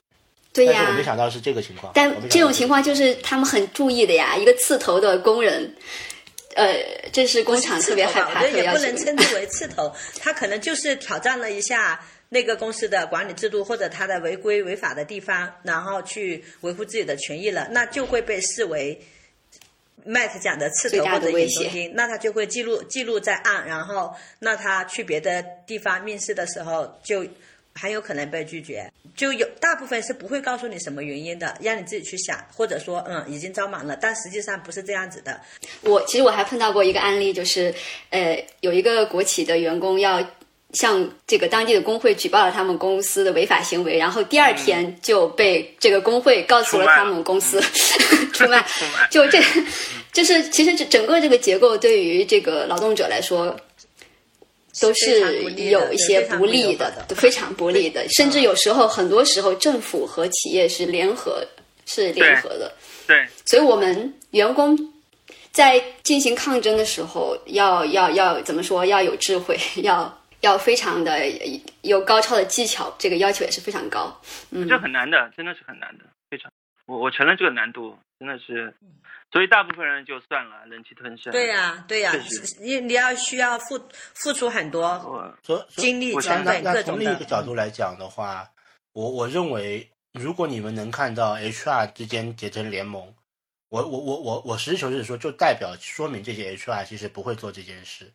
[0.52, 1.92] 对呀但是我，没想到是这个情况。
[1.94, 4.36] 但这种情况就是他们很注意的呀。
[4.36, 5.76] 一个刺头的工人，
[6.56, 6.74] 呃，
[7.12, 8.70] 这是工厂特别害怕、我觉得也。
[8.72, 19.00] 不能称之为刺头，他可能就是挑战了一下那个公司的管理制度或者他的违规违法的地方，然后去维护自己的权益了，那就会被视为
[20.06, 27.24] Matt 讲的刺头或者的威胁眼中钉，那他就会记录记录在案，然后那他去别的地方面试的时候就。
[27.72, 35.40] 很有可能被拒绝，就有大部分是不会告诉你什么原因的，让你自己去想，或者说，嗯，已经招满了，但实际上不是这样子的。
[35.82, 37.72] 我其实我还碰到过一个案例，就是
[38.10, 40.20] 呃，有一个国企的员工要
[40.72, 47.60] 向这个当地的工会举报了他们公司的违法行为，然后第二天就被这个工会告诉了他们公司
[48.32, 48.64] 出卖，
[49.10, 49.42] 就这，
[50.12, 53.56] 就是其实这整个这个结构对于这个劳动者来说。
[54.80, 61.44] 都非常不利的有一些不利的都非常不利的，甚至有时候，很多时候政府和企业是联合，
[61.86, 62.72] 是联合的。
[63.06, 64.78] 对，所以我们员工
[65.52, 68.86] 在进行抗争的时候，要要要怎么说？
[68.86, 71.18] 要有智慧，要要非常的
[71.82, 74.20] 有高超的技巧，这个要求也是非常高。
[74.50, 76.50] 嗯，这很难的，真的是很难的，非常。
[76.86, 78.74] 我我承认这个难度真的是，
[79.30, 81.32] 所以大部分人就算了，忍气吞声。
[81.32, 83.80] 对呀、对呀、确实你你要需要付
[84.14, 85.32] 付出很多，
[85.76, 87.24] 精力我成本那那各种的从另一个。
[87.24, 88.50] 角度来讲的话，
[88.92, 93.14] 我我认为，如果你们能看到 HR 之间结成联盟，
[93.68, 98.12] 我我我我我实事求是说，就代表说明这些 HR 其实不会做这件事，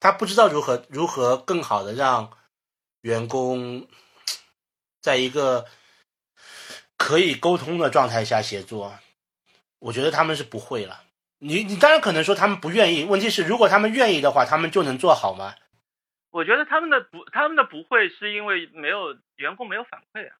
[0.00, 2.30] 他不知道如何如何更好的让
[3.00, 3.88] 员工
[5.00, 5.66] 在一个
[6.96, 8.98] 可以沟通的状态下协作。
[9.78, 11.04] 我觉得他们是不会了。
[11.38, 15.54] 你你当然可能说他们不愿意，问题是如果他们愿意的话，他们就能做好吗？
[16.30, 20.34] 我觉得他们的不，他们的不会是因为没有员工没有反馈啊，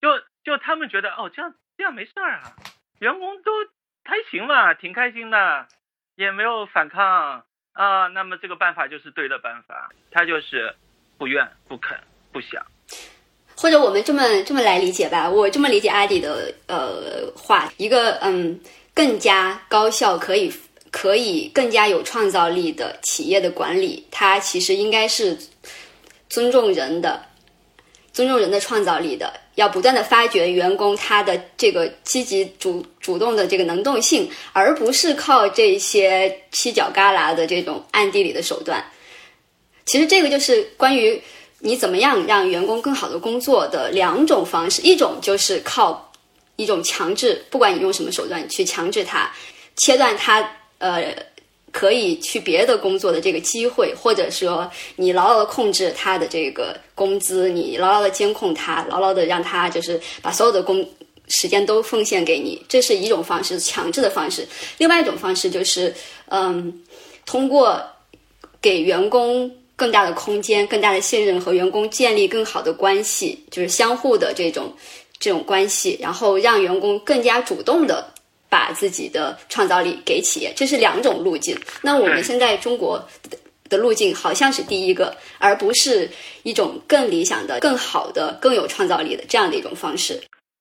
[0.00, 2.56] 就就他们觉得哦这样这样没事儿啊，
[3.00, 3.50] 员工都
[4.04, 5.68] 还行嘛，挺开心的，
[6.14, 7.44] 也没有反抗
[7.78, 10.74] 啊，那么这个办法就是对的办法，他就是
[11.16, 11.96] 不愿不肯
[12.32, 12.60] 不想，
[13.56, 18.58] 或者我们这么这么来理解吧，我这么理解阿迪的呃话，一个嗯
[18.92, 20.52] 更加高效、可以
[20.90, 25.38] 可以更加有创造力的企业的管理，它其实应该是
[26.28, 27.24] 尊重人的，
[28.18, 38.84] 尊重人的创造力的，要不断的发掘员工他的这个积极主主动的这个能动性，而不是靠这些犄角旮旯的这种暗地里的手段。
[39.86, 41.22] 其实这个就是关于
[41.60, 46.12] 你怎么样让员工更好的工作的两种方式，一种就是靠
[46.56, 49.30] 一种强制，不管你用什么手段去强制他，
[49.76, 51.14] 切断他呃
[51.72, 60.86] 可以去别的工作的这个机会，或者说你牢牢的控制他的这个工资，你牢牢的监控他，牢牢的让他就是把所有的工
[61.28, 64.46] 时间都奉献给你，这是一种方式，强制的方式。
[64.78, 65.94] 另外一种方式就是
[66.28, 66.82] 嗯，
[67.24, 67.82] 通过
[68.60, 69.50] 给员工。
[69.78, 74.74] 更大的空间，更大的信任和员工建立更好的关系，就是相互的这种
[75.20, 78.12] 这种关系，然后让员工更加主动的
[78.48, 81.56] 把自己的创造力给企业，这是两种路径。
[81.82, 83.08] 那我们现在中国
[83.68, 86.08] 的路径好像是第一个，而不是
[86.42, 90.20] 一种更理想的、更好的、更有创造力的这样的一种方式。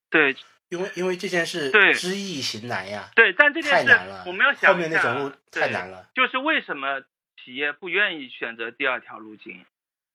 [0.10, 0.36] 对，
[0.70, 6.08] 因为因为这件事对知易行难呀，对，但这件事太难了，我们要想后面那种路太难了。
[6.16, 7.02] 就是为什么
[7.44, 9.66] 企业不愿意选择第二条路径？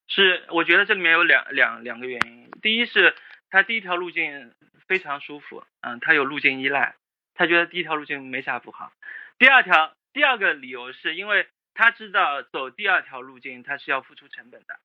[0.07, 2.51] 是我觉得这里面有两两两个原因。
[2.61, 3.15] 第一是
[3.49, 4.51] 它第一条路径
[4.87, 6.93] 非常舒服，嗯，它有路径依赖，
[7.35, 8.91] 他觉得第一条路径没啥不好。
[9.37, 14.79] 第二条第二个理由是因为他知道走第二条路径他是要付出成本的。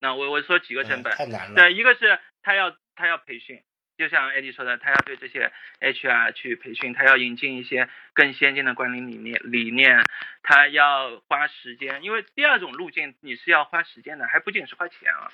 [0.00, 1.54] 那我我说几个成本嗯，太难了。
[1.54, 3.62] 对，一个是他要他要培训，
[3.98, 10.02] 就像艾迪说的，他要对这些 HR 去培训，他要引进一些更先进的管理理念理念，
[10.42, 15.30] 他要花时间，因为第二种路径你是要花时间的，还不仅是花钱啊，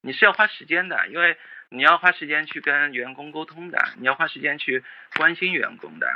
[0.00, 1.36] 你是要花时间的，因为
[1.70, 4.84] 你要花时间去跟员工沟通的，你要花时间去
[5.16, 6.06] 关心员工的，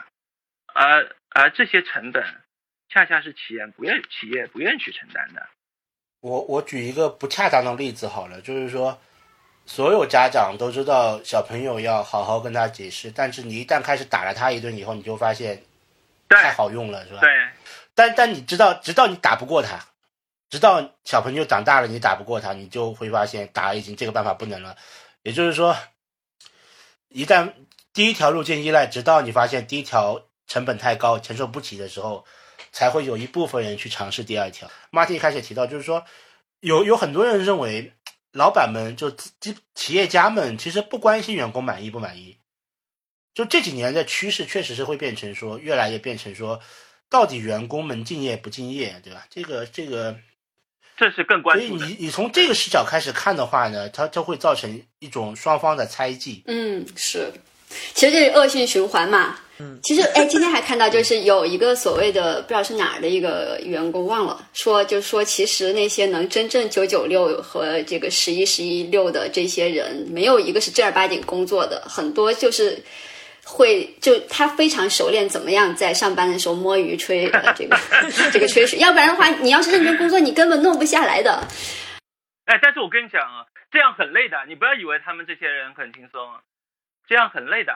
[0.75, 2.25] 而而这些成本
[2.89, 5.47] 恰恰是企业不愿企业不愿去承担的。
[6.21, 8.99] 我我举一个不恰当的例子好了，就是说，
[9.65, 15.63] 所有家长都知道小朋友要好好跟他解释，但是你一旦开始打了他一顿以后，你就发现
[16.29, 17.21] 太好用了，是吧？
[17.21, 17.31] 对
[17.95, 19.79] 但但你知道，直到你打不过他，
[20.51, 24.77] 直到小朋友长大了，你打不过他，你就会发现打已经这个办法不能了。
[25.25, 25.75] 也就是说，
[27.09, 27.55] 一旦
[27.95, 32.25] 第一条路径依赖，直到你发现第一条成本太高，承受不起的时候，
[32.73, 34.71] 才会有一部分人去尝试第二条。
[34.91, 36.05] 马蒂一开始提到，就是说
[36.61, 37.95] 有有很多人认为，
[38.33, 42.39] 老板们就企企业家们其实不关心员工满意不满意。
[43.33, 46.61] 就这几年的趋势，确实是会变成说，越来越变成说，
[47.09, 49.27] 到底员工们敬业不敬业，对吧？
[49.31, 50.19] 这个这个，
[50.97, 51.71] 这是更关所以。
[51.71, 56.43] 你你从这个视角开始看的话呢，它它会造成一种双方的猜忌。
[56.47, 57.33] 嗯，是，
[57.95, 59.37] 其实这是恶性循环嘛。
[59.59, 72.83] 嗯，其实哎，今天还看到就是有一个所谓的不知道是哪儿的一个员工忘了说，就是说其实那些能真正九九六和这个十一十一六的这些人，没有一个是正儿八经工作的，很多就是。
[73.45, 77.79] 会就他非常熟练，怎么样在上班的时候摸鱼吹、呃、这个
[78.33, 81.47] 这个吹水，要不然的话，你要是认真工作，你根本弄不下来的。
[82.47, 86.21] 哎，但是我跟你讲啊，这样很累的，你不要以为他们这些人很轻松，
[87.09, 87.73] 这样很累的，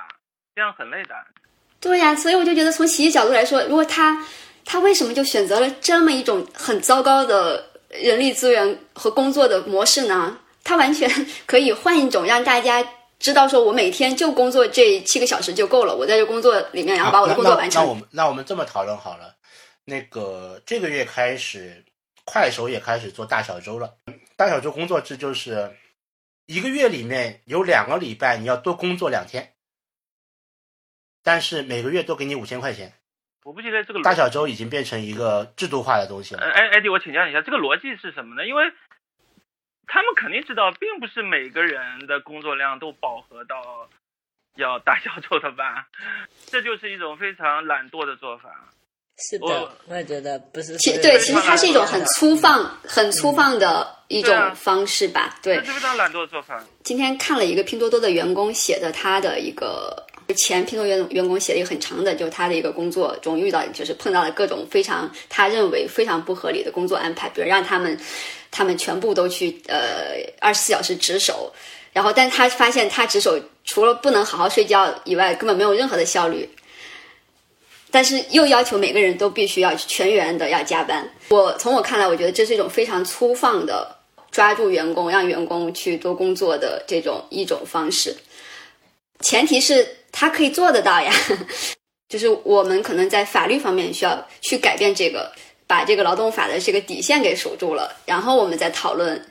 [0.55, 1.15] 这样很累的。
[1.81, 4.27] 对呀、所以我就觉得从企业角度来说，如果他
[4.65, 10.39] 他为什么就选择了这么一种很糟糕的人力资源和工作的模式呢？
[10.65, 11.09] 他完全
[11.47, 12.85] 可以换一种让大家
[13.19, 17.82] 知道，说我每天就工作这七个小时就够了，我在这工作里面，然后把我的工作完成。
[17.82, 19.35] 那那那我们那我们这么讨论好了，
[19.85, 21.85] 那个这个月开始，
[22.24, 23.97] 快手也开始做大小周了。
[24.36, 25.77] 大小周工作制就是
[26.47, 29.55] 一个月里面有两个礼拜你要多工作两天，
[31.24, 32.93] 但是每个月都给你五千块钱。
[33.45, 36.43] 我不记得这个大小周已经变成一个制度化的东西了。
[36.43, 38.47] 哎，哎，艾迪，我请教你一下，这个逻辑是什么呢？
[38.47, 38.65] 因为
[39.89, 43.89] 他们肯定知道，并不是每个人的工作量都饱和到
[44.56, 45.89] 要大小周的吧？
[46.47, 48.51] 这就是一种非常懒惰的做法。
[49.20, 55.36] 是的我，我也觉得不是其对，其实它是一种很粗放、很粗放的一种方式吧。
[55.43, 56.62] 对这，是非常懒惰的做法。
[56.85, 67.99] 今天看了一个拼多多的员工写的他的一个前拼多多员员工写了一个很长的，就是他的一个工作中遇到，就是碰到了各种非常他认为非常不合理的工作安排，比如让他们
[68.51, 71.53] 他们全部都去呃二十四小时值守，
[71.93, 76.49] 然后但他发现他值守除了不能好好睡觉以外，根本没有任何的效率。
[77.91, 81.11] 但是又要求每个人都必须要全员的要加班。
[81.29, 83.97] 我从我看来，我觉得这是一种非常粗放的
[84.31, 88.15] 抓住员工，让员工去多工作的这种一种方式。
[89.21, 91.12] 前提是他可以做得到呀。
[92.09, 95.30] 就是我们可能在法律方面需要去改变这个，
[95.66, 99.22] 把这个劳动法的这个底线给守住了，然后我们再讨论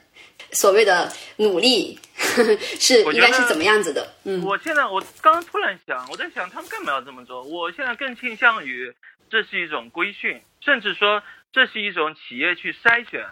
[0.52, 2.00] 所谓的努力
[2.80, 4.08] 是应该是怎么样子的。
[4.26, 7.42] 嗯，我现在我刚刚突然想，我在想他们干嘛要这么做？
[7.42, 8.94] 我现在更倾向于
[9.28, 13.26] 这是一种规训，甚至说这是一种企业去筛选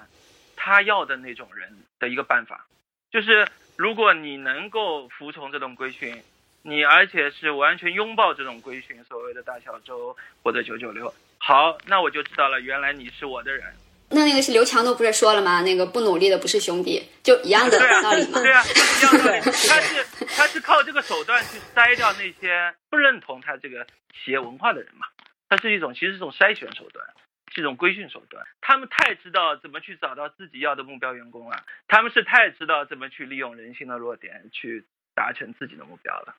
[0.56, 1.70] 他要的那种人
[2.00, 2.66] 的一个办法，
[3.12, 6.20] 就是如果你能够服从这种规训。
[6.68, 11.14] 你而且是完全拥抱这种规训，所谓的大小周或者九九六。
[11.38, 13.72] 好，那我就知道了，原来你是我的人。
[14.10, 15.62] 那那个是刘强东不是说了吗？
[15.62, 18.42] 那个不努力的不是兄弟，就一样的道理吗？
[18.42, 19.42] 对啊， 一样的道理。
[19.42, 25.06] 他是他是靠这个手段去筛掉那些不认同他这个企业文化的人嘛？
[25.48, 27.06] 他是一种其实是一种筛选手段，
[27.54, 28.44] 是一种规训手段。
[28.62, 34.84] 他们太知道怎么去找到自己要的目标员工了，他们是太知道怎么去利用人性的弱点去
[35.14, 36.36] 达成自己的目标了。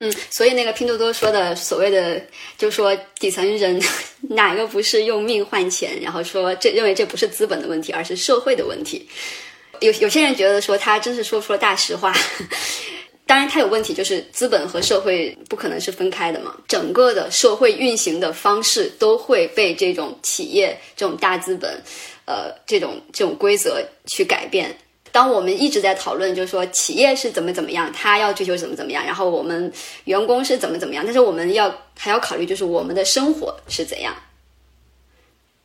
[0.00, 2.22] 嗯，所以那个拼多多说的所谓的，
[2.56, 3.82] 就说底层人
[4.20, 9.08] 哪个不是用命换钱，然后说这认为这不是资本的问题，而是社会的问题。
[9.80, 12.14] 有有些人觉得说他真是说出了大实话。
[13.26, 21.78] 当然他有问题，就是资本和社会不可能是分开的嘛，整个的社会运行的方式都会被这种企业、这种大资本，
[22.24, 24.74] 呃，这种这种规则去改变。
[25.18, 29.72] 当我们一直在讨论，就是说企业是怎么怎么样，他要追求怎么怎么样，然后我们
[30.04, 34.14] 员工是怎么怎么样，但是我们要还要考虑，就是我们的生活是怎样，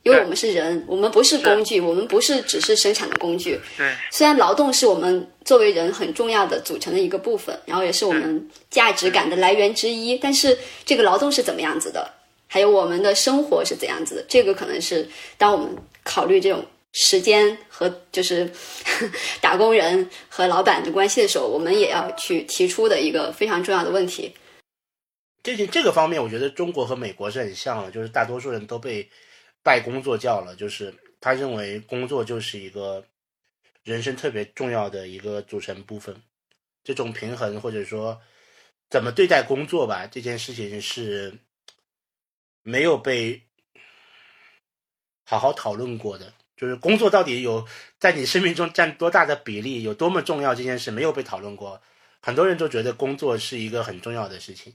[0.01, 3.61] 因为我们是人，我们不是工具，我们不是只是生产的工具。
[3.77, 12.11] 对，虽然劳动是我们作为人很重要的组成的一个部分，然后也是我们价值感的来源之一，但是这个劳动是怎么样子的，
[12.47, 15.07] 还有我们的生活是怎样子的，这个可能是
[15.37, 15.69] 当我们
[16.03, 16.65] 考虑这种。
[16.93, 18.49] 时间和就是
[19.41, 24.33] 打工人和老板的关系的时候，我们也要去提出的一个非常重要的问题。
[25.41, 29.09] 这这个方面，我觉得中国和美国是很像的，就是大多数人都被
[29.61, 33.03] 拜工作教了，就是他认为工作就是一个
[33.83, 36.15] 人生特别重要的一个组成部分。
[36.83, 38.21] 这种平衡或者说
[38.89, 41.33] 怎么对待工作吧，这件事情是
[42.61, 43.41] 没有被
[45.25, 46.31] 好好讨论过的。
[46.63, 47.65] 就是工作到底有
[47.99, 51.77] 在你生命中占多大的比例，有多么重要这件事没有被讨论过。
[52.21, 54.73] 很多人都觉得工作是一个很重要的事情。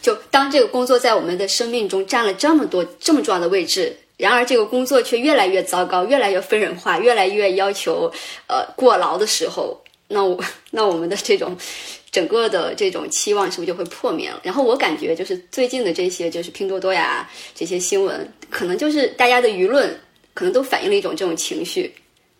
[0.00, 8.08] 就当这个工作在我们的生命中占了这么多这么重要的位置，然而这个工作却越来越糟糕，越来越分人化，越来越要求
[8.46, 10.40] 呃过劳的时候，那我
[10.70, 11.56] 那我们的这种
[12.12, 14.38] 整个的这种期望是不是就会破灭了？
[14.44, 19.98] 然后我感觉就是最近的这些就是拼多多呀这些新闻，可能就是大家的舆论。
[20.34, 21.92] 可能都反映了一种这种情绪，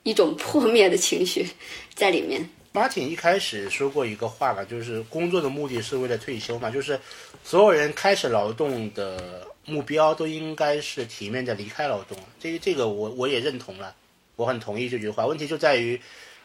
[0.03, 1.47] 一种破灭的情绪
[1.95, 2.49] 在里面。
[2.73, 6.99] 马挺一开始说过一个话吧，就是工作的目的是为了退休嘛，就是
[7.43, 12.17] 所有人开始劳动的目标都应该是体面的离开劳动。
[12.39, 13.93] 这个这个我我也认同了，
[14.37, 15.27] 我很同意这句话。
[15.27, 16.01] 问题就在于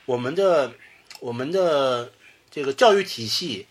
[0.05, 0.73] 我们的
[1.19, 2.11] 我们的
[2.49, 3.67] 这个教育体系，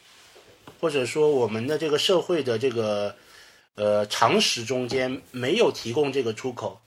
[0.80, 3.16] 或者说我们的这个社会的这个
[3.74, 6.80] 呃常识中间没有提供这个出口。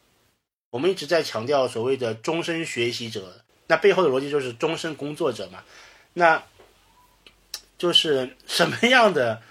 [0.78, 5.64] 我们一直在强调所谓的终身学习者，那背后的逻辑就是终身工作者嘛。
[6.14, 6.44] 那
[7.80, 9.42] 就是什么样的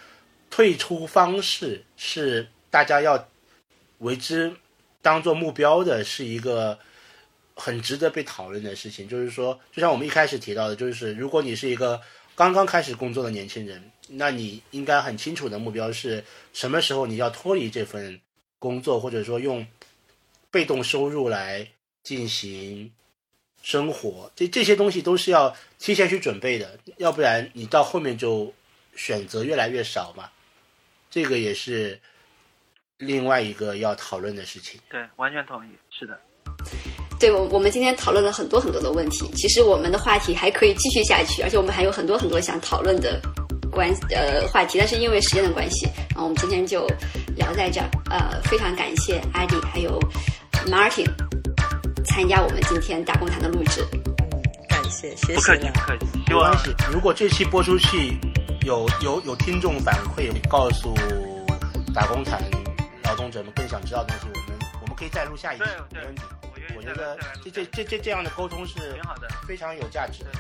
[0.51, 3.27] 退出方式是大家要
[3.99, 4.55] 为之
[5.03, 6.79] 当做目标的，是一个
[7.57, 9.09] 很值得被讨论的事情。
[9.09, 12.01] 就是说，就像我们一开始提到的，就是如果你是一个
[12.37, 16.23] 刚刚开始工作的年轻人，那你应该很清楚的目标是
[16.53, 18.21] 什么时候你要脱离这份
[18.61, 19.67] 工作，或者说用。
[20.57, 21.69] 被动收入来
[22.03, 22.91] 进行
[23.63, 28.51] 生活，这这些东西都是要提前去准备的，要不然你到后面就
[28.95, 30.31] 选择越来越少嘛。
[31.11, 32.01] 这个也是
[32.97, 34.81] 另外一个要讨论的事情。
[34.89, 36.19] 对，完全同意，是的。
[37.21, 43.21] 对，我我们今天讨论了很多很多的问题，其实我们的话题还可以继续下去，而且我们还有很多很多想讨论的
[43.77, 46.89] 关呃话题，但是因为时间的关系，然后我们今天就
[47.37, 47.87] 聊在这儿。
[48.11, 50.01] 呃，非常感谢阿迪还有。
[50.67, 51.07] Martin
[52.05, 53.87] 参加我们今天打工谈的录制，
[54.69, 55.35] 感谢，谢谢。
[55.35, 56.07] 不客气，不客气。
[56.27, 58.19] 没关系，如果这期播出去，
[58.63, 60.93] 有有有听众反馈，告诉
[61.95, 62.43] 打工谈
[63.05, 66.23] 劳动者们更想知道的东西，我们我们可以再录下一期，没问题。
[66.77, 70.31] 我觉得这这这这这样的沟通是挺好的，非常有价值的。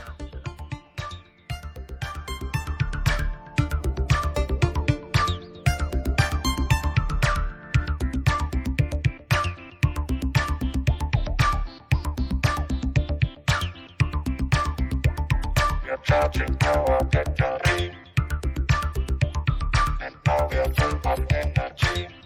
[16.19, 16.37] Thank
[21.99, 22.26] you.